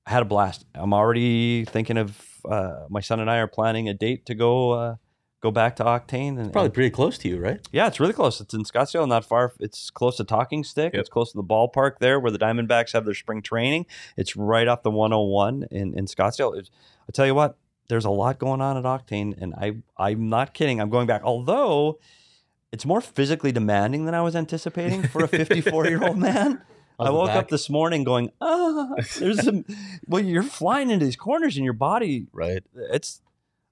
I 0.06 0.12
had 0.12 0.22
a 0.22 0.26
blast. 0.26 0.66
I'm 0.76 0.94
already 0.94 1.66
thinking 1.66 1.98
of 1.98 2.18
uh, 2.50 2.86
my 2.90 3.02
son 3.02 3.20
and 3.20 3.30
I 3.30 3.38
are 3.40 3.48
planning 3.48 3.90
a 3.90 3.94
date 3.94 4.26
to 4.28 4.36
go 4.36 4.72
uh, 4.72 4.96
go 5.42 5.52
back 5.52 5.76
to 5.78 5.84
Octane. 5.84 6.40
And, 6.40 6.52
Probably 6.52 6.66
and- 6.68 6.74
pretty 6.74 6.90
close 6.90 7.18
to 7.20 7.30
you, 7.30 7.40
right? 7.40 7.60
yeah, 7.72 7.88
it's 7.88 8.00
really 8.00 8.14
close. 8.14 8.42
It's 8.42 8.54
in 8.54 8.64
Scottsdale, 8.64 9.08
not 9.08 9.26
far. 9.26 9.54
It's 9.60 9.90
close 9.90 10.18
to 10.18 10.24
Talking 10.24 10.64
Stick. 10.64 10.94
Yep. 10.94 11.00
It's 11.00 11.10
close 11.10 11.32
to 11.32 11.38
the 11.38 11.44
ballpark 11.44 12.00
there 12.00 12.20
where 12.20 12.32
the 12.32 12.40
Diamondbacks 12.40 12.94
have 12.94 13.06
their 13.06 13.14
spring 13.14 13.42
training. 13.42 13.86
It's 14.18 14.36
right 14.36 14.68
off 14.68 14.84
the 14.84 14.92
101 14.92 15.68
in, 15.72 15.98
in 15.98 16.06
Scottsdale. 16.06 16.58
It's, 16.58 16.70
I 17.08 17.12
tell 17.12 17.26
you 17.26 17.36
what, 17.36 17.58
there's 17.88 18.06
a 18.06 18.10
lot 18.12 18.38
going 18.38 18.62
on 18.62 18.78
at 18.78 18.84
Octane, 18.84 19.36
and 19.42 19.54
I 19.56 19.78
I'm 19.98 20.30
not 20.30 20.54
kidding. 20.54 20.80
I'm 20.80 20.90
going 20.92 21.08
back. 21.08 21.22
Although 21.24 22.00
it's 22.72 22.86
more 22.86 23.02
physically 23.02 23.52
demanding 23.52 24.06
than 24.06 24.14
I 24.14 24.22
was 24.22 24.36
anticipating 24.36 25.02
for 25.04 25.24
a 25.24 25.28
54 25.30 25.88
year 25.88 26.04
old 26.06 26.18
man. 26.18 26.62
I 27.00 27.10
woke 27.12 27.28
back? 27.28 27.38
up 27.38 27.48
this 27.50 27.68
morning 27.70 28.04
going, 28.04 28.30
ah, 28.42 28.90
there's 29.20 29.42
some. 29.44 29.64
well, 30.08 30.22
you're 30.24 30.44
flying 30.44 30.92
into 30.92 31.06
these 31.06 31.16
corners, 31.16 31.56
and 31.56 31.64
your 31.64 31.74
body 31.74 32.28
Right. 32.34 32.62
it's 32.76 33.22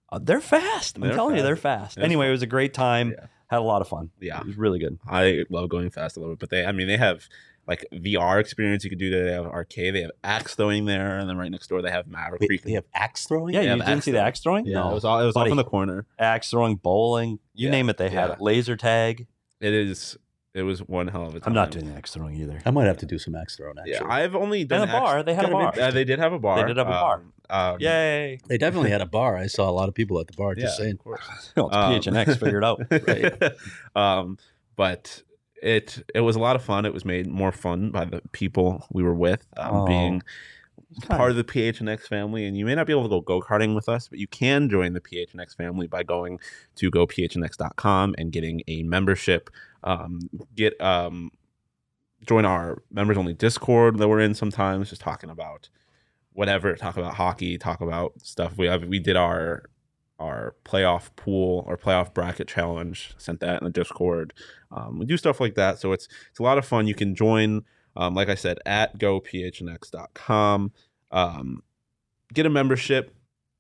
uh, 0.10 0.20
they're 0.22 0.42
fast. 0.42 0.96
I'm 0.98 1.02
They're 1.04 1.14
telling 1.14 1.36
you, 1.38 1.44
they're 1.44 1.56
fast. 1.56 1.98
Anyway, 1.98 2.28
it 2.28 2.32
was 2.32 2.42
a 2.42 2.48
great 2.48 2.74
time. 2.74 3.12
Yeah. 3.12 3.26
Had 3.50 3.60
a 3.60 3.62
lot 3.62 3.82
of 3.82 3.88
fun. 3.88 4.10
Yeah. 4.20 4.40
It 4.42 4.46
was 4.48 4.58
really 4.58 4.80
good. 4.80 5.00
I 5.08 5.46
love 5.50 5.70
going 5.70 5.90
fast 5.90 6.18
a 6.18 6.20
little 6.20 6.36
bit, 6.36 6.40
but 6.40 6.50
they, 6.50 6.66
I 6.66 6.72
mean, 6.74 6.88
they 6.88 6.98
have 6.98 7.24
like 7.66 7.86
VR 7.94 8.40
experience 8.40 8.84
you 8.84 8.90
could 8.90 9.00
do 9.00 9.10
there. 9.10 9.24
They 9.26 9.32
have 9.32 9.46
arcade, 9.46 9.96
they 9.96 10.02
have 10.02 10.12
axe 10.24 10.56
throwing 10.56 10.86
there, 10.86 11.18
and 11.18 11.30
then 11.30 11.38
right 11.38 11.52
next 11.52 11.68
door 11.68 11.82
they 11.82 11.92
have 11.92 12.08
Maverick 12.08 12.42
Wait, 12.42 12.48
Creek. 12.48 12.64
they 12.64 12.72
have 12.74 12.86
axe 12.94 13.26
throwing. 13.26 13.54
Yeah, 13.54 13.62
Yeah, 13.62 13.74
you 13.76 13.82
didn't 13.82 13.90
axe 13.98 14.06
see 14.06 14.12
the 14.12 14.18
throwing. 14.18 14.28
axe 14.28 14.40
throwing? 14.42 14.66
yeah, 14.66 14.90
it 14.90 14.94
was 14.94 15.06
all 15.06 15.20
it 15.22 15.26
was 15.26 15.34
Buddy. 15.34 15.50
off 15.50 15.52
in 15.52 15.58
the 15.58 15.64
corner. 15.64 16.06
Axe 16.20 16.50
throwing, 16.52 16.76
bowling, 16.76 17.40
you 17.54 17.66
Yeah, 17.68 17.72
name 17.72 17.90
it, 17.90 17.98
they 17.98 18.10
had 18.10 18.28
yeah. 18.28 18.34
it. 18.34 18.42
Laser 18.42 18.76
tag. 18.76 19.28
It 19.60 19.74
is. 19.74 20.18
It 20.58 20.64
was 20.64 20.80
one 20.80 21.08
hell 21.08 21.28
of 21.28 21.36
a 21.36 21.40
time. 21.40 21.50
I'm 21.50 21.54
not 21.54 21.70
doing 21.72 21.94
axe 21.96 22.14
throwing 22.14 22.36
either. 22.36 22.60
I 22.66 22.72
might 22.72 22.86
have 22.86 22.98
to 22.98 23.06
do 23.06 23.20
some 23.20 23.36
axe 23.36 23.56
throwing. 23.58 23.78
Actually, 23.78 23.92
Yeah, 23.94 24.06
I've 24.10 24.36
only 24.36 24.62
And 24.62 24.70
done 24.70 24.90
a 24.90 24.92
bar. 24.92 25.22
They 25.22 25.36
had 25.36 25.46
a 25.46 25.52
bar. 25.52 25.74
Uh, 25.80 25.92
they 25.92 26.04
did 26.04 26.18
have 26.18 26.34
a 26.34 26.40
bar. 26.40 26.60
They 26.60 26.68
did 26.68 26.78
have 26.78 26.88
a 26.88 26.92
bar. 26.92 27.22
Um, 27.50 27.74
um, 27.74 27.78
Yay! 27.80 28.40
they 28.48 28.58
definitely 28.58 28.90
had 28.90 29.02
a 29.02 29.06
bar. 29.06 29.38
I 29.38 29.48
saw 29.48 29.70
a 29.70 29.72
lot 29.72 29.88
of 29.88 29.94
people 29.96 30.20
at 30.20 30.28
the 30.28 30.34
bar. 30.34 30.56
Just 30.56 30.80
yeah, 30.80 30.84
saying. 30.86 30.94
of 30.96 31.00
course. 31.04 31.54
No, 31.58 31.68
it's 31.68 31.76
Um, 31.76 31.94
PHNX. 32.16 32.40
Figured 32.40 32.64
out. 32.64 32.82
Right. 32.90 33.54
um, 33.96 34.38
but 34.76 35.22
it 35.62 36.04
it 36.16 36.22
was 36.22 36.36
a 36.36 36.40
lot 36.40 36.56
of 36.56 36.64
fun. 36.64 36.86
It 36.86 36.94
was 36.94 37.06
made 37.06 37.28
more 37.28 37.52
fun 37.52 37.92
by 37.92 38.06
the 38.06 38.22
people 38.32 38.86
we 38.92 39.04
were 39.04 39.16
with, 39.16 39.46
um, 39.58 39.76
Oh. 39.76 39.86
being 39.86 40.24
part 41.08 41.32
of 41.32 41.38
the 41.38 41.44
PHNX 41.44 42.02
family. 42.02 42.46
And 42.46 42.58
you 42.58 42.66
may 42.66 42.76
not 42.76 42.88
be 42.88 42.94
able 42.94 43.04
to 43.04 43.10
go 43.10 43.22
go 43.22 43.42
karting 43.42 43.76
with 43.76 43.90
us, 43.90 44.08
but 44.08 44.20
you 44.20 44.28
can 44.28 44.70
join 44.70 44.94
the 44.94 45.02
PHNX 45.02 45.56
family 45.56 45.88
by 45.88 46.04
going 46.04 46.40
to 46.76 46.92
gophnx.com 46.92 48.16
and 48.18 48.32
getting 48.32 48.62
a 48.68 48.84
membership. 48.84 49.50
Um, 49.84 50.20
get 50.56 50.80
um, 50.82 51.32
join 52.26 52.46
our 52.46 52.84
members 52.92 53.18
only 53.18 53.34
Discord 53.34 53.98
that 53.98 54.08
we're 54.08 54.20
in 54.20 54.34
sometimes, 54.34 54.90
just 54.90 55.02
talking 55.02 55.30
about 55.30 55.70
whatever. 56.34 56.76
Talk 56.76 56.98
about 56.98 57.16
hockey. 57.16 57.58
Talk 57.58 57.82
about 57.82 58.14
stuff. 58.22 58.58
We 58.58 58.68
have, 58.68 58.84
we 58.86 59.00
did 59.00 59.16
our 59.16 59.64
our 60.20 60.56
playoff 60.66 61.16
pool 61.16 61.64
or 61.68 61.78
playoff 61.78 62.14
bracket 62.14 62.48
challenge. 62.48 63.14
Sent 63.18 63.40
that 63.42 63.62
in 63.62 63.66
the 63.66 63.72
Discord. 63.72 64.34
Um, 64.72 65.00
we 65.00 65.06
do 65.06 65.18
stuff 65.18 65.40
like 65.40 65.56
that, 65.56 65.80
so 65.80 65.92
it's 65.92 66.08
it's 66.30 66.40
a 66.40 66.44
lot 66.44 66.58
of 66.58 66.66
fun. 66.66 66.88
You 66.88 66.96
can 66.96 67.16
join, 67.16 67.64
um, 67.98 68.14
like 68.14 68.30
I 68.30 68.36
said, 68.36 68.60
at 68.66 68.98
gophnx.com. 68.98 70.72
Um, 71.12 71.64
get 72.34 72.46
a 72.46 72.50
membership. 72.50 73.14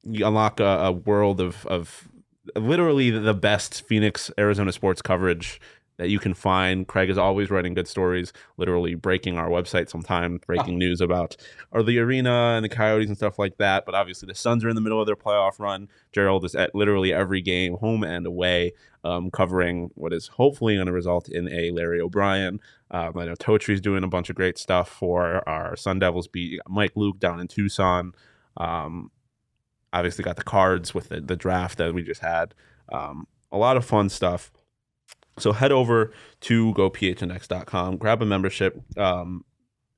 You 0.03 0.25
unlock 0.25 0.59
a, 0.59 0.63
a 0.63 0.91
world 0.91 1.41
of 1.41 1.65
of 1.65 2.07
literally 2.55 3.09
the 3.09 3.33
best 3.33 3.81
Phoenix, 3.81 4.31
Arizona 4.37 4.71
sports 4.71 5.01
coverage 5.01 5.59
that 5.97 6.09
you 6.09 6.19
can 6.19 6.33
find. 6.33 6.87
Craig 6.87 7.09
is 7.09 7.17
always 7.17 7.49
writing 7.49 7.73
good 7.73 7.87
stories, 7.87 8.31
literally 8.57 8.95
breaking 8.95 9.37
our 9.37 9.49
website 9.49 9.89
sometimes, 9.89 10.41
breaking 10.47 10.77
news 10.77 11.01
about 11.01 11.35
or 11.71 11.83
the 11.83 11.99
arena 11.99 12.53
and 12.55 12.63
the 12.63 12.69
Coyotes 12.69 13.07
and 13.07 13.17
stuff 13.17 13.37
like 13.37 13.57
that. 13.57 13.85
But 13.85 13.95
obviously, 13.95 14.27
the 14.27 14.35
Suns 14.35 14.63
are 14.63 14.69
in 14.69 14.75
the 14.75 14.81
middle 14.81 14.99
of 14.99 15.07
their 15.07 15.15
playoff 15.15 15.59
run. 15.59 15.89
Gerald 16.11 16.45
is 16.45 16.55
at 16.55 16.73
literally 16.75 17.13
every 17.13 17.41
game, 17.41 17.77
home 17.77 18.03
and 18.03 18.25
away, 18.25 18.73
um, 19.03 19.31
covering 19.31 19.89
what 19.95 20.13
is 20.13 20.27
hopefully 20.27 20.75
going 20.75 20.87
to 20.87 20.93
result 20.93 21.29
in 21.29 21.51
a 21.51 21.71
Larry 21.71 21.99
O'Brien. 21.99 22.59
Um, 22.91 23.17
I 23.17 23.25
know 23.25 23.35
Totri's 23.35 23.81
doing 23.81 24.03
a 24.03 24.07
bunch 24.07 24.29
of 24.29 24.35
great 24.35 24.57
stuff 24.57 24.89
for 24.89 25.47
our 25.47 25.75
Sun 25.75 25.99
Devils 25.99 26.27
beat. 26.27 26.51
You 26.51 26.57
got 26.59 26.71
Mike 26.71 26.93
Luke 26.95 27.19
down 27.19 27.39
in 27.39 27.47
Tucson. 27.47 28.13
Um, 28.55 29.11
obviously, 29.91 30.23
got 30.23 30.37
the 30.37 30.43
cards 30.43 30.93
with 30.93 31.09
the, 31.09 31.21
the 31.21 31.35
draft 31.35 31.79
that 31.79 31.93
we 31.93 32.03
just 32.03 32.21
had. 32.21 32.53
Um, 32.91 33.27
a 33.51 33.57
lot 33.57 33.77
of 33.77 33.85
fun 33.85 34.09
stuff. 34.09 34.51
So 35.39 35.51
head 35.51 35.71
over 35.71 36.11
to 36.41 36.73
gophnx.com, 36.73 37.97
grab 37.97 38.21
a 38.21 38.25
membership. 38.25 38.81
Um, 38.97 39.43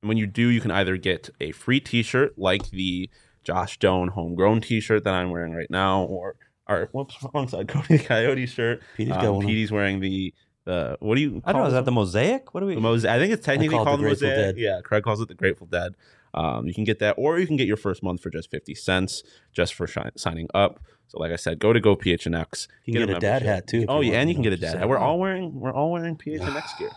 when 0.02 0.16
you 0.16 0.26
do, 0.26 0.48
you 0.48 0.60
can 0.60 0.70
either 0.70 0.96
get 0.96 1.30
a 1.40 1.52
free 1.52 1.80
T-shirt 1.80 2.38
like 2.38 2.70
the 2.70 3.10
Josh 3.44 3.78
Doan 3.78 4.08
homegrown 4.08 4.60
T-shirt 4.62 5.04
that 5.04 5.14
I'm 5.14 5.30
wearing 5.30 5.52
right 5.54 5.70
now, 5.70 6.02
or 6.04 6.36
or 6.68 6.88
whoops, 6.92 7.16
wrong 7.34 7.48
side, 7.48 7.68
Cody 7.68 7.96
the 7.96 8.04
Coyote 8.04 8.46
shirt. 8.46 8.82
Petey's 8.96 9.16
Um. 9.16 9.40
Petey's 9.40 9.72
wearing 9.72 10.00
the 10.00 10.32
the 10.64 10.96
what 11.00 11.14
do 11.16 11.20
you? 11.22 11.42
I 11.44 11.52
don't 11.52 11.62
know. 11.62 11.68
Is 11.68 11.72
that 11.74 11.84
the 11.86 11.92
mosaic? 11.92 12.52
What 12.54 12.60
do 12.60 12.66
we? 12.66 12.74
the 12.74 12.80
mose- 12.80 13.04
I 13.06 13.18
think 13.18 13.32
it's 13.32 13.44
technically 13.44 13.76
call 13.76 13.82
it 13.82 13.84
the 13.84 13.90
called 13.90 14.00
the 14.00 14.08
mosaic. 14.08 14.36
Dead. 14.36 14.58
Yeah, 14.58 14.80
Craig 14.82 15.02
calls 15.02 15.20
it 15.20 15.28
the 15.28 15.34
Grateful 15.34 15.66
Dead. 15.66 15.94
Um, 16.34 16.66
you 16.66 16.74
can 16.74 16.84
get 16.84 16.98
that, 17.00 17.14
or 17.18 17.38
you 17.38 17.46
can 17.46 17.56
get 17.56 17.66
your 17.66 17.76
first 17.76 18.02
month 18.02 18.20
for 18.20 18.30
just 18.30 18.50
fifty 18.50 18.74
cents, 18.74 19.22
just 19.52 19.74
for 19.74 19.86
shi- 19.86 20.00
signing 20.16 20.48
up. 20.54 20.80
So, 21.08 21.18
like 21.18 21.32
I 21.32 21.36
said, 21.36 21.58
go 21.58 21.72
to 21.72 21.80
Go 21.80 21.96
PHNX. 21.96 22.68
You 22.84 22.94
can 22.94 23.06
get, 23.06 23.16
a 23.16 23.20
dad 23.20 23.42
hat 23.42 23.66
too. 23.66 23.84
Oh 23.88 24.00
yeah, 24.00 24.20
and 24.20 24.28
you 24.28 24.34
can 24.34 24.42
get 24.42 24.52
a 24.52 24.56
dad 24.56 24.78
hat. 24.78 24.88
We're 24.88 24.98
all 24.98 25.18
wearing 25.18 25.58
we're 25.58 25.72
all 25.72 25.90
wearing 25.90 26.16
PHNX 26.16 26.62
gear. 26.78 26.90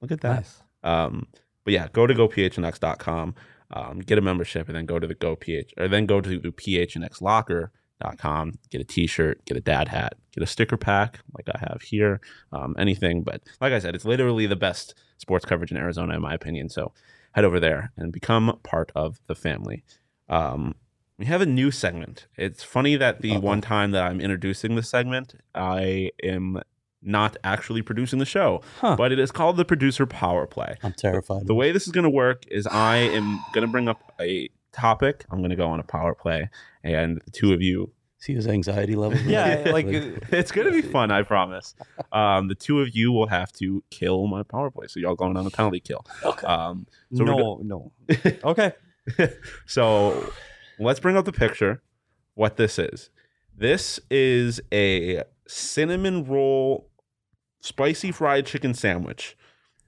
Look 0.00 0.12
at 0.12 0.20
that. 0.22 0.36
nice. 0.36 0.62
Um, 0.82 1.26
but 1.64 1.72
yeah, 1.72 1.88
go 1.92 2.06
to 2.06 2.14
gophnx.com, 2.14 3.34
um, 3.70 3.98
get 4.00 4.18
a 4.18 4.20
membership, 4.20 4.68
and 4.68 4.76
then 4.76 4.86
go 4.86 4.98
to 4.98 5.06
the 5.06 5.14
Go 5.14 5.34
PH 5.34 5.72
or 5.78 5.88
then 5.88 6.06
go 6.06 6.20
to 6.20 6.38
the 6.38 6.50
phnxlocker.com, 6.50 8.52
get 8.70 8.80
a 8.80 8.84
t-shirt, 8.84 9.44
get 9.46 9.56
a 9.56 9.60
dad 9.60 9.88
hat, 9.88 10.14
get 10.32 10.42
a 10.42 10.46
sticker 10.46 10.76
pack 10.76 11.20
like 11.36 11.48
I 11.54 11.58
have 11.58 11.82
here, 11.82 12.20
um, 12.52 12.74
anything. 12.78 13.22
But 13.22 13.42
like 13.60 13.72
I 13.72 13.78
said, 13.78 13.94
it's 13.94 14.04
literally 14.04 14.46
the 14.46 14.56
best 14.56 14.94
sports 15.18 15.44
coverage 15.44 15.70
in 15.70 15.76
Arizona, 15.76 16.14
in 16.14 16.22
my 16.22 16.34
opinion. 16.34 16.68
So 16.68 16.92
head 17.34 17.44
over 17.44 17.60
there 17.60 17.92
and 17.96 18.12
become 18.12 18.58
part 18.62 18.90
of 18.94 19.20
the 19.26 19.34
family. 19.34 19.82
Um, 20.28 20.74
we 21.18 21.26
have 21.26 21.40
a 21.40 21.46
new 21.46 21.70
segment. 21.70 22.26
It's 22.36 22.62
funny 22.62 22.96
that 22.96 23.20
the 23.22 23.32
Uh-oh. 23.32 23.40
one 23.40 23.60
time 23.60 23.90
that 23.92 24.02
I'm 24.04 24.20
introducing 24.20 24.74
the 24.74 24.82
segment, 24.82 25.34
I 25.54 26.10
am 26.22 26.60
not 27.02 27.36
actually 27.44 27.82
producing 27.82 28.18
the 28.18 28.24
show, 28.24 28.62
Huh. 28.80 28.96
but 28.96 29.12
it 29.12 29.18
is 29.18 29.30
called 29.30 29.56
the 29.56 29.64
producer 29.64 30.06
power 30.06 30.46
play. 30.46 30.74
I'm 30.82 30.92
terrified. 30.94 31.46
The 31.46 31.54
way 31.54 31.70
this 31.70 31.86
is 31.86 31.92
going 31.92 32.04
to 32.04 32.10
work 32.10 32.44
is 32.48 32.66
I 32.66 32.96
am 32.96 33.40
going 33.52 33.66
to 33.66 33.70
bring 33.70 33.88
up 33.88 34.12
a 34.20 34.48
topic. 34.72 35.24
I'm 35.30 35.38
going 35.38 35.50
to 35.50 35.56
go 35.56 35.68
on 35.68 35.78
a 35.80 35.84
power 35.84 36.14
play, 36.14 36.48
and 36.82 37.20
the 37.24 37.30
two 37.30 37.52
of 37.52 37.60
you. 37.62 37.92
See 38.24 38.32
his 38.32 38.46
anxiety 38.48 38.94
level. 38.94 39.18
Yeah, 39.30 39.70
like 39.70 39.84
It's 39.86 40.50
going 40.50 40.66
to 40.66 40.72
be 40.72 40.80
fun, 40.80 41.10
I 41.10 41.20
promise. 41.24 41.74
Um, 42.10 42.48
the 42.48 42.54
two 42.54 42.80
of 42.80 42.96
you 42.96 43.12
will 43.12 43.26
have 43.26 43.52
to 43.54 43.84
kill 43.90 44.26
my 44.28 44.42
power 44.42 44.70
play, 44.70 44.86
so 44.86 44.98
y'all 44.98 45.14
going 45.14 45.36
on 45.36 45.46
a 45.46 45.50
penalty 45.50 45.78
kill. 45.80 46.06
Okay. 46.24 46.46
Um, 46.46 46.86
So 47.12 47.22
we're 47.24 47.34
no, 47.34 47.60
no. 47.62 47.92
Okay. 48.44 48.72
so 49.66 50.32
let's 50.78 51.00
bring 51.00 51.18
up 51.18 51.26
the 51.26 51.32
picture. 51.32 51.82
What 52.34 52.56
this 52.56 52.78
is? 52.78 53.10
This 53.54 54.00
is 54.10 54.58
a 54.72 55.24
cinnamon 55.46 56.24
roll, 56.24 56.88
spicy 57.60 58.10
fried 58.10 58.46
chicken 58.46 58.72
sandwich. 58.72 59.36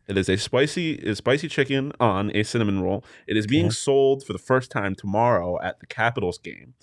It 0.09 0.18
is 0.18 0.28
a 0.28 0.37
spicy 0.37 0.93
is 0.93 1.16
spicy 1.18 1.49
chicken 1.49 1.91
on 1.99 2.30
a 2.37 2.43
cinnamon 2.43 2.82
roll. 2.82 3.03
It 3.26 3.39
is 3.39 3.47
being 3.47 3.66
Okay. 3.66 3.74
sold 3.74 4.24
for 4.26 4.34
the 4.34 4.39
first 4.39 4.70
time 4.70 4.95
tomorrow 4.95 5.59
at 5.62 5.80
the 5.80 5.87
Capitals 5.87 6.37
game 6.37 6.74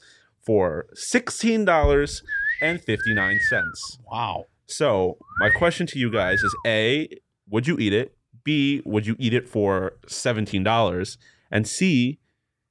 for 0.43 0.87
sixteen 0.93 1.65
dollars 1.65 2.21
and 2.61 2.81
fifty 2.81 3.13
nine 3.13 3.39
cents. 3.49 3.99
wow. 4.11 4.45
So 4.65 5.17
my 5.39 5.49
question 5.49 5.85
to 5.87 5.99
you 5.99 6.11
guys 6.11 6.41
is: 6.41 6.55
A, 6.65 7.09
would 7.49 7.67
you 7.67 7.77
eat 7.77 7.93
it? 7.93 8.15
B, 8.43 8.81
would 8.85 9.05
you 9.05 9.15
eat 9.19 9.33
it 9.33 9.47
for 9.47 9.93
seventeen 10.07 10.63
dollars? 10.63 11.17
And 11.51 11.67
C, 11.67 12.19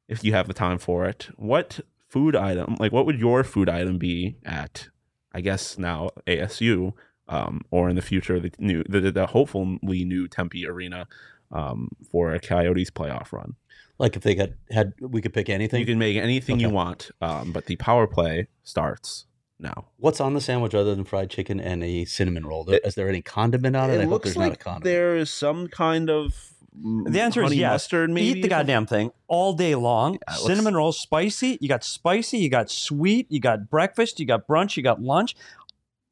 if 0.08 0.24
you 0.24 0.32
have 0.32 0.48
the 0.48 0.54
time 0.54 0.78
for 0.78 1.04
it, 1.06 1.28
what 1.36 1.80
food 2.08 2.34
item, 2.36 2.76
like 2.78 2.92
what 2.92 3.06
would 3.06 3.18
your 3.18 3.44
food 3.44 3.68
item 3.68 3.98
be 3.98 4.36
at? 4.44 4.88
I 5.32 5.40
guess 5.40 5.78
now 5.78 6.10
ASU, 6.26 6.92
um, 7.28 7.62
or 7.70 7.88
in 7.88 7.96
the 7.96 8.02
future 8.02 8.38
the 8.38 8.52
new, 8.58 8.82
the, 8.88 9.10
the 9.10 9.26
hopefully 9.28 10.04
new 10.04 10.28
Tempe 10.28 10.66
Arena, 10.66 11.06
um, 11.52 11.88
for 12.10 12.32
a 12.34 12.40
Coyotes 12.40 12.90
playoff 12.90 13.32
run. 13.32 13.56
Like 13.98 14.16
if 14.16 14.22
they 14.22 14.34
got 14.34 14.50
had, 14.70 14.94
we 15.00 15.20
could 15.22 15.32
pick 15.32 15.48
anything. 15.48 15.80
You 15.80 15.86
can 15.86 15.98
make 15.98 16.16
anything 16.16 16.58
you 16.58 16.70
want, 16.70 17.10
um, 17.20 17.52
but 17.52 17.66
the 17.66 17.76
power 17.76 18.06
play 18.06 18.48
starts 18.64 19.26
now. 19.60 19.86
What's 19.98 20.20
on 20.20 20.34
the 20.34 20.40
sandwich 20.40 20.74
other 20.74 20.94
than 20.94 21.04
fried 21.04 21.30
chicken 21.30 21.60
and 21.60 21.84
a 21.84 22.04
cinnamon 22.06 22.44
roll? 22.46 22.64
There- 22.64 22.80
Is 22.82 22.94
there 22.96 23.08
any 23.08 23.22
condiment 23.22 23.76
on 23.76 23.90
it? 23.90 23.94
I 23.94 23.96
It 23.98 24.02
hope 24.02 24.10
looks 24.10 24.24
there's 24.24 24.36
like 24.36 24.48
not 24.48 24.54
a 24.54 24.56
condiment. 24.64 24.84
there 24.84 25.16
is 25.16 25.30
some 25.30 25.68
kind 25.68 26.10
of 26.10 26.34
The 26.74 27.20
answer 27.20 27.42
is 27.42 27.50
honey 27.50 27.60
yes. 27.60 27.72
mustard. 27.74 28.10
Maybe 28.10 28.38
Eat 28.40 28.42
the 28.42 28.48
goddamn 28.48 28.86
thing 28.86 29.12
all 29.28 29.52
day 29.52 29.74
long. 29.76 30.14
Yeah, 30.14 30.18
it 30.18 30.30
looks- 30.38 30.46
Cinnamon 30.46 30.74
rolls, 30.74 30.98
spicy. 30.98 31.58
You 31.60 31.68
got 31.68 31.84
spicy. 31.84 32.38
You 32.38 32.48
got 32.48 32.70
sweet. 32.70 33.30
You 33.30 33.38
got 33.40 33.68
breakfast. 33.70 34.18
You 34.18 34.26
got 34.26 34.48
brunch. 34.48 34.76
You 34.76 34.82
got 34.82 35.00
lunch. 35.00 35.36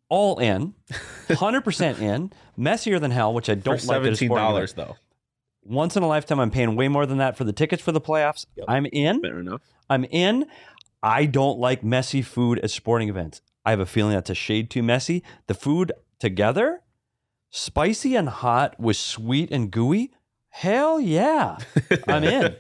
All 0.09 0.39
in, 0.39 0.75
hundred 1.31 1.63
percent 1.63 1.99
in. 2.01 2.33
Messier 2.57 2.99
than 2.99 3.11
hell, 3.13 3.33
which 3.33 3.49
I 3.49 3.55
don't 3.55 3.75
like. 3.75 3.79
at 3.79 3.85
a 3.85 3.87
seventeen 3.87 4.29
sporting 4.29 4.45
dollars 4.45 4.73
though. 4.75 4.97
Once 5.63 5.97
in 5.97 6.03
a 6.03 6.09
lifetime, 6.09 6.41
I'm 6.41 6.51
paying 6.51 6.75
way 6.77 6.89
more 6.89 7.07
than 7.07 7.19
that 7.19 7.37
for 7.37 7.45
the 7.45 7.53
tickets 7.53 7.83
for 7.83 7.93
the 7.93 8.01
playoffs. 8.01 8.47
Yep. 8.57 8.67
I'm 8.69 8.87
in. 8.87 9.21
Fair 9.21 9.41
enough. 9.41 9.61
I'm 9.89 10.05
in. 10.05 10.47
I 11.03 11.27
don't 11.27 11.59
like 11.59 11.83
messy 11.83 12.23
food 12.23 12.59
at 12.61 12.71
sporting 12.71 13.09
events. 13.09 13.41
I 13.65 13.71
have 13.71 13.81
a 13.81 13.87
feeling 13.87 14.15
that's 14.15 14.31
a 14.31 14.35
shade 14.35 14.71
too 14.71 14.83
messy. 14.83 15.23
The 15.47 15.55
food 15.55 15.93
together, 16.19 16.81
spicy 17.51 18.17
and 18.17 18.29
hot 18.29 18.79
with 18.81 18.97
sweet 18.97 19.51
and 19.51 19.71
gooey. 19.71 20.13
Hell 20.49 21.01
yeah. 21.01 21.59
I'm 22.09 22.25
in. 22.25 22.57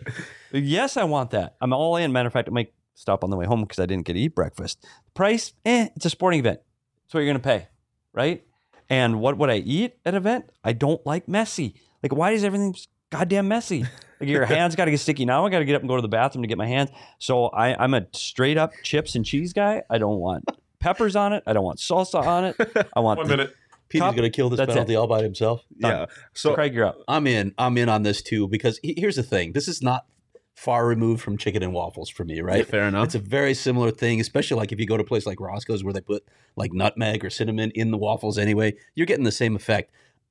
Yes, 0.53 0.97
I 0.97 1.05
want 1.05 1.31
that. 1.31 1.57
I'm 1.61 1.73
all 1.73 1.97
in. 1.97 2.13
Matter 2.13 2.27
of 2.27 2.33
fact, 2.33 2.49
I 2.49 2.53
might 2.53 2.73
stop 2.95 3.25
on 3.25 3.31
the 3.31 3.37
way 3.37 3.47
home 3.47 3.63
because 3.63 3.79
I 3.79 3.87
didn't 3.87 4.05
get 4.07 4.13
to 4.15 4.19
eat 4.19 4.35
breakfast. 4.35 4.87
Price, 5.15 5.53
eh, 5.65 5.89
it's 5.97 6.05
a 6.05 6.11
sporting 6.11 6.41
event. 6.41 6.61
That's 7.05 7.15
what 7.15 7.21
you're 7.21 7.33
going 7.33 7.43
to 7.43 7.49
pay, 7.49 7.69
right? 8.13 8.45
And 8.89 9.21
what 9.21 9.39
would 9.39 9.51
I 9.51 9.57
eat 9.57 9.95
at 10.05 10.15
an 10.15 10.19
event? 10.19 10.51
I 10.65 10.73
don't 10.73 11.05
like 11.07 11.29
messy. 11.29 11.75
Like, 12.03 12.13
why 12.15 12.33
is 12.33 12.45
everything 12.45 12.75
goddamn 13.11 13.49
messy? 13.49 13.83
Like, 14.21 14.29
your 14.29 14.45
hands 14.47 14.77
got 14.77 14.87
to 14.87 14.91
get 14.91 15.01
sticky. 15.01 15.25
Now 15.25 15.45
I 15.47 15.51
got 15.51 15.61
to 15.61 15.65
get 15.65 15.75
up 15.77 15.83
and 15.83 15.89
go 15.89 15.97
to 15.97 16.03
the 16.03 16.09
bathroom 16.09 16.43
to 16.43 16.49
get 16.49 16.59
my 16.59 16.67
hands. 16.67 16.91
So 17.19 17.47
I, 17.47 17.83
I'm 17.83 17.95
a 17.95 18.07
straight 18.13 18.57
up 18.59 18.73
chips 18.83 19.15
and 19.15 19.25
cheese 19.25 19.53
guy. 19.53 19.83
I 19.91 19.99
don't 19.99 20.19
want 20.19 20.45
peppers 20.79 21.17
on 21.17 21.33
it. 21.33 21.43
I 21.47 21.53
don't 21.53 21.65
want 21.65 21.79
salsa 21.79 22.25
on 22.25 22.45
it. 22.47 22.57
I 22.97 23.01
want 23.01 23.19
One 23.19 23.29
the- 23.29 23.37
minute. 23.37 23.55
Peter's 23.89 24.07
Cup- 24.07 24.15
going 24.17 24.31
to 24.31 24.35
kill 24.37 24.49
this 24.49 24.59
that's 24.59 24.73
penalty 24.73 24.95
all 24.95 25.09
by 25.09 25.21
himself. 25.21 25.65
Yeah. 25.77 26.07
So 26.33 26.55
Craig, 26.55 26.73
you're 26.75 26.87
up. 26.87 26.99
I'm 27.09 27.27
in. 27.27 27.53
I'm 27.59 27.77
in 27.77 27.89
on 27.89 28.05
this 28.05 28.23
too 28.23 28.47
because 28.47 28.79
he- 28.85 28.95
here's 28.97 29.17
the 29.17 29.25
thing. 29.25 29.53
This 29.53 29.67
is 29.67 29.83
not 29.83 30.07
far 30.55 30.87
removed 30.87 31.21
from 31.23 31.37
chicken 31.37 31.63
and 31.65 31.73
waffles 31.73 32.09
for 32.09 32.25
me, 32.25 32.41
right? 32.41 32.65
fair 32.67 32.85
enough. 32.87 33.07
It's 33.07 33.15
a 33.17 33.19
very 33.19 33.53
similar 33.53 33.91
thing, 33.91 34.21
especially 34.21 34.59
like 34.59 34.71
if 34.71 34.79
you 34.79 34.87
go 34.87 34.97
to 34.97 35.03
a 35.03 35.07
place 35.07 35.27
like 35.27 35.41
Roscoe's 35.41 35.83
where 35.83 35.93
they 35.93 36.03
put 36.03 36.23
like 36.55 36.73
nutmeg 36.73 37.25
or 37.25 37.31
cinnamon 37.31 37.73
in 37.75 37.91
the 37.91 37.97
waffles 37.99 38.39
anyway, 38.39 38.75
you're 38.95 39.07
getting 39.07 39.25
the 39.25 39.33
same 39.33 39.57
effect. 39.57 39.91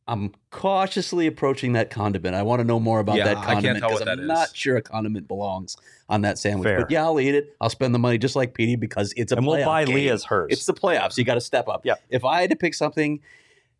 I'm 0.10 0.34
cautiously 0.50 1.28
approaching 1.28 1.74
that 1.74 1.92
condiment. 1.92 2.36
I 2.36 2.42
want 2.42 2.62
to 2.62 2.64
know 2.64 2.80
more 2.80 3.00
about 3.00 3.18
Yeah, 3.18 3.26
that 3.26 3.44
condiment 3.46 3.84
because 3.84 4.02
I'm 4.02 4.06
that 4.08 4.20
is. 4.20 4.28
not 4.28 4.56
sure 4.56 4.76
a 4.76 4.82
condiment 4.82 5.28
belongs 5.28 5.78
on 6.10 6.22
that 6.22 6.40
sandwich. 6.40 6.66
Fair. 6.66 6.80
But 6.82 6.92
yeah, 6.92 7.04
I'll 7.04 7.20
eat 7.20 7.36
it. 7.36 7.56
I'll 7.62 7.70
spend 7.70 7.94
the 7.94 8.00
money 8.00 8.18
just 8.18 8.36
like 8.36 8.56
Petey 8.56 8.76
because 8.76 9.14
it's 9.16 9.32
a 9.32 9.36
playoff. 9.36 9.38
And 9.38 9.48
we'll 9.48 9.66
buy 9.66 9.86
game. 9.86 9.96
Leah's 9.96 10.24
hers. 10.26 10.48
It's 10.50 10.66
the 10.66 10.74
playoffs. 10.74 11.18
You 11.18 11.24
got 11.24 11.36
to 11.36 11.42
step 11.42 11.68
up. 11.70 11.86
Yeah. 11.86 11.94
If 12.10 12.26
I 12.26 12.42
had 12.42 12.50
to 12.50 12.56
pick 12.56 12.74
something, 12.74 13.20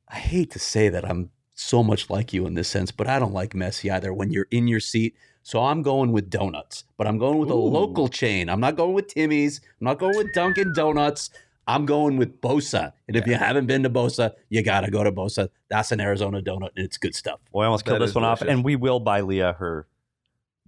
I 0.08 0.16
hate 0.18 0.52
to 0.52 0.60
say 0.60 0.88
that 0.90 1.04
I'm 1.04 1.32
so 1.56 1.84
much 1.84 2.10
like 2.10 2.32
you 2.32 2.46
in 2.46 2.54
this 2.54 2.68
sense, 2.68 2.92
but 2.92 3.08
I 3.08 3.18
don't 3.18 3.34
like 3.34 3.56
messy 3.56 3.90
either 3.90 4.14
when 4.14 4.32
you're 4.32 4.48
in 4.52 4.68
your 4.68 4.80
seat. 4.80 5.16
So 5.42 5.64
I'm 5.64 5.82
going 5.82 6.12
with 6.12 6.30
donuts, 6.30 6.84
but 6.96 7.08
I'm 7.08 7.18
going 7.18 7.40
with 7.40 7.50
a 7.50 7.56
local 7.56 8.08
chain. 8.08 8.50
I'm 8.50 8.60
not 8.60 8.76
going 8.76 8.94
with 8.94 9.08
Timmy's. 9.08 9.62
I'm 9.82 9.86
not 9.86 9.98
going 9.98 10.16
with 10.16 10.32
Dunkin' 10.34 10.74
Donuts. 10.76 11.32
I'm 11.70 11.86
going 11.86 12.18
with 12.18 12.42
Bosa. 12.42 12.94
And 13.08 13.16
if 13.16 13.28
you 13.28 13.36
haven't 13.36 13.68
been 13.68 13.84
to 13.84 13.90
Bosa, 13.92 14.32
you 14.50 14.64
got 14.64 14.82
to 14.82 14.90
go 14.92 15.04
to 15.04 15.12
Bosa. 15.12 15.50
That's 15.70 15.92
an 15.92 16.02
Arizona 16.02 16.42
donut, 16.42 16.70
and 16.76 16.84
it's 16.84 16.98
good 16.98 17.14
stuff. 17.14 17.40
Boy, 17.52 17.62
I 17.62 17.66
almost 17.68 17.86
That 17.86 17.92
killed 17.92 18.02
this 18.02 18.10
is 18.10 18.16
one 18.16 18.24
off. 18.26 18.42
And 18.42 18.64
we 18.64 18.76
will 18.76 19.00
buy 19.00 19.22
Leah 19.22 19.54
her 19.60 19.88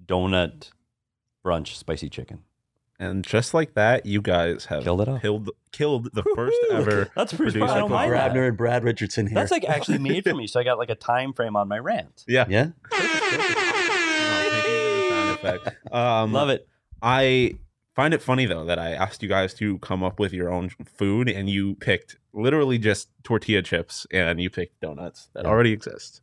donut 0.05 0.69
brunch 1.43 1.75
spicy 1.75 2.07
chicken. 2.09 2.43
and 2.99 3.23
just 3.25 3.53
like 3.55 3.73
that, 3.73 4.05
you 4.05 4.21
guys 4.21 4.65
have 4.65 4.83
Killed 4.83 5.01
it 5.01 5.07
off. 5.09 5.21
killed 5.21 5.49
killed 5.71 6.09
the 6.13 6.21
first 6.35 6.55
Woo! 6.69 6.75
ever. 6.77 7.09
That's 7.15 7.33
pretty 7.33 7.53
producer 7.53 7.73
I 7.73 7.79
don't 7.79 7.89
for 7.89 7.95
that. 7.95 8.31
Grabner 8.33 8.47
and 8.47 8.55
Brad 8.57 8.83
Richardson 8.83 9.25
here. 9.25 9.33
That's 9.35 9.49
like 9.51 9.63
actually 9.65 9.97
made 10.09 10.23
for 10.23 10.35
me. 10.35 10.45
So 10.45 10.59
I 10.59 10.63
got 10.63 10.77
like 10.77 10.91
a 10.91 10.95
time 10.95 11.33
frame 11.33 11.55
on 11.55 11.67
my 11.67 11.79
rant. 11.79 12.23
Yeah. 12.27 12.45
yeah. 12.47 12.67
Oh, 12.91 12.97
thank 14.51 14.67
you 14.67 14.71
for 14.71 14.95
the 14.95 15.09
sound 15.09 15.29
effect. 15.31 15.77
Um, 15.91 16.31
Love 16.31 16.49
it. 16.49 16.67
I 17.01 17.55
find 17.95 18.13
it 18.13 18.21
funny 18.21 18.45
though 18.45 18.65
that 18.65 18.79
I 18.79 18.91
asked 18.91 19.21
you 19.23 19.29
guys 19.29 19.53
to 19.55 19.77
come 19.79 20.03
up 20.03 20.19
with 20.19 20.33
your 20.33 20.51
own 20.51 20.69
food 20.85 21.29
and 21.29 21.49
you 21.49 21.75
picked 21.75 22.17
literally 22.33 22.77
just 22.77 23.09
tortilla 23.23 23.61
chips 23.61 24.07
and 24.11 24.41
you 24.41 24.49
picked 24.49 24.79
donuts 24.81 25.29
that 25.33 25.45
already 25.45 25.71
exist. 25.73 26.21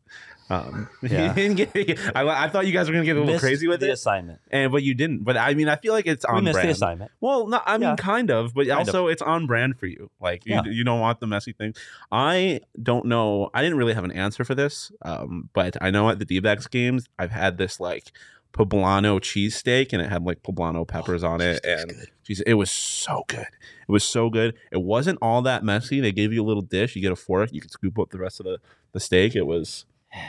Um, 0.51 0.89
Yeah. 1.03 1.35
get- 1.35 1.77
I, 2.17 2.27
I 2.45 2.49
thought 2.49 2.67
you 2.67 2.73
guys 2.73 2.89
were 2.89 2.95
gonna 2.95 3.05
get 3.05 3.17
a 3.17 3.21
little 3.21 3.35
Missed 3.35 3.45
crazy 3.45 3.69
with 3.69 3.81
the 3.81 3.89
it, 3.91 3.93
assignment. 3.93 4.41
and 4.51 4.73
but 4.73 4.83
you 4.83 4.95
didn't. 4.95 5.23
But 5.25 5.37
I 5.37 5.53
mean, 5.53 5.69
I 5.69 5.77
feel 5.77 5.93
like 5.93 6.07
it's 6.07 6.25
We 6.27 6.39
on 6.39 6.45
missed 6.45 6.63
the 6.63 6.71
assignment. 6.71 7.11
Well, 7.21 7.47
no, 7.49 7.61
I 7.67 7.77
mean, 7.77 7.91
Yeah. 7.91 7.97
kind 7.97 8.31
of, 8.31 8.55
but 8.55 8.67
Kind 8.67 8.79
also 8.89 9.09
it's 9.09 9.21
on 9.21 9.47
brand 9.47 9.79
for 9.79 9.85
you. 9.85 10.11
Like 10.23 10.47
you, 10.47 10.55
Yeah. 10.55 10.63
you 10.65 10.85
don't 10.85 11.01
want 11.01 11.21
the 11.21 11.27
messy 11.27 11.53
thing. 11.53 11.75
I 12.11 12.61
don't 12.83 13.05
know. 13.05 13.51
I 13.53 13.61
didn't 13.63 13.77
really 13.77 13.93
have 13.93 14.05
an 14.05 14.13
answer 14.13 14.43
for 14.43 14.55
this, 14.55 14.91
um, 15.03 15.51
but 15.53 15.77
I 15.83 15.91
know 15.91 16.09
at 16.09 16.19
the 16.19 16.25
D-backs 16.25 16.67
games, 16.67 17.07
I've 17.19 17.31
had 17.33 17.59
this 17.59 17.79
like 17.79 18.13
poblano 18.53 19.21
cheesesteak, 19.21 19.93
and 19.93 20.03
it 20.03 20.11
had 20.11 20.25
like 20.25 20.43
poblano 20.43 20.87
peppers 20.87 21.23
on 21.23 21.41
it, 21.41 21.65
and 21.65 21.93
geez, 22.25 22.41
it 22.41 22.55
was 22.55 22.71
so 22.71 23.25
good. 23.29 23.41
It 23.89 23.93
was 23.93 24.05
so 24.05 24.31
good. 24.31 24.55
It 24.73 24.83
wasn't 24.83 25.19
all 25.23 25.43
that 25.43 25.65
messy. 25.65 26.01
They 26.01 26.13
gave 26.13 26.33
you 26.33 26.43
a 26.43 26.47
little 26.47 26.63
dish. 26.63 26.97
You 26.97 27.03
get 27.03 27.13
a 27.13 27.17
fork. 27.17 27.53
You 27.53 27.61
can 27.61 27.71
scoop 27.71 27.99
up 27.99 28.11
the 28.11 28.19
rest 28.19 28.41
of 28.41 28.45
the 28.47 28.59
the 28.93 29.01
steak. 29.01 29.35
It 29.37 29.47
was. 29.47 29.85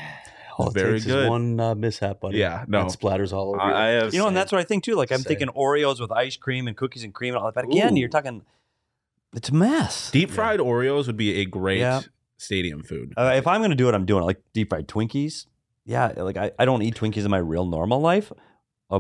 All 0.58 0.68
it 0.68 0.74
Very 0.74 0.94
takes 0.96 1.06
good. 1.06 1.24
Is 1.24 1.30
one 1.30 1.58
uh, 1.58 1.74
mishap, 1.74 2.20
buddy. 2.20 2.38
Yeah, 2.40 2.66
no. 2.68 2.84
That 2.84 3.00
splatters 3.00 3.32
all 3.32 3.52
over. 3.52 3.62
I, 3.62 3.72
I 3.72 3.88
have. 3.92 4.14
You 4.14 4.20
know, 4.20 4.28
and 4.28 4.36
that's 4.36 4.52
what 4.52 4.60
I 4.60 4.66
think 4.66 4.84
too. 4.84 4.96
Like 4.96 5.10
I'm 5.10 5.20
Same. 5.20 5.24
thinking 5.38 5.48
Oreos 5.56 6.02
with 6.02 6.12
ice 6.12 6.36
cream 6.36 6.68
and 6.68 6.76
cookies 6.76 7.06
and 7.06 7.14
cream 7.14 7.34
and 7.34 7.42
all 7.42 7.46
that. 7.50 7.56
But 7.56 7.64
again, 7.64 7.94
Ooh. 7.96 7.98
you're 8.02 8.10
talking. 8.10 8.42
It's 9.34 9.48
a 9.48 9.54
mess. 9.54 10.12
deep 10.12 10.30
fried 10.30 10.60
Oreos 10.60 11.08
would 11.08 11.16
be 11.16 11.40
a 11.40 11.46
great 11.46 11.80
Yeah. 11.80 12.02
stadium 12.36 12.84
food. 12.84 13.14
Uh, 13.16 13.32
if 13.38 13.48
I'm 13.48 13.62
going 13.62 13.70
to 13.70 13.76
do 13.78 13.88
it, 13.88 13.96
I'm 13.96 14.06
doing 14.06 14.22
it 14.22 14.26
like 14.26 14.42
deep 14.52 14.70
fried 14.72 14.90
Twinkies. 14.90 15.46
Yeah, 15.90 16.14
like 16.18 16.38
I, 16.38 16.52
I 16.60 16.66
don't 16.66 16.84
eat 16.84 16.94
Twinkies 16.94 17.26
in 17.26 17.32
my 17.32 17.40
real 17.40 17.66
normal 17.66 18.00
life. 18.00 18.32
Uh, 18.92 19.00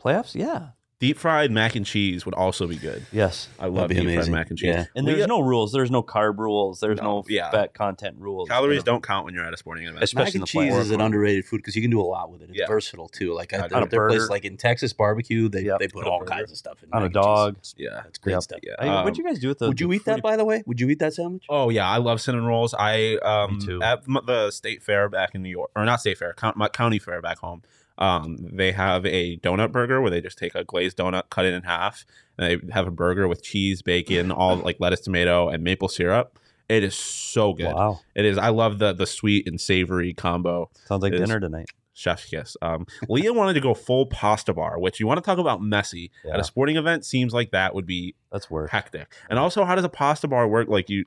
playoffs, 0.00 0.36
yeah, 0.36 0.68
Deep 1.00 1.16
fried 1.16 1.52
mac 1.52 1.76
and 1.76 1.86
cheese 1.86 2.24
would 2.26 2.34
also 2.34 2.66
be 2.66 2.74
good. 2.74 3.06
yes. 3.12 3.46
I 3.60 3.66
love 3.66 3.88
be 3.88 3.94
deep 3.94 4.16
fried 4.18 4.28
mac 4.32 4.50
and 4.50 4.58
cheese. 4.58 4.66
Yeah. 4.74 4.84
And 4.96 5.06
We 5.06 5.14
there's 5.14 5.28
no 5.28 5.38
rules. 5.38 5.70
There's 5.70 5.92
no 5.92 6.02
carb 6.02 6.38
rules. 6.38 6.80
There's 6.80 6.98
No, 6.98 7.04
no, 7.18 7.24
yeah. 7.28 7.52
fat 7.52 7.72
content 7.72 8.16
rules. 8.18 8.48
Calories 8.48 8.78
There's- 8.78 8.82
don't 8.84 9.00
count 9.04 9.24
when 9.24 9.32
you're 9.32 9.44
at 9.44 9.54
a 9.54 9.56
sporting 9.56 9.86
event. 9.86 10.02
Especially 10.02 10.40
Mac 10.40 10.52
and 10.54 10.70
cheese 10.70 10.74
is 10.76 10.90
an 10.90 11.00
underrated 11.00 11.44
food 11.44 11.58
because 11.58 11.76
you 11.76 11.82
can 11.82 11.92
do 11.92 12.00
a 12.00 12.02
lot 12.02 12.32
with 12.32 12.42
it. 12.42 12.50
It's 12.50 12.58
Yeah. 12.58 12.66
versatile 12.66 13.06
too. 13.08 13.32
Like 13.32 13.52
On 13.54 13.60
I, 13.60 13.66
a 13.66 13.68
there, 13.86 14.08
there 14.10 14.22
are 14.24 14.26
like 14.26 14.44
in 14.44 14.56
Texas 14.56 14.92
barbecue, 14.92 15.48
they, 15.48 15.62
Yep. 15.62 15.78
they 15.78 15.86
put 15.86 16.04
all 16.04 16.18
burger. 16.18 16.32
kinds 16.32 16.50
of 16.50 16.56
stuff 16.58 16.82
in 16.82 16.88
On 16.92 17.02
a 17.02 17.04
mac 17.04 17.06
and 17.06 17.14
cheese. 17.14 17.22
dog. 17.22 17.50
It's- 17.52 17.74
Yeah. 17.78 18.00
That's 18.02 18.18
great 18.18 18.32
Yep. 18.32 18.42
stuff. 18.42 18.58
Yeah. 18.64 18.72
Um, 18.78 19.04
what'd 19.04 19.18
you 19.18 19.24
guys 19.24 19.38
do 19.38 19.46
with 19.46 19.58
the? 19.60 19.68
Would 19.68 19.80
you 19.80 19.86
the 19.90 19.94
eat 19.94 20.04
that 20.06 20.20
by 20.20 20.36
the 20.36 20.44
way? 20.44 20.64
Would 20.66 20.80
you 20.80 20.88
eat 20.88 20.98
that 20.98 21.14
sandwich? 21.14 21.44
Oh 21.48 21.70
yeah, 21.70 21.88
I 21.88 21.98
love 21.98 22.20
cinnamon 22.20 22.48
rolls. 22.48 22.74
I 22.76 23.18
um 23.22 23.60
too. 23.64 23.80
at 23.84 24.02
the 24.26 24.50
state 24.50 24.82
fair 24.82 25.08
back 25.08 25.36
in 25.36 25.44
New 25.44 25.48
York, 25.50 25.70
or 25.76 25.84
not 25.84 26.00
state 26.00 26.18
fair, 26.18 26.34
county 26.34 26.98
fair 26.98 27.22
back 27.22 27.38
home. 27.38 27.62
Um, 27.98 28.36
they 28.40 28.72
have 28.72 29.04
a 29.04 29.36
donut 29.38 29.72
burger 29.72 30.00
where 30.00 30.10
they 30.10 30.20
just 30.20 30.38
take 30.38 30.54
a 30.54 30.64
glazed 30.64 30.96
donut, 30.98 31.30
cut 31.30 31.44
it 31.44 31.52
in 31.54 31.62
half, 31.64 32.06
and 32.38 32.46
they 32.62 32.72
have 32.72 32.86
a 32.86 32.90
burger 32.92 33.26
with 33.28 33.42
cheese, 33.42 33.82
bacon, 33.82 34.30
all 34.30 34.56
like 34.64 34.76
lettuce, 34.78 35.00
tomato, 35.00 35.48
and 35.48 35.62
maple 35.64 35.88
syrup. 35.88 36.38
It 36.68 36.84
is 36.84 36.94
so 36.94 37.54
good. 37.54 37.74
Wow, 37.74 38.00
It 38.14 38.24
is. 38.24 38.38
I 38.38 38.50
love 38.50 38.78
the 38.78 38.92
the 38.92 39.06
sweet 39.06 39.48
and 39.48 39.60
savory 39.60 40.14
combo. 40.14 40.70
sounds 40.86 41.02
like 41.02 41.12
It 41.12 41.20
is- 41.20 41.28
dinner 41.28 41.40
tonight. 41.40 41.66
Chef's 41.94 42.26
kiss. 42.26 42.56
Um, 42.62 42.86
Leah 43.08 43.32
wanted 43.32 43.54
to 43.54 43.60
go 43.60 43.74
full 43.74 44.06
pasta 44.06 44.54
bar, 44.54 44.78
which 44.78 45.00
you 45.00 45.06
want 45.08 45.18
to 45.18 45.20
talk 45.20 45.38
about 45.38 45.60
messy 45.60 46.12
at 46.32 46.38
a 46.38 46.44
sporting 46.44 46.76
event. 46.76 47.04
Seems 47.04 47.34
like 47.34 47.50
that 47.50 47.74
would 47.74 47.86
be 47.86 48.14
That's 48.30 48.48
work. 48.48 48.70
hectic. 48.70 49.12
And 49.28 49.36
also, 49.36 49.64
how 49.64 49.74
does 49.74 49.84
a 49.84 49.88
pasta 49.88 50.28
bar 50.28 50.46
work? 50.46 50.68
Like 50.68 50.88
you, 50.88 51.04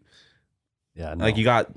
Yeah, 0.93 1.13
no. 1.13 1.23
like 1.23 1.37
you 1.37 1.45
got 1.45 1.71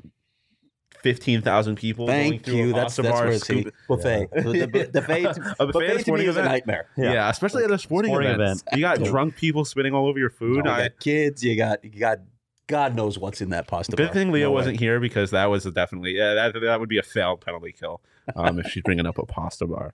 fifteen 1.05 1.41
thousand 1.43 1.77
people. 1.77 2.07
going 2.07 2.31
Thank 2.31 2.45
through 2.47 2.55
you. 2.57 2.73
That's 2.73 2.97
that's 2.97 3.09
where 3.09 3.29
it's 3.31 3.45
scoop- 3.45 3.73
buffet. 3.89 4.29
The, 4.33 4.43
the, 4.43 4.91
the, 4.93 5.01
buffet, 5.03 5.25
A 5.61 5.67
buffet 5.67 5.73
buffet 5.73 5.93
to 5.95 5.99
sporting 6.01 6.27
me 6.27 6.31
is 6.31 6.37
a 6.37 6.43
nightmare. 6.45 6.89
Yeah. 6.97 7.13
Yeah. 7.13 7.31
especially 7.31 7.63
at 7.63 7.71
a 7.71 7.79
sporting, 7.79 8.11
Sporting 8.11 8.31
event. 8.31 8.63
event. 8.63 8.63
You 8.73 8.81
got 8.81 8.99
drunk 9.05 9.37
people 9.37 9.65
spitting 9.65 9.95
all 9.95 10.09
over 10.09 10.19
your 10.19 10.31
food. 10.31 10.65
You 10.65 10.71
I, 10.71 10.83
got 10.89 10.99
kids. 10.99 11.45
You 11.45 11.55
got 11.57 11.85
you 11.85 12.01
got 12.01 12.19
God 12.67 12.97
knows 12.97 13.19
what's 13.19 13.41
in 13.43 13.51
that 13.51 13.67
pasta. 13.69 13.95
good 13.95 14.07
bar. 14.07 14.15
thing 14.15 14.33
Leah 14.33 14.47
No 14.47 14.53
wasn't 14.53 14.81
here 14.81 14.99
because 14.99 15.31
that 15.33 15.45
was 15.47 15.67
a 15.67 15.71
definitely 15.71 16.17
yeah 16.17 16.33
that, 16.35 16.55
that 16.61 16.81
would 16.81 16.89
be 16.89 16.99
a 16.99 17.03
failed 17.03 17.43
penalty 17.43 17.73
kill 17.73 18.01
um, 18.35 18.59
if 18.59 18.67
she's 18.69 18.83
bringing 18.83 19.07
up 19.07 19.19
a 19.19 19.27
pasta 19.27 19.67
bar. 19.67 19.93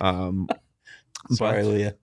Um, 0.00 0.48
Sorry, 1.30 1.62
but- 1.62 1.68
Leah. 1.68 1.94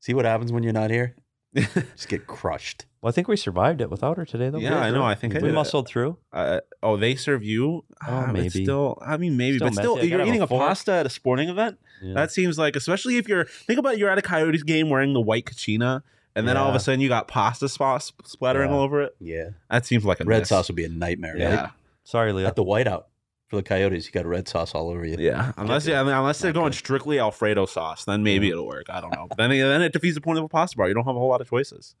See 0.00 0.14
what 0.14 0.24
happens 0.26 0.52
when 0.52 0.62
you're 0.62 0.72
not 0.72 0.90
here? 0.90 1.14
Just 1.54 2.08
get 2.08 2.26
crushed. 2.26 2.86
Well, 3.02 3.08
I 3.08 3.12
think 3.12 3.26
we 3.28 3.36
survived 3.36 3.80
it 3.80 3.90
without 3.90 4.16
her 4.16 4.24
today, 4.24 4.48
though. 4.48 4.58
Yeah, 4.58 4.78
I 4.78 4.90
know. 4.90 5.02
I 5.02 5.14
think 5.16 5.34
I 5.34 5.38
we 5.40 5.48
did. 5.48 5.54
muscled 5.54 5.88
through. 5.88 6.16
Uh, 6.32 6.60
oh, 6.82 6.96
they 6.96 7.14
serve 7.16 7.42
you? 7.42 7.84
Ah, 8.00 8.26
but 8.26 8.32
maybe. 8.34 8.62
Still, 8.64 8.96
I 9.04 9.16
mean, 9.16 9.36
maybe, 9.36 9.56
Still 9.58 9.68
but 9.68 9.74
still, 9.74 9.96
messy. 9.96 10.08
You're 10.08 10.22
eating 10.22 10.40
a 10.40 10.44
a 10.44 10.46
pasta 10.46 10.92
at 10.92 11.06
a 11.06 11.10
sporting 11.10 11.48
event. 11.48 11.78
Yeah. 12.00 12.14
That 12.14 12.30
seems 12.30 12.58
like, 12.58 12.76
especially 12.76 13.16
if 13.16 13.28
you're 13.28 13.44
think 13.44 13.78
about 13.78 13.98
you're 13.98 14.08
at 14.08 14.18
a 14.18 14.22
Coyotes 14.22 14.62
game 14.62 14.88
wearing 14.88 15.12
the 15.12 15.20
white 15.20 15.44
kachina, 15.46 16.02
and 16.36 16.46
then 16.48 16.56
all 16.56 16.68
of 16.68 16.74
a 16.76 16.80
sudden 16.80 17.00
you 17.00 17.08
got 17.08 17.26
pasta 17.28 17.68
sauce 17.68 18.12
splattering 18.24 18.70
Yeah. 18.70 18.76
all 18.76 18.82
over 18.82 19.02
it. 19.02 19.14
Yeah. 19.20 19.50
That 19.70 19.84
seems 19.84 20.04
like 20.04 20.20
a 20.20 20.24
Red 20.24 20.40
miss. 20.40 20.48
sauce 20.48 20.68
would 20.68 20.76
be 20.76 20.84
a 20.84 20.88
nightmare, 20.88 21.36
Yeah, 21.36 21.54
right? 21.60 21.70
Sorry, 22.04 22.32
Leah. 22.32 22.46
At 22.48 22.56
the 22.56 22.64
whiteout 22.64 23.04
for 23.48 23.56
the 23.56 23.62
Coyotes, 23.62 24.06
you 24.06 24.12
got 24.12 24.24
red 24.26 24.48
sauce 24.48 24.74
all 24.74 24.88
over 24.90 25.04
you. 25.04 25.16
yeah. 25.18 25.52
Unless 25.56 25.86
yeah, 25.86 26.00
I 26.00 26.04
mean, 26.04 26.14
unless 26.14 26.38
they're 26.40 26.52
going 26.52 26.70
good. 26.70 26.78
strictly 26.78 27.18
Alfredo 27.20 27.66
sauce, 27.66 28.04
then 28.04 28.22
maybe 28.22 28.46
Yeah. 28.46 28.52
it'll 28.52 28.66
work. 28.66 28.86
I 28.88 29.00
don't 29.00 29.12
know. 29.12 29.26
then 29.36 29.50
then 29.50 29.82
it 29.82 29.92
defeats 29.92 30.14
the 30.14 30.20
point 30.20 30.38
of 30.38 30.44
a 30.44 30.48
pasta 30.48 30.76
bar. 30.76 30.86
You 30.88 30.94
don't 30.94 31.04
have 31.04 31.16
a 31.16 31.18
whole 31.18 31.28
lot 31.28 31.40
of 31.40 31.48
choices. 31.50 31.94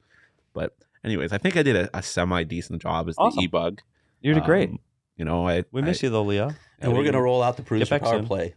But 0.54 0.74
anyways, 1.04 1.32
I 1.32 1.38
think 1.38 1.56
I 1.56 1.62
did 1.62 1.76
a, 1.76 1.96
a 1.96 2.02
semi 2.02 2.44
decent 2.44 2.82
job 2.82 3.08
as 3.08 3.16
Awesome. 3.18 3.38
the 3.38 3.44
e-bug. 3.44 3.80
You 4.20 4.34
did 4.34 4.44
great. 4.44 4.70
Um, 4.70 4.78
you 5.16 5.24
know, 5.24 5.46
I 5.48 5.64
We 5.72 5.82
miss 5.82 6.02
I, 6.02 6.06
you 6.06 6.10
though, 6.10 6.22
Leah. 6.22 6.56
And 6.80 6.92
we're 6.94 7.04
gonna 7.04 7.22
roll 7.22 7.42
out 7.42 7.56
the 7.56 7.62
producer 7.62 7.94
back 7.94 8.02
power 8.02 8.18
soon. 8.18 8.26
play. 8.26 8.54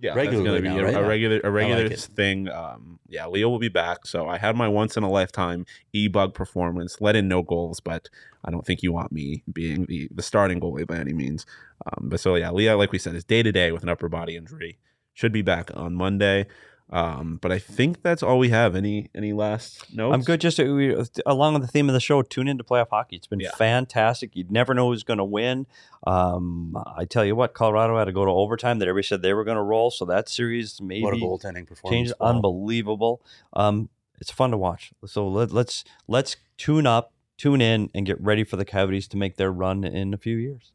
yeah, 0.00 0.14
regularly 0.14 0.60
that's 0.60 0.74
gonna 0.74 0.82
now, 0.82 0.88
a, 0.88 0.92
right? 0.94 1.04
a 1.04 1.08
regular 1.08 1.40
a 1.42 1.50
regular 1.50 1.84
it. 1.86 1.98
thing. 2.00 2.48
Um, 2.48 3.00
yeah, 3.08 3.26
Leo 3.26 3.48
will 3.48 3.58
be 3.58 3.68
back. 3.68 4.06
So 4.06 4.26
I 4.28 4.38
had 4.38 4.56
my 4.56 4.68
once 4.68 4.96
in 4.96 5.02
a 5.02 5.10
lifetime 5.10 5.66
e-bug 5.92 6.32
performance. 6.34 7.00
Let 7.00 7.16
in 7.16 7.28
no 7.28 7.42
goals, 7.42 7.80
but 7.80 8.08
I 8.44 8.50
don't 8.50 8.64
think 8.64 8.82
you 8.82 8.92
want 8.92 9.12
me 9.12 9.42
being 9.52 9.86
the 9.86 10.08
the 10.14 10.22
starting 10.22 10.60
goalie 10.60 10.86
by 10.86 10.96
any 10.96 11.12
means. 11.12 11.44
Um, 11.86 12.08
but 12.08 12.20
so 12.20 12.34
yeah, 12.34 12.50
Leo, 12.50 12.76
like 12.78 12.92
we 12.92 12.98
said, 12.98 13.14
is 13.14 13.24
day 13.24 13.42
to 13.42 13.52
day 13.52 13.72
with 13.72 13.82
an 13.82 13.88
upper 13.88 14.08
body 14.08 14.36
injury. 14.36 14.78
Should 15.12 15.32
be 15.32 15.42
back 15.42 15.70
on 15.74 15.94
Monday. 15.94 16.46
Um, 16.88 17.38
but 17.42 17.50
I 17.50 17.58
think 17.58 18.02
that's 18.02 18.22
all 18.22 18.38
we 18.38 18.50
have. 18.50 18.76
Any 18.76 19.10
any 19.14 19.32
last 19.32 19.92
notes? 19.92 20.14
I'm 20.14 20.20
good. 20.22 20.40
Just 20.40 20.60
uh, 20.60 20.64
we, 20.64 20.94
along 21.26 21.54
with 21.54 21.62
the 21.62 21.68
theme 21.68 21.88
of 21.88 21.94
the 21.94 22.00
show, 22.00 22.22
tune 22.22 22.46
in 22.46 22.58
to 22.58 22.64
playoff 22.64 22.90
hockey. 22.90 23.16
It's 23.16 23.26
been 23.26 23.40
Yeah. 23.40 23.50
fantastic. 23.56 24.36
You'd 24.36 24.52
never 24.52 24.72
know 24.72 24.88
who's 24.90 25.02
going 25.02 25.18
to 25.18 25.24
win. 25.24 25.66
Um, 26.06 26.76
I 26.96 27.04
tell 27.04 27.24
you 27.24 27.34
what, 27.34 27.54
Colorado 27.54 27.98
had 27.98 28.04
to 28.04 28.12
go 28.12 28.24
to 28.24 28.30
overtime. 28.30 28.78
That 28.78 28.86
everybody 28.88 29.08
said 29.08 29.22
they 29.22 29.34
were 29.34 29.42
going 29.44 29.56
to 29.56 29.62
roll. 29.62 29.90
So 29.90 30.04
that 30.04 30.28
series 30.28 30.80
maybe 30.80 31.02
What 31.02 31.14
a 31.14 31.16
goaltending 31.16 31.66
performance! 31.66 31.90
changed. 31.90 32.12
Wow. 32.20 32.28
Unbelievable. 32.28 33.20
Um, 33.52 33.88
it's 34.20 34.30
fun 34.30 34.52
to 34.52 34.56
watch. 34.56 34.92
So 35.06 35.26
let, 35.26 35.50
let's 35.50 35.82
let's 36.06 36.36
tune 36.56 36.86
up, 36.86 37.12
tune 37.36 37.60
in, 37.60 37.90
and 37.94 38.06
get 38.06 38.20
ready 38.20 38.44
for 38.44 38.56
the 38.56 38.64
Cavities 38.64 39.08
to 39.08 39.16
make 39.16 39.36
their 39.36 39.50
run 39.50 39.82
in 39.82 40.14
a 40.14 40.18
few 40.18 40.36
years. 40.36 40.72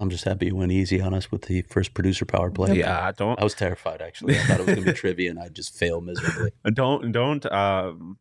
I'm 0.00 0.10
just 0.10 0.24
happy 0.24 0.46
you 0.46 0.56
went 0.56 0.72
easy 0.72 1.00
on 1.00 1.14
us 1.14 1.30
with 1.30 1.42
the 1.42 1.62
first 1.62 1.94
producer 1.94 2.24
power 2.24 2.50
play. 2.50 2.78
Yeah, 2.78 3.06
I 3.06 3.12
don't 3.12 3.38
I 3.40 3.44
was 3.44 3.54
terrified 3.54 4.02
actually. 4.02 4.36
I 4.36 4.42
thought 4.42 4.60
it 4.60 4.66
was 4.66 4.74
gonna 4.74 4.86
be 4.86 4.92
trivia, 5.04 5.30
and 5.30 5.38
I'd 5.38 5.54
just 5.54 5.76
fail 5.76 6.00
miserably. 6.00 6.50
don't 6.74 7.12
don't 7.12 7.44
um 7.52 8.18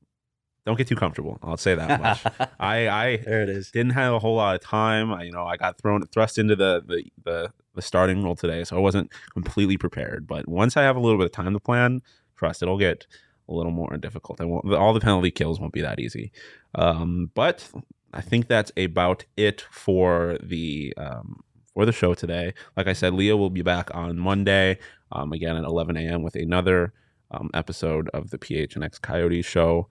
don't 0.66 0.78
get 0.78 0.88
too 0.88 0.96
comfortable. 0.96 1.40
I'll 1.44 1.58
say 1.58 1.76
that 1.76 2.00
much. 2.00 2.24
I 2.60 2.88
I 2.88 3.18
there 3.18 3.42
it 3.42 3.50
is. 3.50 3.72
didn't 3.72 3.94
have 3.94 4.14
a 4.14 4.20
whole 4.20 4.36
lot 4.36 4.56
of 4.56 4.62
time. 4.62 5.12
I, 5.12 5.24
you 5.24 5.32
know, 5.32 5.46
I 5.46 5.58
got 5.58 5.80
thrown 5.80 6.06
thrust 6.08 6.38
into 6.38 6.56
the, 6.56 6.84
the 6.86 7.04
the 7.24 7.54
the 7.74 7.82
starting 7.82 8.24
role 8.24 8.36
today, 8.36 8.64
so 8.64 8.78
I 8.78 8.80
wasn't 8.80 9.12
completely 9.34 9.78
prepared. 9.78 10.28
But 10.28 10.48
once 10.48 10.78
I 10.78 10.84
have 10.84 10.96
a 10.96 11.00
little 11.00 11.18
bit 11.18 11.26
of 11.26 11.32
time 11.32 11.54
to 11.54 11.60
plan, 11.60 12.02
trust 12.38 12.62
it'll 12.62 12.78
get 12.78 13.08
a 13.50 13.54
little 13.54 13.72
more 13.72 13.98
difficult. 13.98 14.40
I 14.40 14.46
won't, 14.46 14.72
all 14.74 14.94
the 14.94 15.00
penalty 15.00 15.32
kills 15.32 15.60
won't 15.60 15.74
be 15.74 15.82
that 15.82 16.00
easy. 16.00 16.32
Um, 16.76 17.32
but 17.34 17.68
I 18.14 18.22
think 18.22 18.48
that's 18.48 18.72
about 18.78 19.26
it 19.36 19.66
for 19.72 20.38
the 20.42 20.94
um, 20.98 21.42
for 21.74 21.86
the 21.86 21.92
show 21.92 22.14
today. 22.14 22.54
Like 22.78 22.88
I 22.88 22.94
said, 22.94 23.14
Leah 23.14 23.38
will 23.38 23.50
be 23.50 23.62
back 23.62 23.94
on 23.94 24.18
Monday, 24.18 24.78
um, 25.12 25.34
again 25.34 25.56
at 25.56 25.64
11 25.64 25.98
a.m. 25.98 26.24
with 26.24 26.36
another 26.36 26.94
um, 27.32 27.50
episode 27.54 28.10
of 28.10 28.30
the 28.30 28.38
PHNX 28.38 29.02
Coyotes 29.02 29.46
show. 29.46 29.88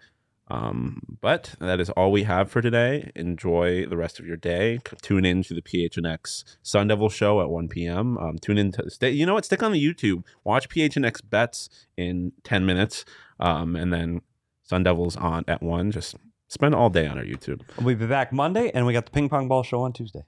Um, 0.48 1.00
but 1.20 1.54
that 1.60 1.80
is 1.80 1.88
all 1.90 2.12
we 2.12 2.24
have 2.24 2.50
for 2.50 2.60
today. 2.60 3.10
Enjoy 3.14 3.86
the 3.86 3.96
rest 3.96 4.18
of 4.20 4.26
your 4.26 4.36
day. 4.36 4.80
Tune 5.00 5.24
in 5.24 5.42
to 5.44 5.54
the 5.54 5.62
PHNX 5.62 6.44
Sun 6.62 6.88
Devil 6.88 7.08
show 7.08 7.40
at 7.40 7.48
1 7.48 7.68
p.m. 7.68 8.18
Um, 8.18 8.38
tune 8.38 8.58
in 8.58 8.72
to 8.72 8.90
stay. 8.90 9.10
You 9.10 9.24
know 9.24 9.34
what? 9.34 9.44
Stick 9.46 9.62
on 9.62 9.72
the 9.72 9.82
YouTube. 9.82 10.24
Watch 10.44 10.68
PHNX 10.68 11.22
bets 11.28 11.70
in 11.96 12.32
10 12.44 12.66
minutes, 12.66 13.04
um, 13.40 13.76
and 13.76 13.92
then 13.92 14.20
Sun 14.62 14.82
Devils 14.82 15.16
on 15.16 15.44
at 15.48 15.62
one. 15.62 15.90
Just 15.90 16.16
spend 16.48 16.74
all 16.74 16.90
day 16.90 17.06
on 17.06 17.16
our 17.18 17.24
YouTube. 17.24 17.62
We'll 17.80 17.96
be 17.96 18.06
back 18.06 18.32
Monday, 18.32 18.70
and 18.74 18.84
we 18.84 18.92
got 18.92 19.06
the 19.06 19.12
ping 19.12 19.30
pong 19.30 19.48
ball 19.48 19.62
show 19.62 19.80
on 19.80 19.92
Tuesday. 19.92 20.24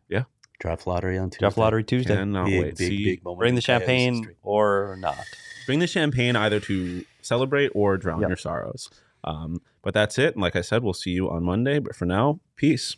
Draft 0.60 0.86
lottery 0.86 1.18
on 1.18 1.30
Tuesday. 1.30 1.40
Draft 1.40 1.58
lottery 1.58 1.84
Tuesday. 1.84 2.14
Cannot 2.16 2.46
Big, 2.46 2.60
wait. 2.62 2.76
big, 2.76 2.88
See, 2.88 3.04
big 3.04 3.24
moment. 3.24 3.38
Bring 3.40 3.48
in 3.50 3.54
the 3.56 3.62
Coyotes 3.62 3.64
champagne 3.86 4.14
history. 4.14 4.36
or 4.42 4.96
not. 4.98 5.18
bring 5.66 5.78
the 5.78 5.86
champagne 5.86 6.36
either 6.36 6.60
to 6.60 7.04
celebrate 7.22 7.70
or 7.74 7.96
drown 7.96 8.20
Yep. 8.20 8.28
your 8.30 8.36
sorrows. 8.36 8.90
Um, 9.24 9.60
but 9.82 9.94
that's 9.94 10.18
it. 10.18 10.34
And 10.34 10.42
like 10.42 10.56
I 10.56 10.60
said, 10.60 10.82
we'll 10.82 10.92
see 10.94 11.10
you 11.10 11.30
on 11.30 11.42
Monday. 11.44 11.78
But 11.78 11.96
for 11.96 12.04
now, 12.06 12.40
peace. 12.56 12.96